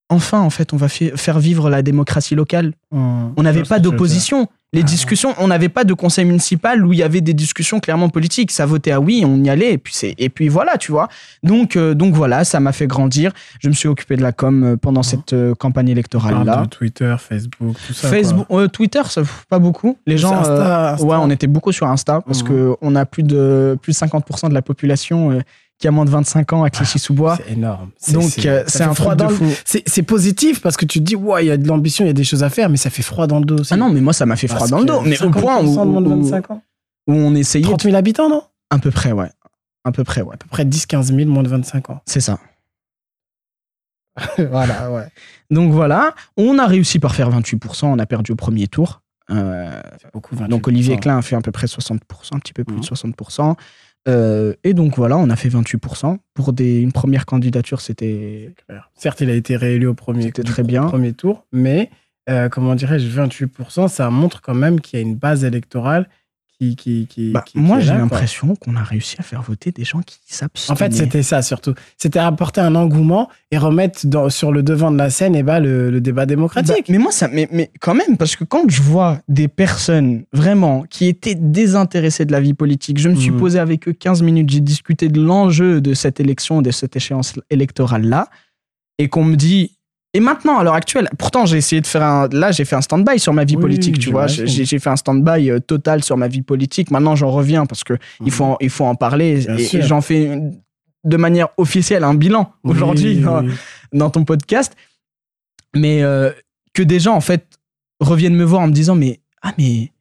Enfin, 0.10 0.40
en 0.42 0.50
fait, 0.52 0.74
on 0.74 0.78
va 0.78 0.90
faire 0.90 1.40
vivre 1.40 1.70
la 1.70 1.82
démocratie 1.82 2.36
locale. 2.36 2.74
Mmh. 2.92 3.30
On 3.38 3.44
n'avait 3.44 3.64
pas 3.64 3.80
d'opposition. 3.80 4.48
Les 4.74 4.82
Ah. 4.82 4.84
discussions, 4.84 5.34
on 5.38 5.48
n'avait 5.50 5.68
pas 5.68 5.84
de 5.84 5.94
conseil 5.94 6.24
municipal 6.24 6.86
où 6.86 6.94
il 6.94 7.00
y 7.00 7.04
avait 7.04 7.20
des 7.20 7.34
discussions 7.34 7.82
clairement 7.82 8.08
politiques. 8.08 8.52
Ça 8.52 8.66
votait 8.66 8.92
à 8.92 9.02
oui, 9.02 9.24
on 9.26 9.44
y 9.44 9.50
allait, 9.50 9.74
et 9.74 9.78
puis, 9.78 9.94
c'est, 9.94 10.16
et 10.18 10.30
puis 10.30 10.48
voilà, 10.48 10.78
tu 10.78 10.94
vois. 10.94 11.10
Donc, 11.44 11.76
euh, 11.76 11.94
donc 11.94 12.14
voilà, 12.14 12.46
ça 12.46 12.62
m'a 12.62 12.72
fait 12.72 12.88
grandir. 12.88 13.34
Je 13.60 13.68
me 13.68 13.74
suis 13.74 13.90
occupé 13.90 14.16
de 14.16 14.22
la 14.22 14.32
com 14.32 14.64
euh, 14.64 14.78
pendant 14.78 15.04
cette 15.04 15.34
euh, 15.34 15.54
campagne. 15.56 15.94
Parle 16.10 16.64
de 16.64 16.70
Twitter, 16.70 17.16
Facebook, 17.20 17.76
tout 17.86 17.94
ça. 17.94 18.08
Facebook, 18.08 18.46
euh, 18.52 18.68
Twitter, 18.70 19.02
ça, 19.10 19.24
pas 19.50 19.60
beaucoup. 19.60 19.98
Les 20.08 20.18
gens, 20.18 20.34
Insta, 20.40 20.94
Insta. 20.94 21.06
ouais, 21.06 21.18
on 21.20 21.30
était 21.30 21.48
beaucoup 21.48 21.72
sur 21.74 21.88
Insta 21.88 22.22
parce 22.22 22.42
Mhm. 22.44 22.48
que 22.48 22.76
on 22.82 22.96
a 22.96 23.06
plus 23.06 23.24
de 23.24 23.78
plus 23.82 23.92
de 23.92 23.98
50% 23.98 24.48
de 24.48 24.54
la 24.54 24.62
population 24.62 25.42
qui 25.82 25.88
a 25.88 25.92
moins 25.92 26.06
de 26.06 26.10
25 26.12 26.54
ans 26.54 26.64
à 26.64 26.70
Clichy-sous-Bois. 26.70 27.38
C'est 27.44 27.52
énorme. 27.54 27.90
Donc 28.14 28.24
euh, 28.46 28.64
c'est 28.68 28.78
fait 28.78 28.84
un 28.84 28.94
froid 28.94 29.16
dans 29.16 29.28
le- 29.28 29.36
fou. 29.36 29.46
C'est 29.66 30.04
positif 30.04 30.62
parce 30.62 30.78
que 30.78 30.86
tu 30.86 31.00
te 31.00 31.04
dis, 31.04 31.16
ouais, 31.16 31.44
il 31.44 31.48
y 31.48 31.52
a 31.52 31.58
de 31.58 31.68
l'ambition, 31.68 32.06
il 32.06 32.08
y 32.08 32.12
a 32.12 32.14
des 32.14 32.24
choses 32.24 32.44
à 32.44 32.50
faire, 32.50 32.70
mais 32.70 32.78
ça 32.78 32.90
fait 32.90 33.02
froid 33.02 33.28
dans 33.28 33.40
le 33.40 33.46
dos 33.46 33.58
aussi. 33.60 33.74
Ah 33.74 33.78
non, 33.78 33.90
mais 33.90 34.00
moi 34.00 34.14
ça 34.14 34.26
m'a 34.26 34.36
fait 34.36 34.48
froid 34.48 34.60
Parce 34.60 34.72
dans 34.72 34.80
le 34.80 34.86
dos. 34.86 35.02
Mais 35.02 35.22
au 35.22 35.30
point 35.32 35.60
où, 35.62 35.66
50% 35.76 35.86
de 35.86 35.90
moins 35.92 36.02
de 36.02 36.08
où- 36.08 36.24
25 36.24 36.52
ans. 36.52 36.62
où 37.08 37.14
on 37.14 37.36
essayait 37.36 37.66
30 37.66 37.84
000 37.84 37.96
habitants, 37.96 38.30
non? 38.30 38.44
À 38.70 38.78
peu 38.80 38.92
près, 38.92 39.12
ouais, 39.12 39.30
à 39.84 39.92
peu 39.92 40.04
près, 40.04 40.22
ouais, 40.22 40.36
À 40.36 40.38
peu 40.38 40.48
près 40.48 40.64
10-15 40.66 41.14
000 41.16 41.30
moins 41.30 41.44
de 41.44 41.50
25 41.50 41.90
ans. 41.90 42.02
c'est 42.06 42.22
ça. 42.22 42.40
voilà, 44.38 44.92
ouais. 44.92 45.08
Donc 45.50 45.72
voilà, 45.72 46.14
on 46.38 46.60
a 46.60 46.68
réussi 46.68 47.00
par 47.00 47.16
faire 47.16 47.30
28%, 47.32 47.86
on 47.88 48.00
a 48.00 48.06
perdu 48.06 48.32
au 48.34 48.36
premier 48.36 48.68
tour. 48.68 49.02
Euh, 49.30 49.82
beaucoup, 50.14 50.36
28%. 50.36 50.48
donc 50.50 50.68
Olivier 50.68 50.98
Klein 50.98 51.18
a 51.18 51.22
fait 51.22 51.36
à 51.38 51.42
peu 51.42 51.52
près 51.52 51.68
60%, 51.68 52.00
un 52.36 52.40
petit 52.40 52.52
peu 52.54 52.64
plus 52.66 52.76
Mhm. 52.76 52.82
de 52.82 52.86
60%. 52.86 53.56
Euh, 54.08 54.54
et 54.64 54.74
donc 54.74 54.96
voilà, 54.98 55.18
on 55.18 55.30
a 55.30 55.36
fait 55.36 55.50
28%. 55.50 56.18
Pour 56.34 56.54
des, 56.54 56.80
une 56.80 56.92
première 56.92 57.26
candidature, 57.26 57.82
c'était 57.82 58.54
Certes, 58.96 59.22
il 59.22 59.30
a 59.30 59.34
été 59.34 59.56
réélu 59.56 59.88
au 59.88 59.94
premier, 59.94 60.32
bien. 60.64 60.90
tour, 61.14 61.46
mais 61.52 61.90
euh, 62.30 62.50
comment 62.50 62.76
dirais-je, 62.76 63.08
28%, 63.08 63.88
ça 63.88 64.10
montre 64.10 64.42
quand 64.42 64.54
même 64.54 64.80
qu'il 64.80 65.00
y 65.00 65.02
a 65.02 65.06
une 65.06 65.16
base 65.16 65.44
électorale 65.44 66.08
qui. 66.70 66.76
qui, 66.76 67.08
qui, 67.08 67.32
Bah, 67.32 67.44
qui- 67.46 67.58
moi, 67.58 67.80
j'ai 67.80 67.94
l'impression 67.94 68.56
qu'on 68.56 68.76
a 68.76 68.84
réussi 68.84 69.16
à 69.20 69.24
faire 69.24 69.42
voter 69.42 69.72
des 69.72 69.84
gens 69.84 70.02
qui 70.02 70.18
s'abstenaient. 70.28 70.72
En 70.74 70.76
fait, 70.76 70.94
c'était 70.94 71.24
ça 71.24 71.42
surtout. 71.42 71.74
C'était 71.98 72.20
apporter 72.20 72.62
un 72.62 72.76
engouement 72.76 73.30
et 73.52 73.58
remettre 73.58 74.06
dans- 74.06 74.30
sur 74.30 74.52
le 74.52 74.62
devant 74.64 74.92
de 74.92 74.98
la 74.98 75.10
scène 75.10 75.36
et 75.36 75.44
bah, 75.44 75.60
le, 75.60 75.90
le 75.90 76.02
débat 76.02 76.22
Bah, 76.22 76.26
démocratique. 76.28 76.88
mais 76.90 76.98
moi, 76.98 77.12
ça, 77.12 77.28
mais, 77.28 77.48
mais 77.52 77.72
quand 77.80 77.94
même, 77.96 78.18
parce 78.18 78.36
que 78.36 78.44
quand 78.44 78.70
je 78.70 78.82
vois 78.82 79.20
des 79.28 79.48
personnes 79.48 80.24
vraiment 80.34 80.84
qui 80.90 81.08
étaient 81.08 81.36
désintéressées 81.36 82.26
de 82.26 82.32
la 82.32 82.40
vie 82.42 82.54
politique, 82.54 83.00
je 83.00 83.10
me 83.10 83.16
suis 83.16 83.32
Mhm. 83.32 83.40
posé 83.40 83.60
avec 83.60 83.88
eux 83.88 83.94
15 83.94 84.22
minutes, 84.22 84.50
j'ai 84.50 84.60
discuté 84.62 85.10
de 85.10 85.20
l'enjeu 85.22 85.82
de 85.82 85.94
cette 85.94 86.20
élection, 86.20 86.62
de 86.62 86.72
cette 86.72 86.96
échéance 86.96 87.34
électorale-là, 87.50 88.28
et 89.00 89.08
qu'on 89.10 89.24
me 89.24 89.36
dit. 89.36 89.78
Et 90.14 90.20
maintenant, 90.20 90.58
à 90.60 90.64
l'heure 90.64 90.74
actuelle, 90.74 91.10
pourtant 91.18 91.46
j'ai 91.46 91.58
essayé 91.58 91.82
de 91.82 91.88
faire 91.88 92.04
un. 92.04 92.28
Là, 92.34 92.52
j'ai 92.52 92.66
fait 92.66 92.76
un 92.76 92.82
stand-by 92.82 93.18
sur 93.18 93.32
ma 93.34 93.46
vie 93.46 93.56
Oui, 93.56 93.62
politique, 93.62 93.98
tu 93.98 94.12
vois. 94.12 94.28
J'ai 94.28 94.80
fait 94.80 94.90
un 94.90 94.98
stand-by 94.98 95.50
euh, 95.50 95.60
total 95.60 96.04
sur 96.04 96.18
ma 96.18 96.28
vie 96.28 96.42
politique. 96.42 96.92
Maintenant, 96.92 97.16
j'en 97.16 97.32
reviens 97.32 97.66
parce 97.66 97.84
que 97.86 97.98
il 98.26 98.32
faut 98.32 98.44
en, 98.44 98.58
il 98.60 98.70
faut 98.70 98.84
en 98.86 98.96
parler. 98.96 99.38
Bien 99.46 99.56
Et, 99.58 99.64
sûr. 99.64 99.80
et 99.80 99.84
j'en 99.84 100.02
fais 100.02 100.26
une- 100.26 100.60
de 101.04 101.18
manière 101.18 101.48
officielle 101.58 102.04
un 102.04 102.14
bilan 102.14 102.52
Oui, 102.64 102.72
aujourd'hui 102.74 103.24
oui, 103.26 103.52
dans, 103.94 104.10
ton 104.12 104.24
podcast. 104.24 104.76
Mais 105.76 106.04
euh, 106.04 106.30
que 106.74 106.84
des 106.84 107.00
gens, 107.00 107.16
en 107.16 107.22
fait, 107.22 107.46
reviennent 108.02 108.36
me 108.36 108.44
voir 108.44 108.62
en 108.64 108.68
me 108.68 108.74
disant 108.74 108.96
Mais, 108.96 109.22
ah, 109.42 109.54
mais. 109.58 109.92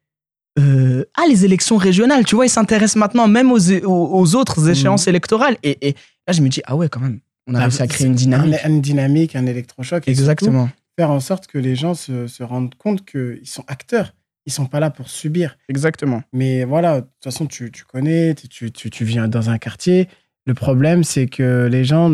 euh, 0.59 1.05
ah, 1.17 1.23
les 1.29 1.45
élections 1.45 1.77
régionales, 1.77 2.25
tu 2.25 2.35
vois, 2.35 2.47
ils 2.47 2.51
s'intéressent 2.51 2.97
maintenant 2.97 3.29
même 3.29 3.53
aux, 3.53 3.71
aux, 3.85 4.21
aux 4.21 4.35
autres 4.35 4.69
échéances 4.69 5.07
électorales. 5.07 5.57
Et, 5.63 5.89
et 5.89 5.95
là, 6.27 6.33
je 6.33 6.43
me 6.43 6.49
dis 6.49 6.61
Ah 6.67 6.75
ouais, 6.77 6.89
quand 6.89 7.01
même, 7.01 7.21
on 7.47 7.55
a 7.55 7.59
Ah, 7.59 7.63
réussi 7.63 7.83
à 7.83 7.87
créer 7.87 8.07
une 8.07 8.15
dynamique. 8.15 8.57
Un, 8.65 8.69
une 8.71 8.81
dynamique, 8.81 9.37
un 9.37 9.47
électrochoc. 9.47 10.05
surtout 10.05 10.11
Exactement. 10.11 10.69
Faire 10.99 11.11
en 11.11 11.21
sorte 11.21 11.47
que 11.47 11.59
les 11.59 11.77
gens 11.77 11.95
se, 11.95 12.27
se 12.27 12.43
rendent 12.43 12.75
compte 12.75 13.05
qu'ils 13.05 13.41
sont 13.49 13.65
acteurs. 13.69 14.15
Ils 14.47 14.53
sont 14.53 14.67
pas 14.67 14.81
là 14.81 14.91
pour 14.91 15.09
subir. 15.09 15.57
Exactement. 15.69 16.23
Mais 16.33 16.65
voilà, 16.65 17.01
de 17.03 17.07
toute 17.07 17.25
façon, 17.25 17.47
tu, 17.47 17.71
tu 17.71 17.85
connais, 17.85 18.35
tu, 18.35 18.71
tu, 18.73 18.91
tu- 18.91 19.05
viens 19.05 19.29
dans 19.29 19.51
un 19.51 19.59
quartier. 19.59 20.09
Le 20.47 20.55
problème, 20.55 21.05
c'est 21.05 21.27
que 21.27 21.69
les 21.71 21.85
gens, 21.85 22.11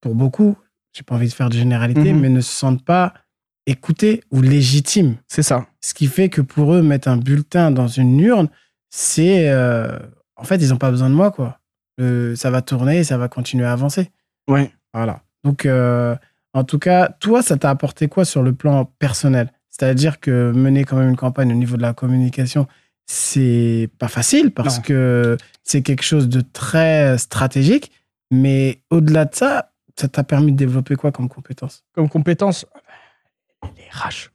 pour 0.00 0.14
beaucoup, 0.14 0.56
j'ai 0.92 1.02
pas 1.02 1.14
envie 1.16 1.28
de 1.28 1.32
faire 1.32 1.48
de 1.50 1.54
généralité, 1.56 2.12
Mhm. 2.12 2.20
mais 2.20 2.28
ne 2.28 2.40
se 2.40 2.52
sentent 2.52 2.84
pas 2.84 3.12
écoutés 3.66 4.22
ou 4.30 4.40
légitimes. 4.42 5.16
C'est 5.28 5.42
ça. 5.42 5.66
Ce 5.80 5.94
qui 5.94 6.06
fait 6.06 6.28
que 6.28 6.40
pour 6.40 6.74
eux, 6.74 6.82
mettre 6.82 7.08
un 7.08 7.16
bulletin 7.16 7.70
dans 7.70 7.88
une 7.88 8.18
urne, 8.20 8.48
c'est. 8.90 9.48
euh, 9.48 9.98
en 10.36 10.44
fait, 10.44 10.56
ils 10.56 10.68
n'ont 10.70 10.76
pas 10.78 10.90
besoin 10.90 11.10
de 11.10 11.14
moi, 11.14 11.30
quoi. 11.30 11.60
Le- 11.98 12.34
ça 12.36 12.50
va 12.50 12.62
tourner, 12.62 13.04
ça 13.04 13.18
va 13.18 13.28
continuer 13.28 13.64
à 13.64 13.72
avancer. 13.72 14.10
Ouais. 14.48 14.70
Voilà. 14.92 15.22
Donc, 15.44 15.66
euh, 15.66 16.14
en 16.52 16.64
tout 16.64 16.78
cas, 16.78 17.08
toi, 17.20 17.42
ça 17.42 17.56
t'a 17.56 17.70
apporté 17.70 18.08
quoi 18.08 18.24
sur 18.24 18.42
le 18.42 18.52
plan 18.52 18.84
personnel? 18.98 19.50
C'est-à-dire 19.70 20.20
que 20.20 20.52
mener 20.52 20.84
quand 20.84 20.96
même 20.96 21.10
une 21.10 21.16
campagne 21.16 21.50
au 21.50 21.56
niveau 21.56 21.76
de 21.76 21.82
la 21.82 21.92
communication, 21.94 22.66
c'est 23.06 23.90
pas 23.98 24.08
facile 24.08 24.52
parce 24.52 24.76
Non. 24.76 24.82
que 24.82 25.36
c'est 25.64 25.82
quelque 25.82 26.04
chose 26.04 26.28
de 26.28 26.40
très 26.40 27.18
stratégique. 27.18 27.90
Mais 28.30 28.80
au-delà 28.90 29.24
de 29.26 29.34
ça, 29.34 29.72
ça 29.98 30.08
t'a 30.08 30.24
permis 30.24 30.52
de 30.52 30.56
développer 30.56 30.94
quoi 30.96 31.12
comme 31.12 31.28
compétence? 31.28 31.84
Comme 31.92 32.08
compétence, 32.08 32.66
les 33.76 33.84
RH. 33.92 34.30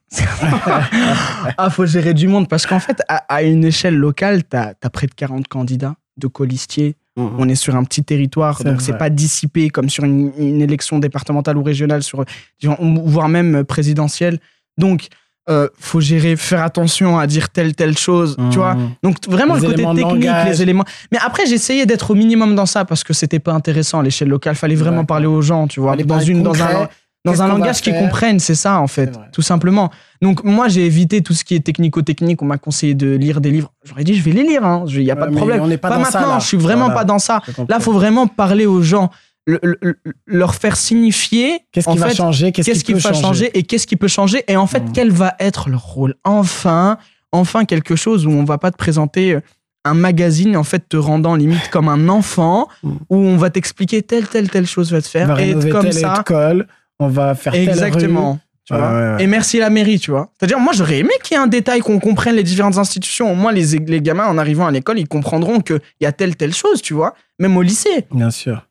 ah, 1.58 1.70
faut 1.70 1.86
gérer 1.86 2.14
du 2.14 2.28
monde 2.28 2.48
parce 2.48 2.66
qu'en 2.66 2.80
fait, 2.80 3.02
à, 3.08 3.16
à 3.32 3.42
une 3.42 3.64
échelle 3.64 3.96
locale, 3.96 4.42
tu 4.48 4.56
as, 4.56 4.74
près 4.92 5.06
de 5.06 5.14
40 5.14 5.48
candidats 5.48 5.96
de 6.16 6.26
colistiers. 6.26 6.96
Mhm. 7.16 7.30
On 7.38 7.48
est 7.48 7.54
sur 7.54 7.74
un 7.74 7.84
petit 7.84 8.04
territoire, 8.04 8.62
donc 8.62 8.80
c'est 8.80 8.96
pas 8.96 9.10
dissipé 9.10 9.68
comme 9.70 9.88
sur 9.88 10.04
une, 10.04 10.32
une 10.38 10.62
élection 10.62 10.98
départementale 10.98 11.56
ou 11.56 11.62
régionale, 11.62 12.02
sur, 12.02 12.24
voire 12.62 13.28
même 13.28 13.64
présidentielle. 13.64 14.38
Donc, 14.78 15.08
euh, 15.48 15.66
faut 15.78 16.00
gérer, 16.00 16.36
faire 16.36 16.62
attention 16.62 17.18
à 17.18 17.26
dire 17.26 17.50
telle, 17.50 17.74
telle 17.74 17.98
chose, 17.98 18.36
tu 18.52 18.58
vois. 18.58 18.74
Mhm. 18.74 18.90
Donc 19.02 19.16
vraiment 19.28 19.54
Les 19.54 19.62
le 19.62 19.66
côté 19.68 19.82
technique, 19.82 20.24
langage. 20.24 20.48
les 20.48 20.62
éléments. 20.62 20.84
Mais 21.10 21.18
après 21.20 21.46
j'essayais 21.46 21.86
d'être 21.86 22.12
au 22.12 22.14
minimum 22.14 22.54
dans 22.54 22.66
ça 22.66 22.84
parce 22.84 23.02
que 23.02 23.12
c'était 23.12 23.40
pas 23.40 23.52
intéressant 23.52 23.98
à 23.98 24.02
l'échelle 24.02 24.28
locale. 24.28 24.54
Fallait 24.54 24.76
vraiment 24.76 25.04
parler 25.04 25.26
aux 25.26 25.42
gens, 25.42 25.66
tu 25.66 25.80
vois, 25.80 25.96
dans 25.96 26.20
une 26.20 26.42
dans 26.42 26.62
un 26.62 26.88
dans 27.24 27.32
Qu'est-ce 27.32 27.42
un 27.42 27.48
va 27.48 27.52
langage 27.54 27.80
qu'ils 27.82 27.94
comprennent, 27.94 28.38
c'est 28.40 28.54
ça 28.54 28.80
en 28.80 28.86
fait, 28.86 29.12
tout 29.32 29.42
simplement. 29.42 29.90
Donc 30.22 30.42
moi 30.44 30.68
j'ai 30.68 30.86
évité 30.86 31.20
tout 31.22 31.34
ce 31.34 31.44
qui 31.44 31.54
est 31.54 31.60
technico-technique. 31.60 32.40
On 32.42 32.46
m'a 32.46 32.56
conseillé 32.58 32.94
de 32.94 33.14
lire 33.14 33.40
des 33.40 33.50
livres. 33.50 33.72
J'aurais 33.84 34.04
dit 34.04 34.14
je 34.14 34.22
vais 34.22 34.32
les 34.32 34.42
lire, 34.42 34.64
hein. 34.64 34.84
il 34.88 35.02
y 35.02 35.10
a 35.10 35.14
Ouais, 35.14 35.20
pas 35.20 35.26
de 35.26 35.30
mais 35.32 35.36
problème. 35.36 35.60
on 35.62 35.66
n'est 35.66 35.76
pas 35.76 35.90
dans 35.90 36.04
ça, 36.04 36.18
maintenant, 36.20 36.34
là. 36.34 36.38
je 36.40 36.46
suis 36.46 36.56
vraiment 36.56 36.86
Voilà. 36.86 37.00
pas 37.00 37.04
dans 37.04 37.18
ça. 37.18 37.40
Là 37.68 37.78
faut 37.80 37.92
vraiment 37.92 38.26
parler 38.26 38.64
aux 38.66 38.80
gens, 38.82 39.10
le- 39.46 39.58
le- 39.62 39.78
le- 39.82 39.96
leur 40.26 40.54
faire 40.54 40.76
signifier. 40.76 41.60
Qu'est-ce 41.72 41.88
en 41.88 41.92
qui 41.92 41.98
va 41.98 42.08
fait, 42.08 42.14
changer 42.16 42.52
Qu'est-ce 42.52 42.70
qu'est-ce 42.70 42.84
qui, 42.84 42.92
peut 42.92 42.98
va 42.98 43.12
changer 43.12 43.50
et 43.58 43.62
qu'est-ce 43.64 43.86
qui 43.86 43.96
peut 43.96 44.08
changer 44.08 44.44
et 44.48 44.56
en 44.56 44.66
fait 44.66 44.80
Mhm. 44.80 44.92
quel 44.92 45.10
va 45.12 45.34
être 45.40 45.68
leur 45.70 45.82
rôle? 45.82 46.14
Enfin 46.24 46.98
enfin 47.32 47.64
quelque 47.64 47.96
chose 47.96 48.26
où 48.26 48.30
on 48.30 48.44
va 48.44 48.58
pas 48.58 48.70
te 48.70 48.76
présenter 48.76 49.34
euh, 49.34 49.40
un 49.84 49.94
magazine 49.94 50.56
en 50.56 50.64
fait 50.64 50.88
te 50.88 50.96
rendant 50.96 51.34
limite 51.36 51.70
comme 51.70 51.88
un 51.88 52.08
enfant 52.08 52.66
Mhm. 52.82 52.98
où 53.08 53.16
on 53.16 53.36
va 53.36 53.50
t'expliquer 53.50 54.02
telle 54.02 54.26
telle 54.26 54.50
telle 54.50 54.66
chose 54.66 54.90
va 54.92 55.00
te 55.00 55.06
faire 55.08 55.28
va 55.28 55.40
et 55.42 55.54
comme 55.70 55.82
telle 55.84 55.92
ça 55.94 56.16
école, 56.20 56.66
on 57.00 57.08
va 57.08 57.34
faire 57.34 57.52
telle 57.52 57.68
exactement 57.68 58.38
tu 58.64 58.74
ouais, 58.74 58.78
ouais. 58.80 59.16
et 59.24 59.26
merci 59.26 59.58
la 59.58 59.68
mairie 59.70 59.98
tu 59.98 60.12
vois 60.12 60.30
c'est 60.38 60.44
à 60.44 60.46
dire 60.46 60.60
moi 60.60 60.72
j'aurais 60.72 60.98
aimé 60.98 61.10
qu'il 61.24 61.34
y 61.36 61.40
ait 61.40 61.42
un 61.42 61.48
détail 61.48 61.80
qu'on 61.80 61.98
comprenne 61.98 62.36
les 62.36 62.44
différentes 62.44 62.78
institutions 62.78 63.32
au 63.32 63.34
moins 63.34 63.50
les, 63.52 63.78
les 63.78 64.00
gamins 64.00 64.26
en 64.26 64.38
arrivant 64.38 64.66
à 64.66 64.70
l'école 64.70 64.98
ils 65.00 65.08
comprendront 65.08 65.58
qu'il 65.60 65.80
y 66.00 66.06
a 66.06 66.12
telle 66.12 66.36
telle 66.36 66.54
chose 66.54 66.80
tu 66.82 66.94
vois 66.94 67.14
même 67.40 67.56
au 67.56 67.62
lycée. 67.62 68.04
Bien 68.12 68.30
sûr. 68.30 68.66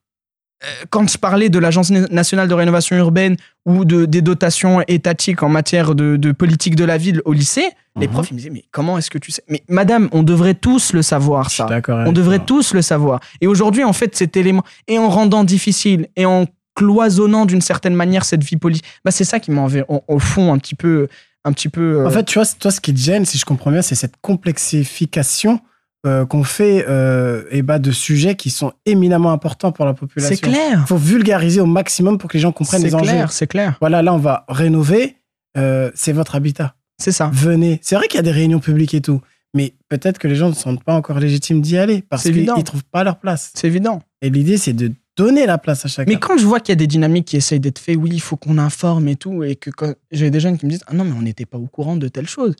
quand 0.89 1.09
je 1.09 1.17
parlais 1.17 1.49
de 1.49 1.57
l'Agence 1.57 1.89
na- 1.89 2.07
nationale 2.11 2.47
de 2.47 2.53
rénovation 2.53 2.95
urbaine 2.97 3.35
ou 3.65 3.83
de, 3.85 4.05
des 4.05 4.21
dotations 4.21 4.81
étatiques 4.87 5.41
en 5.41 5.49
matière 5.49 5.95
de, 5.95 6.17
de 6.17 6.31
politique 6.33 6.75
de 6.75 6.83
la 6.85 6.97
ville 6.97 7.21
au 7.25 7.33
lycée, 7.33 7.67
les 7.99 8.07
Mhm. 8.07 8.13
profs 8.13 8.29
ils 8.31 8.33
me 8.33 8.37
disaient 8.39 8.49
Mais 8.51 8.65
comment 8.69 8.97
est-ce 8.97 9.09
que 9.09 9.17
tu 9.17 9.31
sais? 9.31 9.41
Mais 9.47 9.63
madame, 9.69 10.09
on 10.11 10.21
devrait 10.21 10.53
tous 10.55 10.91
le 10.93 11.01
savoir, 11.01 11.45
Je 11.45 11.49
suis 11.55 11.57
ça. 11.63 11.65
d'accord. 11.65 12.03
On 12.05 12.11
devrait 12.11 12.37
toi. 12.39 12.45
tous 12.47 12.73
le 12.73 12.81
savoir. 12.81 13.19
Et 13.41 13.47
aujourd'hui, 13.47 13.83
en 13.85 13.93
fait, 13.93 14.15
cet 14.15 14.35
élément, 14.37 14.63
et 14.87 14.99
en 14.99 15.09
rendant 15.09 15.43
difficile, 15.45 16.07
et 16.17 16.25
en 16.25 16.45
cloisonnant 16.75 17.45
d'une 17.45 17.61
certaine 17.61 17.95
manière 17.95 18.25
cette 18.25 18.43
vie 18.43 18.57
politique, 18.57 18.85
bah, 19.03 19.11
c'est 19.11 19.23
ça 19.23 19.39
qui 19.39 19.51
m'a 19.51 19.67
au, 19.87 20.19
fond 20.19 20.53
un 20.53 20.57
petit 20.57 20.75
peu. 20.75 21.07
Un 21.45 21.53
petit 21.53 21.69
peu 21.69 22.01
euh, 22.01 22.07
En 22.07 22.09
fait, 22.09 22.25
tu 22.25 22.37
vois, 22.37 22.47
toi, 22.59 22.69
ce 22.69 22.81
qui 22.81 22.93
te 22.93 22.99
gêne, 22.99 23.25
si 23.25 23.37
je 23.37 23.45
comprends 23.45 23.71
bien, 23.71 23.81
c'est 23.81 23.95
cette 23.95 24.15
complexification 24.21 25.61
euh, 26.05 26.25
qu'on 26.25 26.43
fait 26.43 26.85
euh, 26.87 27.43
eh 27.49 27.61
ben, 27.61 27.79
de 27.79 27.91
sujets 27.91 28.35
qui 28.35 28.49
sont 28.49 28.73
éminemment 28.85 29.31
importants 29.31 29.71
pour 29.71 29.85
la 29.85 29.93
population. 29.93 30.35
c'est 30.35 30.41
clair. 30.41 30.79
Il 30.83 30.87
faut 30.87 30.97
vulgariser 30.97 31.61
au 31.61 31.65
maximum 31.65 32.17
pour 32.17 32.29
que 32.29 32.35
les 32.35 32.41
gens 32.41 32.51
comprennent 32.51 32.81
C'est 32.81 32.87
les 32.87 32.95
enjeux. 32.95 33.11
clair, 33.11 33.31
c'est 33.31 33.47
clair. 33.47 33.77
Voilà, 33.79 34.01
là, 34.01 34.13
on 34.13 34.17
va 34.17 34.45
rénover. 34.49 35.15
c'est 35.55 36.11
votre 36.11 36.35
habitat. 36.35 36.75
C'est 36.97 37.13
ça. 37.13 37.29
Venez. 37.33 37.79
C'est 37.81 37.95
vrai 37.95 38.07
qu'il 38.07 38.17
y 38.17 38.19
a 38.19 38.23
des 38.23 38.31
réunions 38.31 38.59
publiques 38.59 38.93
et 38.93 39.01
tout, 39.01 39.21
mais 39.53 39.73
peut-être 39.87 40.19
que 40.19 40.27
les 40.27 40.35
gens 40.35 40.49
ne 40.49 40.53
se 40.53 40.61
sentent 40.61 40.83
pas 40.83 40.93
encore 40.93 41.19
légitimes 41.19 41.61
d'y 41.61 41.77
aller 41.77 42.03
parce 42.07 42.23
C'est 42.23 42.33
qu'ils 42.33 42.45
ne 42.45 42.61
trouvent 42.61 42.83
pas 42.83 43.03
leur 43.03 43.17
place. 43.17 43.51
C'est 43.55 43.67
évident. 43.67 44.01
Et 44.21 44.29
l'idée, 44.29 44.57
c'est 44.57 44.73
de 44.73 44.91
donner 45.23 45.45
la 45.45 45.57
place 45.57 45.85
à 45.85 45.87
chacun. 45.89 46.11
Mais 46.11 46.17
quand 46.19 46.37
je 46.37 46.45
vois 46.45 46.59
qu'il 46.59 46.71
y 46.71 46.77
a 46.77 46.81
des 46.83 46.87
dynamiques 46.87 47.25
qui 47.25 47.37
essayent 47.37 47.59
d'être 47.59 47.79
faites, 47.79 47.97
oui, 47.97 48.09
il 48.13 48.21
faut 48.21 48.37
qu'on 48.37 48.57
informe 48.57 49.07
et 49.09 49.15
tout, 49.15 49.43
et 49.43 49.55
que 49.55 49.69
quand 49.69 49.93
j'ai 50.11 50.29
des 50.29 50.39
jeunes 50.39 50.57
qui 50.57 50.65
me 50.65 50.71
disent 50.71 50.83
Ah 50.87 50.93
non, 50.93 51.03
mais 51.03 51.15
on 51.17 51.21
n'était 51.21 51.45
pas 51.45 51.57
au 51.57 51.67
courant 51.67 51.95
de 51.97 52.07
telle 52.07 52.27
chose. 52.27 52.55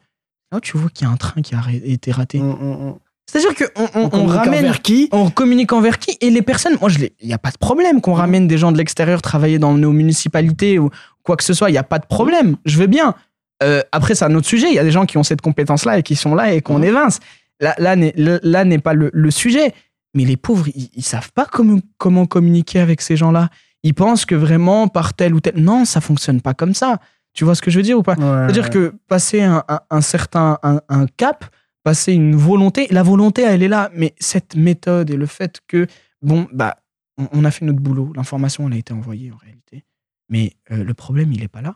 Là, 0.52 0.60
tu 0.60 0.78
vois 0.78 0.90
qu'il 0.90 1.08
y 1.08 1.10
a 1.10 1.14
un 1.14 1.18
train 1.18 1.42
qui 1.42 1.56
a 1.56 1.62
été 1.84 2.12
raté. 2.12 2.40
on, 2.40 2.58
on- 2.62 2.88
on- 2.90 3.00
C'est-à-dire 3.32 3.54
qu'on 3.56 3.84
on, 3.84 3.88
on 3.94 4.06
on 4.06 4.10
communique 4.10 4.36
ramène. 4.36 4.60
envers 4.66 4.82
qui? 4.82 5.08
On 5.12 5.30
communique 5.30 5.72
envers 5.74 6.00
qui? 6.00 6.18
Et 6.22 6.30
les 6.32 6.42
personnes, 6.42 6.76
moi, 6.82 6.90
il 7.22 7.28
n'y 7.28 7.34
a 7.34 7.38
pas 7.38 7.52
de 7.52 7.58
problème 7.58 8.02
qu'on 8.02 8.14
ramène 8.14 8.48
des 8.48 8.58
gens 8.58 8.72
de 8.72 8.78
l'extérieur 8.78 9.22
travailler 9.22 9.60
dans 9.60 9.74
nos 9.76 9.92
municipalités 9.92 10.80
ou 10.80 10.90
quoi 11.24 11.38
que 11.38 11.44
ce 11.44 11.54
soit. 11.54 11.70
Il 11.70 11.74
n'y 11.74 11.78
a 11.78 11.84
pas 11.84 12.00
de 12.00 12.08
problème. 12.08 12.56
Je 12.66 12.78
veux 12.78 12.88
bien. 12.88 13.14
Euh, 13.62 13.82
après, 13.92 14.16
c'est 14.16 14.26
un 14.26 14.34
autre 14.36 14.48
sujet. 14.48 14.68
Il 14.70 14.74
y 14.74 14.80
a 14.80 14.84
des 14.84 14.92
gens 14.92 15.06
qui 15.06 15.18
ont 15.20 15.24
cette 15.24 15.42
compétence-là 15.42 16.00
et 16.00 16.04
qui 16.04 16.16
sont 16.16 16.34
là 16.34 16.54
et 16.54 16.62
qu'on 16.62 16.80
Mhm. 16.80 16.84
évince. 16.86 17.20
Là, 17.62 17.76
là 17.78 17.96
n'est 17.96 18.14
le- 18.18 18.40
là 18.42 18.64
n'est 18.66 18.80
pas 18.80 18.94
le, 18.94 19.10
le 19.14 19.32
sujet. 19.32 19.74
Mais 20.14 20.26
les 20.26 20.38
pauvres, 20.38 20.68
ils, 20.76 20.90
ils 20.96 21.04
savent 21.04 21.32
pas 21.34 21.46
comment, 21.46 21.80
comment 21.98 22.26
communiquer 22.26 22.80
avec 22.80 23.02
ces 23.02 23.16
gens-là. 23.16 23.50
Ils 23.84 23.94
pensent 23.94 24.26
que 24.26 24.36
vraiment 24.36 24.88
par 24.88 25.14
tel 25.14 25.34
ou 25.34 25.40
tel. 25.40 25.56
Non, 25.56 25.86
ça 25.86 26.02
fonctionne 26.02 26.42
pas 26.42 26.54
comme 26.54 26.74
ça. 26.74 27.00
Tu 27.34 27.44
vois 27.46 27.56
ce 27.56 27.62
que 27.62 27.70
je 27.72 27.78
veux 27.78 27.84
dire 27.84 27.98
ou 27.98 28.04
pas? 28.04 28.16
Ouais, 28.16 28.24
c'est-à-dire 28.24 28.64
ouais. 28.66 28.70
que 28.70 28.94
passer 29.08 29.42
un, 29.42 29.64
un- 29.68 29.82
un 29.90 30.02
certain 30.02 30.58
un, 30.64 30.82
un 30.90 31.06
cap, 31.06 31.46
passer 31.84 32.14
une 32.14 32.36
volonté, 32.36 32.88
la 32.90 33.04
volonté, 33.04 33.44
elle 33.44 33.64
est 33.64 33.68
là, 33.68 33.90
mais 33.94 34.16
cette 34.20 34.56
méthode 34.56 35.10
et 35.12 35.16
le 35.16 35.26
fait 35.28 35.62
que, 35.68 35.88
bon, 36.22 36.48
bah, 36.52 36.76
on, 37.18 37.28
on 37.32 37.46
a 37.46 37.52
fait 37.52 37.66
notre 37.66 37.80
boulot, 37.80 38.12
l'information, 38.16 38.68
elle 38.68 38.74
a 38.74 38.78
été 38.78 38.94
envoyée 38.94 39.32
en 39.32 39.38
réalité, 39.38 39.86
mais 40.28 40.54
euh, 40.72 40.84
le 40.84 40.94
problème, 40.94 41.32
il 41.32 41.40
n'est 41.42 41.48
pas 41.48 41.62
là. 41.62 41.76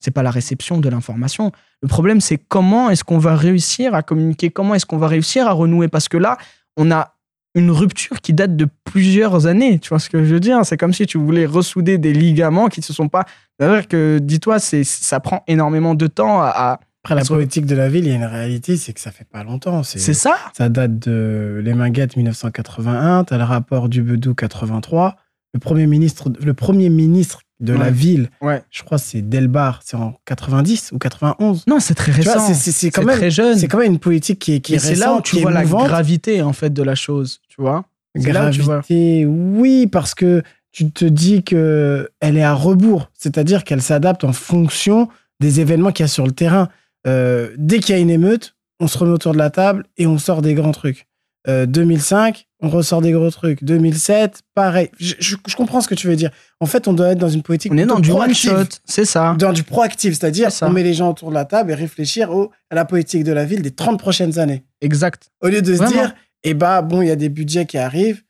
C'est 0.00 0.10
pas 0.10 0.22
la 0.22 0.30
réception 0.30 0.78
de 0.78 0.88
l'information. 0.88 1.52
Le 1.82 1.88
problème, 1.88 2.20
c'est 2.20 2.38
comment 2.38 2.88
est-ce 2.88 3.04
qu'on 3.04 3.18
va 3.18 3.36
réussir 3.36 3.94
à 3.94 4.02
communiquer, 4.02 4.50
comment 4.50 4.74
est-ce 4.74 4.86
qu'on 4.86 4.96
va 4.98 5.08
réussir 5.08 5.46
à 5.46 5.52
renouer, 5.52 5.88
parce 5.88 6.08
que 6.08 6.16
là, 6.16 6.38
on 6.76 6.90
a 6.90 7.14
une 7.54 7.70
rupture 7.70 8.20
qui 8.20 8.32
date 8.32 8.56
de 8.56 8.66
plusieurs 8.84 9.46
années. 9.46 9.78
Tu 9.78 9.88
vois 9.88 9.98
ce 9.98 10.10
que 10.10 10.24
je 10.24 10.34
veux 10.34 10.40
dire? 10.40 10.64
C'est 10.64 10.76
comme 10.76 10.92
si 10.92 11.06
tu 11.06 11.18
voulais 11.18 11.46
ressouder 11.46 11.98
des 11.98 12.12
ligaments 12.12 12.68
qui 12.68 12.80
ne 12.80 12.84
se 12.84 12.92
sont 12.92 13.08
pas. 13.08 13.24
C'est-à-dire 13.58 13.88
que, 13.88 14.18
dis-toi, 14.18 14.58
c'est, 14.58 14.84
ça 14.84 15.20
prend 15.20 15.42
énormément 15.46 15.94
de 15.94 16.06
temps 16.06 16.40
à. 16.40 16.80
Après, 17.04 17.14
la 17.14 17.24
politique 17.24 17.64
de 17.64 17.76
la 17.76 17.88
ville, 17.88 18.04
il 18.04 18.10
y 18.10 18.12
a 18.12 18.16
une 18.16 18.24
réalité, 18.24 18.76
c'est 18.76 18.92
que 18.92 19.00
ça 19.00 19.10
fait 19.10 19.24
pas 19.24 19.42
longtemps. 19.44 19.82
C'est 19.82 19.98
C'est 19.98 20.14
ça 20.14 20.36
Ça 20.52 20.68
date 20.68 20.98
de 20.98 21.60
Les 21.64 21.72
Minguettes 21.72 22.16
1981, 22.16 23.24
tu 23.24 23.34
as 23.34 23.38
le 23.38 23.44
rapport 23.44 23.88
du 23.88 24.02
Bedou 24.02 24.34
83. 24.34 25.16
Le 25.54 25.60
premier 25.60 25.86
ministre, 25.86 26.30
le 26.40 26.54
premier 26.54 26.90
ministre 26.90 27.40
de 27.60 27.72
la 27.72 27.90
ville, 27.90 28.30
Ouais. 28.40 28.62
je 28.70 28.82
crois 28.84 28.98
que 28.98 29.04
c'est 29.04 29.20
Delbar, 29.22 29.80
c'est 29.84 29.96
en 29.96 30.14
90 30.26 30.90
ou 30.92 30.98
91. 30.98 31.64
Non, 31.66 31.80
c'est 31.80 31.94
très 31.94 32.12
récent. 32.12 32.38
c'est- 32.46 32.54
c'est 32.54 32.70
c'est 32.72 32.90
quand, 32.90 33.02
même- 33.04 33.16
très 33.18 33.30
jeune. 33.30 33.58
c'est 33.58 33.66
quand 33.68 33.78
même 33.78 33.92
une 33.92 33.98
politique 33.98 34.38
qui 34.38 34.54
est, 34.54 34.60
qui 34.60 34.78
c'est 34.78 34.90
récente, 34.90 35.00
là 35.06 35.14
où 35.16 35.20
tu 35.22 35.32
qui 35.36 35.38
est 35.38 35.42
vois 35.42 35.50
la 35.50 35.64
gravité, 35.64 36.40
en 36.42 36.52
fait, 36.52 36.70
de 36.72 36.82
la 36.82 36.94
chose. 36.94 37.40
Tu 37.48 37.60
vois 37.60 37.84
où 38.16 38.20
tu 38.22 38.30
vois. 38.30 38.40
Gravité, 38.80 39.26
oui, 39.26 39.86
parce 39.86 40.14
que 40.14 40.42
tu 40.72 40.90
te 40.90 41.04
dis 41.04 41.42
que 41.44 42.08
elle 42.20 42.36
est 42.36 42.42
à 42.42 42.54
rebours, 42.54 43.10
c'est-à-dire 43.14 43.64
qu'elle 43.64 43.82
s'adapte 43.82 44.24
en 44.24 44.32
fonction 44.32 45.08
des 45.40 45.60
événements 45.60 45.92
qu'il 45.92 46.02
y 46.02 46.06
a 46.06 46.08
sur 46.08 46.26
le 46.26 46.32
terrain. 46.32 46.68
Euh, 47.06 47.50
dès 47.58 47.78
qu'il 47.80 47.94
y 47.94 47.98
a 47.98 48.00
une 48.00 48.10
émeute, 48.10 48.54
on 48.80 48.86
se 48.88 48.98
remet 48.98 49.12
autour 49.12 49.32
de 49.32 49.38
la 49.38 49.50
table 49.50 49.84
et 49.98 50.06
on 50.06 50.18
sort 50.18 50.42
des 50.42 50.54
grands 50.54 50.72
trucs. 50.72 51.06
Euh, 51.48 51.66
2005, 51.66 52.47
on 52.60 52.68
ressort 52.70 53.00
des 53.02 53.12
gros 53.12 53.30
trucs. 53.30 53.62
2007, 53.62 54.40
pareil. 54.54 54.90
Je, 54.98 55.14
je- 55.20 55.36
je 55.46 55.54
comprends 55.56 55.80
ce 55.80 55.86
que 55.88 55.94
tu 55.94 56.06
veux 56.08 56.16
dire. 56.16 56.30
En 56.60 56.66
fait, 56.66 56.88
on 56.88 56.92
doit 56.92 57.08
être 57.10 57.18
dans 57.18 57.28
une 57.28 57.42
politique 57.42 57.70
On 57.72 57.78
est 57.78 57.86
dans 57.86 58.00
du 58.00 58.10
one 58.10 58.34
shot, 58.34 58.64
c'est 58.84 59.04
ça. 59.04 59.36
Dans 59.38 59.52
du 59.52 59.62
proactif, 59.62 60.14
c'est-à-dire 60.18 60.48
on 60.62 60.70
met 60.70 60.82
les 60.82 60.94
gens 60.94 61.10
autour 61.10 61.28
de 61.30 61.34
la 61.34 61.44
table 61.44 61.70
et 61.70 61.74
réfléchir 61.74 62.30
au, 62.32 62.50
à 62.70 62.74
la 62.74 62.84
politique 62.84 63.22
de 63.24 63.32
la 63.32 63.44
ville 63.44 63.62
des 63.62 63.70
30 63.70 63.98
prochaines 63.98 64.38
années. 64.40 64.64
Exact. 64.80 65.28
Au 65.40 65.48
lieu 65.48 65.62
de 65.62 65.74
se 65.76 65.84
dire, 65.84 66.14
eh 66.44 66.54
bah, 66.54 66.82
bon, 66.82 67.00
il 67.02 67.08
y 67.08 67.12
a 67.12 67.16
des 67.16 67.28
budgets 67.28 67.66
qui 67.66 67.78
arrivent. 67.78 68.22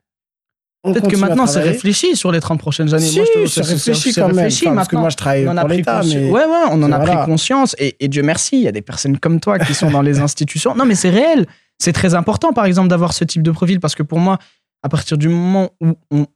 Peut-être 0.85 1.09
que 1.09 1.17
maintenant, 1.17 1.47
c'est 1.47 1.61
réfléchi 1.61 2.14
sur 2.14 2.31
les 2.31 2.41
30 2.41 2.61
prochaines 2.61 2.95
années. 2.95 3.05
Si, 3.05 3.17
Moi, 3.19 3.27
je 3.45 3.47
c'est 3.51 3.62
réfléchi 3.62 4.14
quand 4.14 4.33
même. 4.33 4.47
Enfin, 4.47 4.75
parce 4.75 4.88
que 4.88 4.97
moi, 4.97 5.09
je 5.11 5.17
travaille 5.17 5.47
on 5.47 5.51
en 5.51 5.57
a 5.57 5.61
pour 5.62 5.71
l'État, 5.71 6.03
mais 6.05 6.31
Ouais, 6.31 6.45
ouais, 6.45 6.47
on 6.71 6.83
en 6.83 6.93
a 6.93 6.99
Voilà. 6.99 7.17
pris 7.17 7.27
conscience. 7.27 7.75
Et, 7.79 7.97
et 8.01 8.09
Dieu 8.09 8.23
merci, 8.23 8.57
il 8.57 8.62
y 8.62 8.69
a 8.69 8.73
des 8.73 8.81
personnes 8.81 9.19
comme 9.19 9.41
toi 9.41 9.59
qui 9.59 9.75
sont 9.75 9.91
dans 9.91 10.03
les 10.03 10.19
institutions. 10.21 10.75
Non, 10.77 10.85
mais 10.85 10.95
c'est 10.95 11.11
réel. 11.11 11.47
C'est 11.79 11.93
très 11.93 12.14
important, 12.14 12.53
par 12.53 12.64
exemple, 12.64 12.88
d'avoir 12.88 13.12
ce 13.12 13.25
type 13.25 13.43
de 13.43 13.51
profil 13.51 13.81
parce 13.81 13.95
que 13.95 14.03
pour 14.03 14.19
moi, 14.19 14.38
à 14.83 14.88
partir 14.88 15.17
du 15.19 15.29
moment 15.29 15.71
où 15.81 15.95
on. 16.11 16.27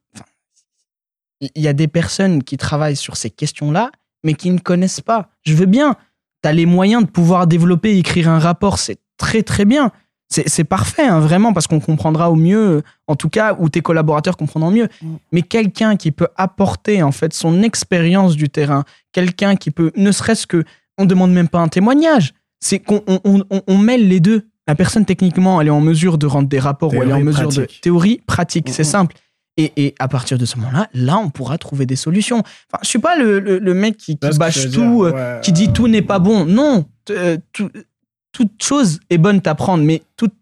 il 1.41 1.51
y 1.63 1.69
a 1.69 1.73
des 1.73 1.89
personnes 1.89 2.43
qui 2.45 2.57
travaillent 2.57 2.97
sur 2.97 3.17
ces 3.17 3.31
questions-là, 3.31 3.91
mais 4.25 4.35
qui 4.35 4.51
ne 4.51 4.59
connaissent 4.59 5.01
pas. 5.01 5.31
Je 5.43 5.55
veux 5.55 5.67
bien. 5.67 5.97
Tu 6.43 6.49
as 6.49 6.53
les 6.53 6.67
moyens 6.67 7.05
de 7.05 7.09
pouvoir 7.11 7.47
développer, 7.47 7.97
écrire 7.99 8.29
un 8.29 8.39
rapport, 8.39 8.79
c'est 8.79 8.99
très, 9.17 9.43
très 9.43 9.65
bien. 9.65 9.91
C'est 10.31 10.65
parfait, 10.65 11.07
hein, 11.07 11.21
vraiment, 11.21 11.53
parce 11.53 11.67
qu'on 11.67 11.79
comprendra 11.81 12.31
au 12.31 12.37
mieux, 12.37 12.83
en 13.07 13.17
tout 13.17 13.29
cas, 13.29 13.55
ou 13.59 13.69
tes 13.69 13.83
collaborateurs 13.83 14.39
comprendront 14.39 14.71
mieux. 14.71 14.89
Mm. 15.03 15.15
Mais 15.33 15.43
quelqu'un 15.43 15.97
qui 15.97 16.11
peut 16.11 16.29
apporter, 16.37 17.03
en 17.03 17.13
fait, 17.13 17.35
son 17.35 17.63
expérience 17.63 18.35
du 18.35 18.49
terrain, 18.49 18.85
quelqu'un 19.13 19.57
qui 19.57 19.71
peut, 19.71 19.93
ne 19.95 20.11
serait-ce 20.11 20.47
que, 20.47 20.65
on 20.97 21.05
demande 21.05 21.33
même 21.35 21.49
pas 21.49 21.59
un 21.61 21.69
témoignage, 21.69 22.33
c'est 22.61 22.79
qu'on 22.79 23.03
on, 23.07 23.21
on- 23.25 23.45
on- 23.51 23.63
on 23.67 23.77
mêle 23.79 24.09
les 24.09 24.21
deux. 24.21 24.47
La 24.69 24.75
personne, 24.75 25.05
techniquement, 25.05 25.61
elle 25.61 25.67
est 25.69 25.71
en 25.71 25.81
mesure 25.81 26.19
de 26.19 26.27
rendre 26.27 26.49
des 26.49 26.59
rapports 26.61 26.93
ou 26.95 27.03
elle 27.03 27.11
est 27.11 27.13
en 27.13 27.21
mesure 27.21 27.49
de 27.49 27.67
théorie, 27.81 28.21
pratique, 28.27 28.69
c'est 28.71 28.85
simple. 28.85 29.17
Et, 29.59 29.73
et 29.77 29.95
à 29.99 30.09
partir 30.09 30.39
de 30.39 30.47
ce 30.47 30.57
moment-là, 30.59 30.89
là, 30.95 31.19
on 31.19 31.29
pourra 31.29 31.59
trouver 31.59 31.85
des 31.85 31.97
solutions. 31.97 32.39
Enfin, 32.39 32.79
je 32.83 32.89
suis 32.89 32.99
pas 32.99 33.19
le, 33.19 33.39
le- 33.39 33.59
le 33.59 33.75
mec 33.75 33.99
qui, 33.99 34.17
bâche 34.39 34.71
tout, 34.71 35.05
euh, 35.05 35.41
qui 35.41 35.53
dit 35.53 35.73
tout 35.75 35.89
n'est 35.89 36.01
pas 36.01 36.19
bon. 36.19 36.47
Non, 36.47 36.87
euh, 37.11 37.37
tout- 37.53 37.71
toute 38.33 38.63
chose 38.63 39.01
est 39.11 39.19
bonne 39.19 39.43
à 39.45 39.55
prendre, 39.55 39.85
mais 39.85 40.03
toute 40.17 40.33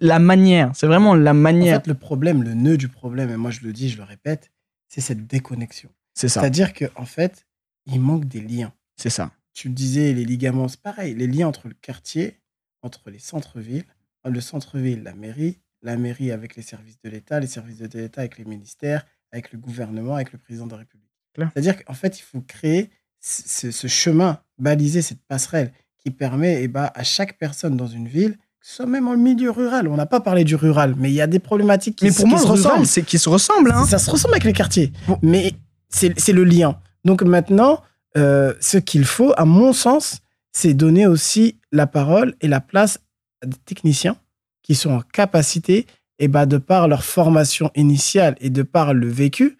la 0.00 0.18
manière, 0.18 0.70
c'est 0.74 0.86
vraiment 0.86 1.14
la 1.14 1.32
En 1.32 1.34
manière. 1.34 1.82
fait, 1.82 1.86
le 1.86 1.92
problème, 1.94 2.42
le 2.44 2.54
nœud 2.54 2.78
du 2.78 2.88
problème, 2.88 3.28
et 3.30 3.36
moi 3.36 3.50
je 3.50 3.60
le 3.62 3.74
dis, 3.74 3.90
je 3.90 3.98
le 3.98 4.04
répète, 4.04 4.50
c'est 4.88 5.02
cette 5.02 5.26
déconnexion. 5.26 5.90
c'est 6.14 6.28
ça, 6.28 6.40
C'est-à-dire 6.40 6.72
qu'en 6.72 7.02
en 7.02 7.04
fait, 7.04 7.46
il 7.84 8.00
manque 8.00 8.24
des 8.24 8.40
liens. 8.40 8.72
c'est 8.96 9.10
ça. 9.10 9.32
tu 9.52 9.68
disais 9.68 10.14
les 10.14 10.24
ligaments, 10.24 10.68
c'est 10.68 10.80
pareil, 10.80 11.14
les 11.14 11.26
liens 11.26 11.48
entre 11.48 11.68
le 11.68 11.74
quartier, 11.74 12.38
entre 12.86 13.10
les 13.10 13.18
centres-villes, 13.18 13.84
le 14.24 14.40
centre-ville, 14.40 15.02
la 15.02 15.14
mairie, 15.14 15.58
la 15.82 15.96
mairie 15.96 16.30
avec 16.32 16.56
les 16.56 16.62
services 16.62 16.98
de 17.04 17.10
l'État, 17.10 17.38
les 17.40 17.46
services 17.46 17.78
de 17.78 17.98
l'État 17.98 18.22
avec 18.22 18.38
les 18.38 18.44
ministères, 18.44 19.04
avec 19.32 19.52
le 19.52 19.58
gouvernement, 19.58 20.14
avec 20.14 20.32
le 20.32 20.38
président 20.38 20.66
de 20.66 20.72
la 20.72 20.78
République. 20.78 21.10
C'est-à-dire 21.36 21.84
qu'en 21.84 21.92
fait, 21.92 22.18
il 22.18 22.22
faut 22.22 22.40
créer 22.40 22.90
ce, 23.20 23.86
chemin, 23.86 24.38
baliser 24.58 25.02
cette 25.02 25.20
passerelle 25.28 25.72
qui 25.98 26.10
permet 26.10 26.62
eh 26.62 26.68
ben, 26.68 26.90
à 26.94 27.02
chaque 27.02 27.38
personne 27.38 27.76
dans 27.76 27.86
une 27.86 28.08
ville, 28.08 28.38
que 28.60 28.66
ce 28.66 28.76
soit 28.76 28.86
même 28.86 29.06
en 29.06 29.16
milieu 29.16 29.50
rural, 29.50 29.86
on 29.88 29.96
n'a 29.96 30.06
pas 30.06 30.20
parlé 30.20 30.44
du 30.44 30.54
rural, 30.54 30.94
mais 30.96 31.10
il 31.10 31.14
y 31.14 31.20
a 31.20 31.26
des 31.26 31.38
problématiques 31.38 31.96
qui, 31.96 32.06
mais 32.06 32.12
pour 32.12 32.26
moi, 32.26 32.38
se 32.38 32.46
ressemblent. 32.46 32.86
C'est 32.86 33.02
qui 33.02 33.18
se 33.18 33.28
ressemblent. 33.28 33.72
Hein. 33.72 33.84
Ça 33.84 33.98
se 33.98 34.10
ressemble 34.10 34.34
avec 34.34 34.44
les 34.44 34.52
quartiers, 34.52 34.92
mais 35.22 35.52
c'est 35.88 36.32
le 36.32 36.44
lien. 36.44 36.80
Donc 37.04 37.22
maintenant, 37.22 37.82
euh, 38.16 38.54
ce 38.60 38.78
qu'il 38.78 39.04
faut, 39.04 39.34
à 39.36 39.44
mon 39.44 39.72
sens, 39.72 40.20
c'est 40.56 40.72
donner 40.72 41.06
aussi 41.06 41.58
la 41.70 41.86
parole 41.86 42.34
et 42.40 42.48
la 42.48 42.62
place 42.62 42.98
à 43.42 43.46
des 43.46 43.58
techniciens 43.58 44.16
qui 44.62 44.74
sont 44.74 44.90
en 44.90 45.02
capacité, 45.02 45.80
et 45.80 45.86
eh 46.24 46.28
ben, 46.28 46.46
de 46.46 46.56
par 46.56 46.88
leur 46.88 47.04
formation 47.04 47.70
initiale 47.74 48.36
et 48.40 48.48
de 48.48 48.62
par 48.62 48.94
le 48.94 49.06
vécu, 49.06 49.58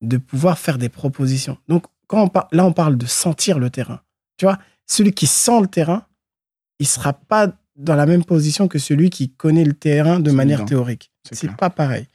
de 0.00 0.16
pouvoir 0.16 0.58
faire 0.58 0.78
des 0.78 0.88
propositions. 0.88 1.58
Donc, 1.68 1.84
quand 2.08 2.28
on 2.34 2.56
là, 2.56 2.66
on 2.66 2.72
parle 2.72 2.98
de 2.98 3.06
sentir 3.06 3.60
le 3.60 3.70
terrain. 3.70 4.00
Tu 4.36 4.44
vois, 4.44 4.58
celui 4.84 5.12
qui 5.12 5.28
sent 5.28 5.60
le 5.60 5.68
terrain, 5.68 6.06
il 6.80 6.88
sera 6.88 7.12
pas 7.12 7.52
dans 7.76 7.94
la 7.94 8.04
même 8.04 8.24
position 8.24 8.66
que 8.66 8.80
celui 8.80 9.10
qui 9.10 9.30
connaît 9.30 9.64
le 9.64 9.74
terrain 9.74 10.18
de 10.18 10.32
manière 10.32 10.64
théorique. 10.64 11.12
C'est 11.30 11.54
pas 11.54 11.70
pareil. 11.70 12.08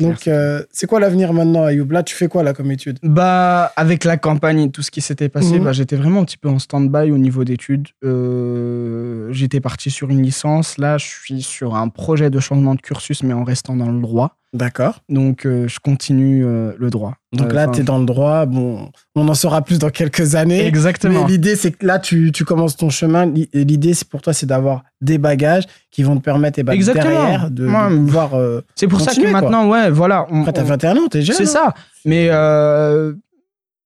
Donc, 0.00 0.28
euh, 0.28 0.62
c'est 0.70 0.86
quoi 0.86 0.98
l'avenir 0.98 1.32
maintenant, 1.32 1.64
Ayoub? 1.64 1.90
Là, 1.90 2.02
tu 2.02 2.14
fais 2.14 2.28
quoi 2.28 2.42
là 2.42 2.54
comme 2.54 2.70
étude? 2.70 2.98
Bah, 3.02 3.72
avec 3.76 4.04
la 4.04 4.16
campagne 4.16 4.60
et 4.60 4.70
tout 4.70 4.82
ce 4.82 4.90
qui 4.90 5.02
s'était 5.02 5.28
passé, 5.28 5.58
mhm. 5.58 5.64
bah, 5.64 5.72
j'étais 5.72 5.96
vraiment 5.96 6.20
un 6.20 6.24
petit 6.24 6.38
peu 6.38 6.48
en 6.48 6.58
stand-by 6.58 7.10
au 7.10 7.18
niveau 7.18 7.44
d'études. 7.44 7.88
Euh, 8.02 9.28
j'étais 9.30 9.60
parti 9.60 9.90
sur 9.90 10.08
une 10.08 10.22
licence. 10.22 10.78
Là, 10.78 10.96
je 10.96 11.06
suis 11.06 11.42
sur 11.42 11.74
un 11.74 11.88
projet 11.88 12.30
de 12.30 12.40
changement 12.40 12.74
de 12.74 12.80
cursus, 12.80 13.22
mais 13.22 13.34
en 13.34 13.44
restant 13.44 13.76
dans 13.76 13.90
le 13.90 14.00
droit. 14.00 14.38
D'accord. 14.54 15.00
Donc, 15.08 15.46
euh, 15.46 15.66
je 15.66 15.80
continue 15.80 16.46
euh, 16.46 16.74
le 16.78 16.88
droit. 16.88 17.16
Donc 17.32 17.52
là, 17.52 17.66
tu 17.66 17.80
es 17.80 17.82
dans 17.82 17.98
le 17.98 18.06
droit. 18.06 18.46
Bon, 18.46 18.88
on 19.16 19.26
en 19.26 19.34
saura 19.34 19.62
plus 19.62 19.80
dans 19.80 19.90
quelques 19.90 20.36
années. 20.36 20.64
Exactement. 20.64 21.24
Mais 21.24 21.28
l'idée, 21.28 21.56
c'est 21.56 21.72
que 21.72 21.84
là, 21.84 21.98
tu, 21.98 22.30
tu, 22.30 22.44
commences 22.44 22.76
ton 22.76 22.88
chemin. 22.88 23.26
L'idée, 23.52 23.94
c'est 23.94 24.08
pour 24.08 24.22
toi, 24.22 24.32
c'est 24.32 24.46
d'avoir 24.46 24.84
des 25.00 25.18
bagages 25.18 25.64
qui 25.90 26.04
vont 26.04 26.16
te 26.16 26.22
permettre, 26.22 26.60
et 26.60 26.62
eh 26.62 26.64
ben, 26.64 26.78
derrière, 26.78 27.50
de, 27.50 27.66
pouvoir. 27.66 28.34
Euh, 28.34 28.60
c'est 28.76 28.86
pour 28.86 29.00
ça 29.00 29.12
que 29.12 29.26
maintenant, 29.26 29.68
ouais, 29.68 29.90
voilà. 29.90 30.28
On, 30.30 30.42
Après, 30.42 30.52
t'as 30.52 30.62
21 30.62 30.96
ans, 30.98 31.08
t'es 31.10 31.22
jeune. 31.22 31.36
C'est 31.36 31.42
hein. 31.42 31.46
ça. 31.46 31.74
Mais 32.04 32.28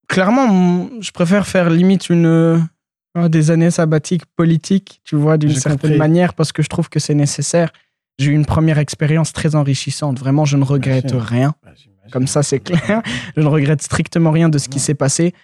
clairement, 0.06 0.90
je 1.00 1.10
préfère 1.12 1.46
faire 1.46 1.70
limite 1.70 2.10
une 2.10 2.68
des 3.16 3.50
années 3.50 3.70
sabbatiques 3.70 4.26
politiques, 4.36 5.00
tu 5.02 5.16
vois, 5.16 5.38
d'une 5.38 5.54
certaine 5.54 5.96
manière, 5.96 6.34
parce 6.34 6.52
que 6.52 6.62
je 6.62 6.68
trouve 6.68 6.90
que 6.90 7.00
c'est 7.00 7.14
nécessaire. 7.14 7.70
J'ai 8.18 8.30
eu 8.30 8.34
une 8.34 8.46
première 8.46 8.78
expérience 8.78 9.32
très 9.32 9.54
enrichissante. 9.54 10.18
Vraiment, 10.18 10.44
je 10.44 10.56
ne 10.56 10.64
regrette 10.64 11.12
rien. 11.12 11.54
Bah, 11.64 11.70
Comme 12.10 12.26
ça, 12.26 12.42
c'est 12.42 12.58
clair. 12.58 13.02
je 13.36 13.40
ne 13.40 13.46
regrette 13.46 13.80
strictement 13.82 14.32
rien 14.32 14.48
de 14.48 14.58
ce 14.58 14.68
qui 14.68 14.80
s'est 14.80 14.94
passé. 14.94 15.34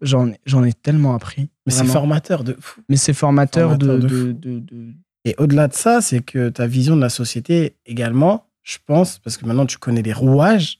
J'en 0.00 0.28
ai 0.64 0.72
tellement 0.72 1.14
appris. 1.14 1.50
Mais 1.66 1.72
c'est 1.72 1.84
formateur 1.84 2.44
de 2.44 2.56
fou. 2.60 2.80
Mais 2.88 2.96
c'est 2.96 3.12
formateur, 3.12 3.76
de, 3.76 3.98
de, 3.98 4.36
Et 5.24 5.34
au-delà 5.38 5.68
de 5.68 5.74
ça, 5.74 6.00
c'est 6.00 6.20
que 6.20 6.48
ta 6.48 6.66
vision 6.66 6.94
de 6.94 7.00
la 7.00 7.08
société 7.08 7.76
également, 7.84 8.46
je 8.62 8.78
pense, 8.86 9.18
parce 9.18 9.36
que 9.36 9.44
maintenant 9.44 9.66
tu 9.66 9.78
connais 9.78 10.02
les 10.02 10.12
rouages, 10.12 10.78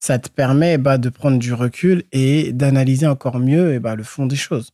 ça 0.00 0.18
te 0.18 0.28
permet 0.28 0.78
bah, 0.78 0.98
de 0.98 1.08
prendre 1.08 1.38
du 1.38 1.52
recul 1.52 2.04
et 2.12 2.52
d'analyser 2.52 3.06
encore 3.06 3.40
mieux 3.40 3.72
et 3.72 3.78
bah, 3.80 3.96
le 3.96 4.04
fond 4.04 4.26
des 4.26 4.36
choses. 4.36 4.70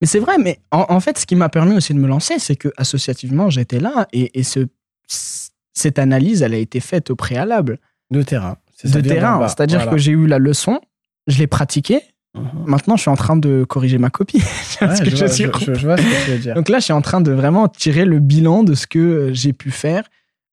Mais 0.00 0.06
c'est 0.06 0.18
vrai, 0.18 0.38
mais 0.38 0.58
en, 0.70 0.98
fait, 1.00 1.18
ce 1.18 1.24
qui 1.24 1.36
m'a 1.36 1.48
permis 1.48 1.76
aussi 1.76 1.94
de 1.94 1.98
me 1.98 2.08
lancer, 2.08 2.38
c'est 2.38 2.56
que 2.56 2.68
associativement, 2.76 3.48
j'étais 3.48 3.78
là 3.78 4.08
et, 4.12 4.38
et 4.38 4.42
ce 4.42 4.66
cette 5.06 5.98
analyse, 5.98 6.42
elle 6.42 6.54
a 6.54 6.58
été 6.58 6.80
faite 6.80 7.10
au 7.10 7.16
préalable. 7.16 7.78
De 8.10 8.22
terrain. 8.22 8.56
De 8.84 9.00
terrain. 9.00 9.46
C'est-à-dire 9.48 9.88
que 9.90 9.96
j'ai 9.96 10.12
eu 10.12 10.26
la 10.26 10.38
leçon, 10.38 10.80
je 11.26 11.38
l'ai 11.38 11.46
pratiquée. 11.46 12.02
Mhm. 12.34 12.64
Maintenant, 12.66 12.96
je 12.96 13.02
suis 13.02 13.10
en 13.10 13.16
train 13.16 13.36
de 13.36 13.64
corriger 13.64 13.98
ma 13.98 14.10
copie. 14.10 14.40
je, 14.40 14.84
vois, 14.84 14.96
ce 14.96 15.02
que 15.02 16.24
tu 16.24 16.30
veux 16.30 16.38
dire. 16.38 16.54
Donc 16.54 16.68
là, 16.68 16.78
je 16.78 16.84
suis 16.84 16.92
en 16.92 17.02
train 17.02 17.20
de 17.20 17.32
vraiment 17.32 17.68
tirer 17.68 18.04
le 18.04 18.18
bilan 18.18 18.64
de 18.64 18.74
ce 18.74 18.86
que 18.86 19.30
j'ai 19.32 19.52
pu 19.52 19.70
faire 19.70 20.04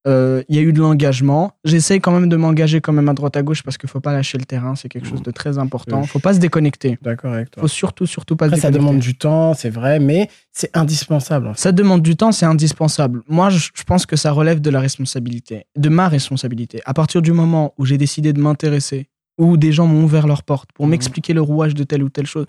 euh, 0.07 0.43
il 0.49 0.55
y 0.55 0.59
a 0.59 0.61
eu 0.61 0.73
de 0.73 0.79
l'engagement. 0.79 1.53
J'essaie 1.63 1.99
quand 1.99 2.11
même 2.11 2.27
de 2.27 2.35
m'engager 2.35 2.81
quand 2.81 2.93
même 2.93 3.07
à 3.09 3.13
droite 3.13 3.37
à 3.37 3.43
gauche 3.43 3.61
parce 3.61 3.77
qu'il 3.77 3.89
faut 3.89 3.99
pas 3.99 4.11
lâcher 4.11 4.37
le 4.37 4.45
terrain. 4.45 4.75
C'est 4.75 4.89
quelque 4.89 5.07
chose 5.07 5.21
de 5.21 5.31
très 5.31 5.57
important. 5.57 6.01
Il 6.01 6.07
faut 6.07 6.19
pas 6.19 6.33
se 6.33 6.39
déconnecter. 6.39 6.97
D'accord 7.01 7.33
avec 7.33 7.51
toi. 7.51 7.61
faut 7.61 7.67
surtout, 7.67 8.07
surtout 8.07 8.35
pas 8.35 8.45
se 8.45 8.55
déconnecter. 8.55 8.73
Ça 8.73 8.79
demande 8.79 8.99
du 8.99 9.15
temps, 9.15 9.53
c'est 9.53 9.69
vrai, 9.69 9.99
mais 9.99 10.29
c'est 10.51 10.75
indispensable. 10.75 11.51
Ça 11.55 11.71
demande 11.71 12.01
du 12.01 12.15
temps, 12.15 12.31
c'est 12.31 12.45
indispensable. 12.45 13.21
Moi, 13.27 13.49
je, 13.49 13.69
pense 13.85 14.05
que 14.05 14.15
ça 14.15 14.31
relève 14.31 14.59
de 14.59 14.69
la 14.69 14.79
responsabilité, 14.79 15.65
de 15.75 15.89
ma 15.89 16.07
responsabilité. 16.07 16.81
À 16.85 16.93
partir 16.93 17.21
du 17.21 17.31
moment 17.31 17.73
où 17.77 17.85
j'ai 17.85 17.97
décidé 17.97 18.33
de 18.33 18.41
m'intéresser, 18.41 19.07
où 19.37 19.57
des 19.57 19.71
gens 19.71 19.87
m'ont 19.87 20.03
ouvert 20.03 20.27
leurs 20.27 20.43
portes 20.43 20.71
pour 20.73 20.85
mhm. 20.85 20.91
m'expliquer 20.91 21.33
le 21.33 21.41
rouage 21.41 21.75
de 21.75 21.83
telle 21.83 22.03
ou 22.03 22.09
telle 22.09 22.27
chose. 22.27 22.45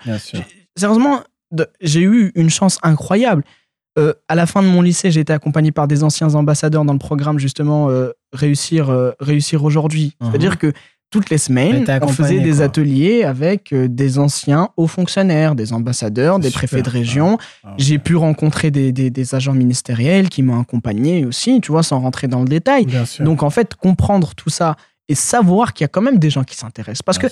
Sérieusement, 0.77 1.21
j'ai 1.81 2.01
eu 2.01 2.33
une 2.35 2.51
chance 2.51 2.79
incroyable. 2.83 3.45
Euh, 3.99 4.15
à 4.29 4.35
la 4.35 4.47
fin 4.47 4.63
de 4.63 4.69
mon 4.69 4.81
lycée, 4.81 5.11
j'ai 5.11 5.21
été 5.21 5.33
accompagné 5.33 5.71
par 5.71 5.87
des 5.87 6.03
anciens 6.03 6.35
ambassadeurs 6.35 6.85
dans 6.85 6.95
le 6.95 6.99
programme 6.99 7.39
justement 7.39 7.91
euh, 7.91 8.11
réussir 8.33 8.91
euh, 8.91 9.13
réussir 9.21 9.65
aujourd'hui. 9.65 10.15
Mhm. 10.21 10.29
C'est-à-dire 10.31 10.59
que 10.59 10.73
toutes 11.11 11.29
les 11.29 11.37
semaines, 11.37 11.85
on 12.01 12.09
faisait 12.09 12.41
des 12.41 12.63
ateliers 12.63 13.23
avec 13.23 13.75
des 13.75 14.19
anciens 14.19 14.71
hauts 14.79 14.87
fonctionnaires, 14.87 15.55
des 15.55 15.75
ambassadeurs, 15.75 16.39
des 16.39 16.51
préfets 16.51 16.81
de 16.81 16.89
région. 16.89 17.37
Ah, 17.65 17.75
j'ai 17.77 17.99
pu 17.99 18.17
rencontrer 18.17 18.71
des, 18.71 18.93
des, 18.93 19.35
agents 19.35 19.53
ministériels 19.53 20.31
qui 20.31 20.43
m'ont 20.43 20.59
accompagné 20.59 21.27
aussi, 21.27 21.61
tu 21.61 21.71
vois, 21.71 21.83
sans 21.83 22.01
rentrer 22.01 22.29
dans 22.29 22.41
le 22.41 22.49
détail. 22.49 22.87
Donc 23.21 23.43
en 23.43 23.51
fait, 23.51 23.75
comprendre 23.75 24.35
tout 24.35 24.49
ça 24.49 24.77
et 25.07 25.15
savoir 25.15 25.75
qu'il 25.75 25.85
y 25.85 25.87
a 25.87 25.89
quand 25.89 26.01
même 26.01 26.19
des 26.19 26.31
gens 26.31 26.45
qui 26.45 26.57
s'intéressent. 26.57 27.03
Parce 27.03 27.19
que 27.19 27.27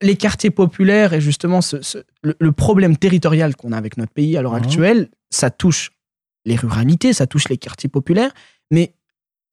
les 0.00 0.16
quartiers 0.16 0.50
populaires 0.50 1.12
et 1.12 1.20
justement 1.20 1.60
ce, 1.60 1.76
le, 2.22 2.52
problème 2.52 2.96
territorial 2.96 3.54
qu'on 3.56 3.72
a 3.72 3.76
avec 3.76 3.96
notre 3.96 4.12
pays 4.12 4.36
à 4.36 4.42
l'heure 4.42 4.52
mhm. 4.52 4.62
actuelle, 4.62 5.08
ça 5.34 5.50
touche 5.50 5.92
les 6.44 6.56
ruralités, 6.56 7.12
ça 7.12 7.26
touche 7.26 7.48
les 7.48 7.56
quartiers 7.56 7.88
populaires, 7.88 8.32
mais 8.70 8.94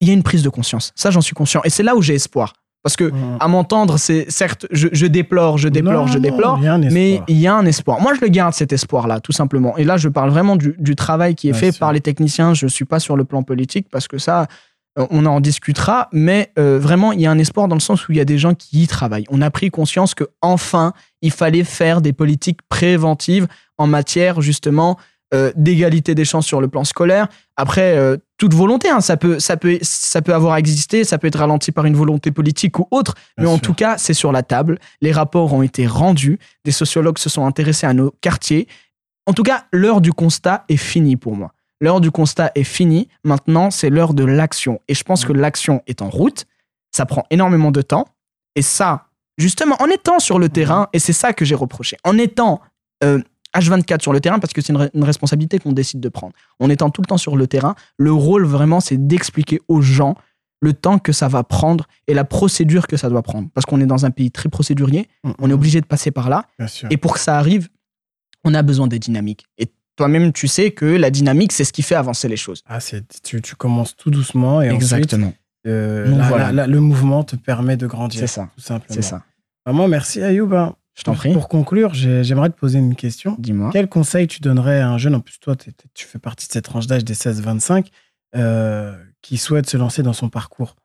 il 0.00 0.08
y 0.08 0.10
a 0.10 0.14
une 0.14 0.22
prise 0.22 0.42
de 0.42 0.48
conscience. 0.48 0.92
Ça, 0.94 1.10
j'en 1.10 1.20
suis 1.20 1.34
conscient. 1.34 1.60
Et 1.64 1.70
c'est 1.70 1.82
là 1.82 1.96
où 1.96 2.02
j'ai 2.02 2.14
espoir. 2.14 2.54
Parce 2.82 2.96
que, 2.96 3.04
mmh. 3.04 3.36
à 3.38 3.46
m'entendre, 3.46 3.96
c'est 3.96 4.28
certes, 4.28 4.66
je, 4.72 5.06
déplore, 5.06 5.56
je 5.56 5.68
déplore, 5.68 6.08
je 6.08 6.18
déplore, 6.18 6.58
mais 6.90 7.22
il 7.28 7.38
y 7.38 7.46
a 7.46 7.54
un 7.54 7.64
espoir. 7.64 8.00
Moi, 8.00 8.14
je 8.14 8.20
le 8.20 8.26
garde, 8.26 8.54
cet 8.54 8.72
espoir-là, 8.72 9.20
tout 9.20 9.30
simplement. 9.30 9.76
Et 9.76 9.84
là, 9.84 9.96
je 9.96 10.08
parle 10.08 10.30
vraiment 10.30 10.56
du, 10.56 10.96
travail 10.96 11.36
qui 11.36 11.48
est 11.48 11.52
fait 11.52 11.78
par 11.78 11.92
les 11.92 12.00
techniciens. 12.00 12.54
Je 12.54 12.66
ne 12.66 12.70
suis 12.70 12.84
pas 12.84 12.98
sur 12.98 13.16
le 13.16 13.24
plan 13.24 13.44
politique 13.44 13.86
parce 13.88 14.08
que 14.08 14.18
ça, 14.18 14.48
euh, 14.98 15.06
on 15.10 15.24
en 15.26 15.40
discutera, 15.40 16.08
mais 16.12 16.50
euh, 16.58 16.80
vraiment, 16.80 17.12
il 17.12 17.20
y 17.20 17.26
a 17.26 17.30
un 17.30 17.38
espoir 17.38 17.68
dans 17.68 17.76
le 17.76 17.80
sens 17.80 18.08
où 18.08 18.12
il 18.12 18.18
y 18.18 18.20
a 18.20 18.24
des 18.24 18.38
gens 18.38 18.54
qui 18.54 18.82
y 18.82 18.86
travaillent. 18.88 19.26
On 19.30 19.40
a 19.40 19.50
pris 19.50 19.70
conscience 19.70 20.14
que 20.16 20.24
enfin, 20.40 20.92
il 21.20 21.30
fallait 21.30 21.64
faire 21.64 22.00
des 22.00 22.12
politiques 22.12 22.60
préventives 22.68 23.46
en 23.78 23.86
matière 23.86 24.40
justement 24.40 24.98
euh, 25.34 25.50
d'égalité 25.56 26.14
des 26.14 26.24
chances 26.24 26.46
sur 26.46 26.60
le 26.60 26.68
plan 26.68 26.84
scolaire. 26.84 27.28
Après, 27.56 27.96
euh, 27.96 28.16
toute 28.36 28.54
volonté, 28.54 28.90
hein, 28.90 29.00
ça, 29.00 29.16
peut, 29.16 29.38
ça, 29.38 29.56
peut, 29.56 29.78
ça 29.82 30.20
peut 30.20 30.34
avoir 30.34 30.56
existé, 30.56 31.04
ça 31.04 31.18
peut 31.18 31.26
être 31.26 31.38
ralenti 31.38 31.72
par 31.72 31.86
une 31.86 31.96
volonté 31.96 32.30
politique 32.30 32.78
ou 32.78 32.86
autre, 32.90 33.14
mais 33.38 33.46
en 33.46 33.58
tout 33.58 33.74
cas, 33.74 33.98
c'est 33.98 34.14
sur 34.14 34.32
la 34.32 34.42
table. 34.42 34.78
Les 35.00 35.12
rapports 35.12 35.52
ont 35.52 35.62
été 35.62 35.86
rendus, 35.86 36.38
des 36.64 36.70
sociologues 36.70 37.18
se 37.18 37.30
sont 37.30 37.46
intéressés 37.46 37.86
à 37.86 37.94
nos 37.94 38.10
quartiers. 38.20 38.68
En 39.26 39.32
tout 39.32 39.42
cas, 39.42 39.64
l'heure 39.72 40.00
du 40.00 40.12
constat 40.12 40.64
est 40.68 40.76
finie 40.76 41.16
pour 41.16 41.36
moi. 41.36 41.52
L'heure 41.80 42.00
du 42.00 42.10
constat 42.10 42.52
est 42.54 42.64
finie. 42.64 43.08
Maintenant, 43.24 43.70
c'est 43.70 43.90
l'heure 43.90 44.14
de 44.14 44.24
l'action. 44.24 44.80
Et 44.86 44.94
je 44.94 45.02
pense 45.02 45.24
que 45.24 45.32
l'action 45.32 45.82
est 45.86 46.00
en 46.02 46.10
route. 46.10 46.46
Ça 46.94 47.06
prend 47.06 47.24
énormément 47.30 47.70
de 47.70 47.82
temps. 47.82 48.06
Et 48.54 48.62
ça, 48.62 49.06
justement, 49.38 49.76
en 49.80 49.86
étant 49.86 50.18
sur 50.18 50.38
le 50.38 50.48
terrain, 50.48 50.88
et 50.92 50.98
c'est 50.98 51.12
ça 51.12 51.32
que 51.32 51.44
j'ai 51.44 51.54
reproché, 51.54 51.96
en 52.04 52.18
étant 52.18 52.60
euh, 53.02 53.20
H24 53.54 54.00
sur 54.00 54.12
le 54.12 54.20
terrain 54.20 54.38
parce 54.38 54.52
que 54.52 54.60
c'est 54.60 54.72
une, 54.72 55.04
responsabilité 55.04 55.58
qu'on 55.58 55.72
décide 55.72 56.00
de 56.00 56.08
prendre. 56.08 56.32
En 56.58 56.70
étant 56.70 56.90
tout 56.90 57.02
le 57.02 57.06
temps 57.06 57.18
sur 57.18 57.36
le 57.36 57.46
terrain, 57.46 57.74
le 57.96 58.12
rôle 58.12 58.44
vraiment, 58.44 58.80
c'est 58.80 59.06
d'expliquer 59.06 59.60
aux 59.68 59.82
gens 59.82 60.16
le 60.60 60.72
temps 60.72 60.98
que 60.98 61.12
ça 61.12 61.28
va 61.28 61.42
prendre 61.42 61.86
et 62.06 62.14
la 62.14 62.24
procédure 62.24 62.86
que 62.86 62.96
ça 62.96 63.08
doit 63.08 63.22
prendre. 63.22 63.48
Parce 63.52 63.66
qu'on 63.66 63.80
est 63.80 63.86
dans 63.86 64.06
un 64.06 64.10
pays 64.10 64.30
très 64.30 64.48
procédurier, 64.48 65.08
mm, 65.24 65.32
on 65.38 65.46
est 65.46 65.52
mm. 65.52 65.54
obligé 65.54 65.80
de 65.80 65.86
passer 65.86 66.10
par 66.10 66.28
là. 66.28 66.46
Et 66.90 66.96
pour 66.96 67.14
que 67.14 67.20
ça 67.20 67.36
arrive, 67.36 67.68
on 68.44 68.54
a 68.54 68.62
besoin 68.62 68.86
des 68.86 68.98
dynamiques. 68.98 69.46
Et 69.58 69.66
toi-même, 69.96 70.32
tu 70.32 70.48
sais 70.48 70.70
que 70.70 70.86
la 70.86 71.10
dynamique, 71.10 71.52
c'est 71.52 71.64
ce 71.64 71.72
qui 71.72 71.82
fait 71.82 71.94
avancer 71.94 72.28
les 72.28 72.36
choses. 72.36 72.62
Ah, 72.66 72.78
tu, 73.22 73.42
tu, 73.42 73.56
commences 73.56 73.96
tout 73.96 74.10
doucement 74.10 74.62
et 74.62 74.68
Exactement. 74.68 75.26
ensuite, 75.26 75.38
euh, 75.66 76.66
le 76.66 76.80
mouvement 76.80 77.24
te 77.24 77.36
permet 77.36 77.76
de 77.76 77.86
grandir. 77.86 78.20
C'est 78.20 78.26
ça. 78.26 78.48
Tout 78.54 78.62
simplement. 78.62 78.94
C'est 78.94 79.02
ça. 79.02 79.22
Vraiment, 79.66 79.88
merci 79.88 80.22
Ayoub. 80.22 80.74
Je 80.94 81.04
t'en 81.04 81.14
prie. 81.14 81.32
Pour 81.32 81.48
conclure, 81.48 81.94
j'aimerais 81.94 82.50
te 82.50 82.58
poser 82.58 82.78
une 82.78 82.94
question. 82.96 83.34
Dis-moi. 83.38 83.70
Quel 83.72 83.88
conseil 83.88 84.26
tu 84.26 84.40
donnerais 84.40 84.80
à 84.80 84.88
un 84.90 84.98
jeune, 84.98 85.14
en 85.14 85.20
plus 85.20 85.38
toi, 85.40 85.56
tu 85.56 86.06
fais 86.06 86.18
partie 86.18 86.46
de 86.46 86.52
cette 86.52 86.64
tranche 86.66 86.86
d'âge 86.86 87.04
des 87.04 87.14
16-25, 87.14 87.86
euh, 88.36 88.96
qui 89.22 89.38
souhaite 89.38 89.68
se 89.68 89.76
lancer 89.76 90.02
dans 90.02 90.12
son 90.12 90.28
parcours? 90.28 90.76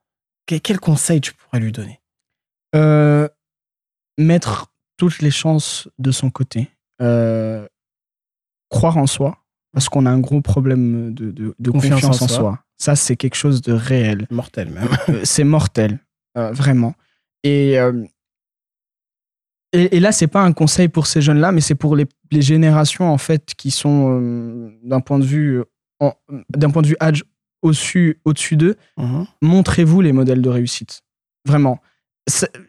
Quel 0.45 0.79
conseil 0.79 1.19
tu 1.19 1.33
pourrais 1.33 1.59
lui 1.59 1.71
donner? 1.73 1.99
Euh, 2.75 3.27
Mettre 4.17 4.71
toutes 4.97 5.19
les 5.19 5.29
chances 5.29 5.89
de 5.99 6.11
son 6.11 6.29
côté. 6.31 6.69
Euh, 7.01 7.67
croire 8.69 8.97
en 8.97 9.05
soi, 9.07 9.37
parce 9.73 9.89
qu'on 9.89 10.05
a 10.05 10.09
un 10.09 10.19
gros 10.19 10.41
problème 10.41 11.13
de, 11.13 11.31
de- 11.31 11.53
de 11.59 11.71
Confiance 11.71 12.01
confiance, 12.01 12.21
en 12.21 12.25
en 12.25 12.27
soi. 12.29 12.37
soi. 12.37 12.63
Ça, 12.77 12.95
c'est 12.95 13.15
quelque 13.17 13.35
chose 13.35 13.61
de 13.61 13.73
réel. 13.73 14.25
Mortel 14.31 14.69
même. 14.71 14.87
C'est 15.23 15.43
mortel, 15.43 15.99
euh, 16.37 16.51
vraiment. 16.51 16.95
Et, 17.43 17.77
euh, 17.79 18.03
et, 19.73 19.97
et 19.97 19.99
là, 19.99 20.11
c'est 20.11 20.27
pas 20.27 20.41
un 20.41 20.53
conseil 20.53 20.87
pour 20.87 21.07
ces 21.07 21.21
jeunes-là, 21.21 21.51
mais 21.51 21.61
c'est 21.61 21.75
pour 21.75 21.95
les, 21.95 22.05
les 22.31 22.41
générations 22.41 23.11
en 23.11 23.17
fait 23.17 23.53
qui 23.55 23.71
sont 23.71 24.19
euh, 24.21 24.69
d'un 24.83 25.01
point 25.01 25.19
de 25.19 25.25
vue, 25.25 25.61
euh, 26.01 26.09
d'un 26.55 26.69
point 26.69 26.81
de 26.81 26.87
vue 26.87 26.97
âge 27.01 27.23
au-dessus, 27.61 28.21
d'eux. 28.51 28.75
Mhm. 28.97 29.25
Montrez-vous 29.41 30.01
les 30.01 30.13
modèles 30.13 30.41
de 30.41 30.49
réussite, 30.49 31.01
vraiment. 31.45 31.79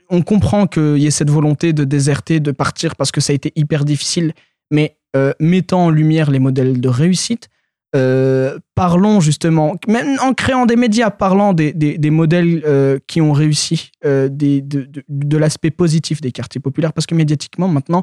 On 0.08 0.22
comprend 0.22 0.66
qu'il 0.66 0.98
y 0.98 1.06
ait 1.06 1.10
cette 1.10 1.30
volonté 1.30 1.72
de 1.72 1.84
déserter, 1.84 2.40
de 2.40 2.52
partir 2.52 2.94
parce 2.96 3.10
que 3.10 3.20
ça 3.20 3.32
a 3.32 3.34
été 3.34 3.52
hyper 3.56 3.84
difficile, 3.84 4.32
mais 4.70 4.96
euh, 5.16 5.32
mettant 5.40 5.86
en 5.86 5.90
lumière 5.90 6.30
les 6.30 6.38
modèles 6.38 6.80
de 6.80 6.88
réussite, 6.88 7.48
euh, 7.96 8.58
parlons 8.74 9.20
justement, 9.20 9.74
même 9.86 10.18
en 10.20 10.34
créant 10.34 10.66
des 10.66 10.76
médias, 10.76 11.10
parlant 11.10 11.52
des, 11.54 11.72
des- 11.72 11.96
des 11.98 12.10
modèles 12.10 12.62
euh, 12.66 12.98
qui 13.06 13.20
ont 13.20 13.32
réussi, 13.32 13.90
euh, 14.04 14.28
des- 14.28 14.60
de, 14.60 14.82
de- 14.82 15.04
de 15.08 15.36
l'aspect 15.38 15.70
positif 15.70 16.20
des 16.20 16.30
quartiers 16.32 16.60
populaires, 16.60 16.92
parce 16.92 17.06
que 17.06 17.14
médiatiquement, 17.14 17.68
maintenant, 17.68 18.02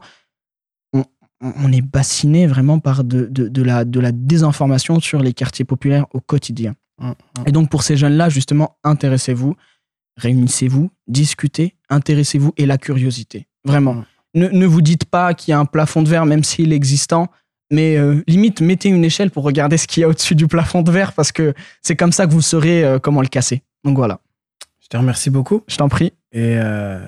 on, 0.93 1.03
on 1.41 1.71
est 1.71 1.81
bassiné 1.81 2.47
vraiment 2.47 2.79
par 2.79 3.03
de, 3.03 3.27
de- 3.29 3.61
la, 3.61 3.85
de 3.85 3.99
la 3.99 4.11
désinformation 4.11 4.99
sur 4.99 5.21
les 5.21 5.33
quartiers 5.33 5.65
populaires 5.65 6.05
au 6.13 6.19
quotidien. 6.19 6.73
Mhm. 6.99 7.13
Et 7.45 7.51
donc, 7.51 7.69
pour 7.69 7.83
ces 7.83 7.95
jeunes-là, 7.97 8.29
justement, 8.29 8.77
intéressez-vous, 8.83 9.55
réunissez-vous, 10.17 10.89
discutez, 11.07 11.75
intéressez-vous 11.89 12.53
et 12.57 12.65
la 12.65 12.77
curiosité. 12.77 13.47
Vraiment. 13.65 13.95
Mhm. 13.95 14.05
Ne, 14.35 14.47
ne 14.49 14.65
vous 14.65 14.81
dites 14.81 15.05
pas 15.05 15.33
qu'il 15.33 15.51
y 15.51 15.53
a 15.53 15.59
un 15.59 15.65
plafond 15.65 16.01
de 16.01 16.09
verre, 16.09 16.25
même 16.25 16.43
s'il 16.43 16.73
est 16.73 16.75
existant, 16.75 17.27
mais 17.71 17.97
euh, 17.97 18.23
limite, 18.27 18.61
mettez 18.61 18.89
une 18.89 19.03
échelle 19.03 19.31
pour 19.31 19.43
regarder 19.43 19.77
ce 19.77 19.87
qu'il 19.87 20.01
y 20.01 20.03
a 20.03 20.07
au-dessus 20.07 20.35
du 20.35 20.47
plafond 20.47 20.81
de 20.81 20.91
verre, 20.91 21.13
parce 21.13 21.31
que 21.31 21.53
c'est 21.81 21.95
comme 21.95 22.11
ça 22.11 22.27
que 22.27 22.31
vous 22.31 22.41
saurez 22.41 22.83
euh, 22.83 22.99
comment 22.99 23.21
le 23.21 23.27
casser. 23.27 23.63
Donc 23.83 23.97
voilà, 23.97 24.19
Je 24.81 24.87
te 24.87 24.97
remercie 24.97 25.29
beaucoup. 25.29 25.63
je 25.67 25.77
t'en 25.77 25.89
prie. 25.89 26.13
Et 26.31 26.57
euh, 26.57 26.99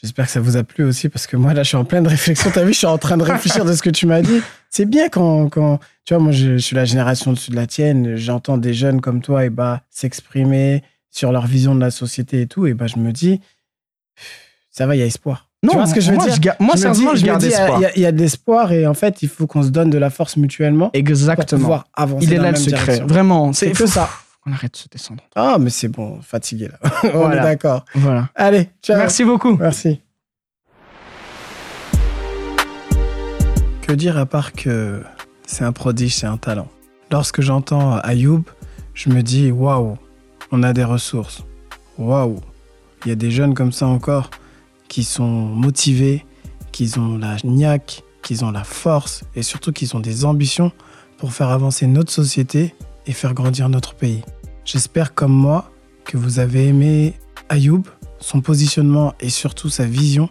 j'espère 0.00 0.26
que 0.26 0.32
ça 0.32 0.40
vous 0.40 0.56
a 0.56 0.64
plu 0.64 0.84
aussi 0.84 1.08
parce 1.08 1.26
que 1.26 1.36
moi, 1.36 1.54
là, 1.54 1.62
je 1.62 1.68
suis 1.68 1.76
en 1.76 1.84
pleine 1.84 2.06
réflexion. 2.06 2.50
T'as 2.52 2.64
vu, 2.64 2.72
je 2.72 2.78
suis 2.78 2.86
en 2.86 2.98
train 2.98 3.16
de 3.16 3.22
réfléchir 3.22 3.64
de 3.64 3.72
ce 3.74 3.82
que 3.82 3.90
tu 3.90 4.06
m'as 4.06 4.22
dit. 4.22 4.40
C'est 4.70 4.86
bien 4.86 5.08
quand, 5.08 5.48
quand. 5.48 5.80
Tu 6.04 6.14
vois, 6.14 6.22
moi, 6.22 6.32
je, 6.32 6.52
je 6.52 6.58
suis 6.58 6.76
la 6.76 6.84
génération 6.84 7.32
dessus 7.32 7.50
de 7.50 7.56
la 7.56 7.66
tienne. 7.66 8.16
J'entends 8.16 8.58
des 8.58 8.74
jeunes 8.74 9.00
comme 9.00 9.20
toi 9.20 9.44
et 9.44 9.50
bah, 9.50 9.82
s'exprimer 9.90 10.82
sur 11.10 11.32
leur 11.32 11.46
vision 11.46 11.74
de 11.74 11.80
la 11.80 11.90
société 11.90 12.42
et 12.42 12.46
tout. 12.46 12.66
Et 12.66 12.74
bah, 12.74 12.86
je 12.86 12.96
me 12.96 13.12
dis, 13.12 13.40
ça 14.70 14.86
va, 14.86 14.96
il 14.96 14.98
y 14.98 15.02
a 15.02 15.06
espoir. 15.06 15.47
Non, 15.64 15.70
tu 15.72 15.76
vois 15.76 15.86
ce 15.86 15.94
que 15.94 16.00
je 16.00 16.10
veux 16.10 16.16
moi, 16.16 16.24
dire 16.26 16.34
je 16.36 16.40
ga- 16.40 16.56
moi, 16.60 16.74
me 16.76 16.80
sérieusement, 16.80 17.12
dis- 17.14 17.18
je 17.18 17.22
me 17.22 17.26
garde 17.26 17.40
dis, 17.40 17.46
il 17.48 17.50
y 17.50 17.54
a- 17.56 17.62
espoir. 17.64 17.78
Il 17.78 17.82
y 17.82 17.86
a- 17.86 17.96
il 17.96 18.02
y, 18.02 18.06
a 18.06 18.12
de 18.12 18.18
l'espoir 18.18 18.72
et 18.72 18.86
en 18.86 18.94
fait, 18.94 19.22
il 19.22 19.28
faut 19.28 19.46
qu'on 19.48 19.62
se 19.64 19.70
donne 19.70 19.90
de 19.90 19.98
la 19.98 20.08
force 20.10 20.36
mutuellement 20.36 20.90
pour 20.90 20.98
Exactement. 20.98 21.60
pouvoir 21.60 21.84
avancer. 21.94 22.26
Il 22.26 22.32
est 22.32 22.36
dans 22.36 22.42
là 22.44 22.50
le 22.52 22.56
secret. 22.56 22.84
direction. 22.84 23.06
Vraiment. 23.08 23.52
C'est 23.52 23.72
que 23.72 23.86
ça. 23.86 24.08
On 24.46 24.52
arrête 24.52 24.72
de 24.72 24.76
se 24.76 24.88
descendre. 24.88 25.22
Ah, 25.34 25.56
mais 25.58 25.70
c'est 25.70 25.88
bon, 25.88 26.20
fatigué 26.22 26.68
là. 26.68 26.90
On 27.14 27.30
est 27.32 27.36
d'accord. 27.40 27.84
Voilà. 27.96 28.28
Allez, 28.36 28.70
ciao. 28.82 28.96
Merci 28.98 29.24
beaucoup. 29.24 29.56
Merci. 29.56 30.00
Que 33.82 33.92
dire 33.94 34.16
à 34.18 34.26
part 34.26 34.52
que 34.52 35.02
c'est 35.46 35.64
un 35.64 35.72
prodige, 35.72 36.14
c'est 36.14 36.26
un 36.26 36.36
talent? 36.36 36.68
Lorsque 37.10 37.40
j'entends 37.40 37.96
Ayoub, 37.98 38.42
je 38.94 39.08
me 39.10 39.22
dis 39.22 39.50
waouh, 39.50 39.96
on 40.52 40.62
a 40.62 40.72
des 40.72 40.84
ressources. 40.84 41.42
Waouh, 41.96 42.38
il 43.04 43.08
y 43.08 43.12
a 43.12 43.14
des 43.16 43.30
jeunes 43.30 43.54
comme 43.54 43.72
ça 43.72 43.86
encore 43.86 44.30
qui 44.88 45.04
sont 45.04 45.28
motivés, 45.28 46.24
qui 46.72 46.90
ont 46.98 47.18
la 47.18 47.36
niaque, 47.44 48.02
qui 48.22 48.42
ont 48.42 48.50
la 48.50 48.64
force 48.64 49.24
et 49.34 49.42
surtout 49.42 49.72
qui 49.72 49.88
ont 49.94 50.00
des 50.00 50.24
ambitions 50.24 50.72
pour 51.18 51.32
faire 51.32 51.48
avancer 51.48 51.86
notre 51.86 52.12
société 52.12 52.74
et 53.06 53.12
faire 53.12 53.34
grandir 53.34 53.68
notre 53.68 53.94
pays. 53.94 54.22
J'espère 54.64 55.14
comme 55.14 55.32
moi 55.32 55.70
que 56.04 56.16
vous 56.16 56.38
avez 56.38 56.66
aimé 56.66 57.14
Ayoub, 57.48 57.82
son 58.20 58.40
positionnement 58.40 59.14
et 59.20 59.30
surtout 59.30 59.68
sa 59.68 59.84
vision, 59.84 60.28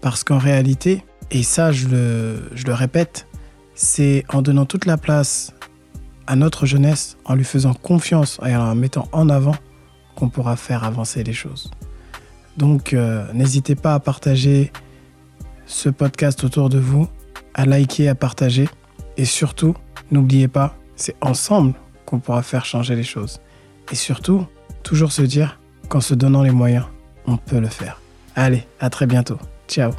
parce 0.00 0.24
qu'en 0.24 0.38
réalité, 0.38 1.04
et 1.30 1.42
ça 1.42 1.72
je 1.72 1.88
le, 1.88 2.50
je 2.54 2.66
le 2.66 2.74
répète, 2.74 3.26
c'est 3.74 4.24
en 4.28 4.42
donnant 4.42 4.66
toute 4.66 4.86
la 4.86 4.96
place 4.96 5.54
à 6.26 6.36
notre 6.36 6.66
jeunesse, 6.66 7.16
en 7.24 7.34
lui 7.34 7.44
faisant 7.44 7.74
confiance 7.74 8.38
et 8.46 8.54
en 8.54 8.66
la 8.66 8.74
mettant 8.74 9.08
en 9.12 9.28
avant, 9.28 9.56
qu'on 10.14 10.28
pourra 10.28 10.56
faire 10.56 10.84
avancer 10.84 11.24
les 11.24 11.32
choses. 11.32 11.70
Donc 12.60 12.92
euh, 12.92 13.24
n'hésitez 13.32 13.74
pas 13.74 13.94
à 13.94 14.00
partager 14.00 14.70
ce 15.64 15.88
podcast 15.88 16.44
autour 16.44 16.68
de 16.68 16.78
vous, 16.78 17.08
à 17.54 17.64
liker, 17.64 18.06
à 18.08 18.14
partager, 18.14 18.68
et 19.16 19.24
surtout, 19.24 19.74
n'oubliez 20.10 20.46
pas, 20.46 20.76
c'est 20.94 21.16
ensemble 21.22 21.72
qu'on 22.04 22.18
pourra 22.18 22.42
faire 22.42 22.66
changer 22.66 22.94
les 22.94 23.02
choses. 23.02 23.40
Et 23.90 23.94
surtout, 23.94 24.46
toujours 24.82 25.10
se 25.10 25.22
dire 25.22 25.58
qu'en 25.88 26.00
se 26.02 26.12
donnant 26.12 26.42
les 26.42 26.50
moyens, 26.50 26.84
on 27.26 27.38
peut 27.38 27.60
le 27.60 27.68
faire. 27.68 27.98
Allez, 28.36 28.66
à 28.78 28.90
très 28.90 29.06
bientôt. 29.06 29.38
Ciao 29.66 29.92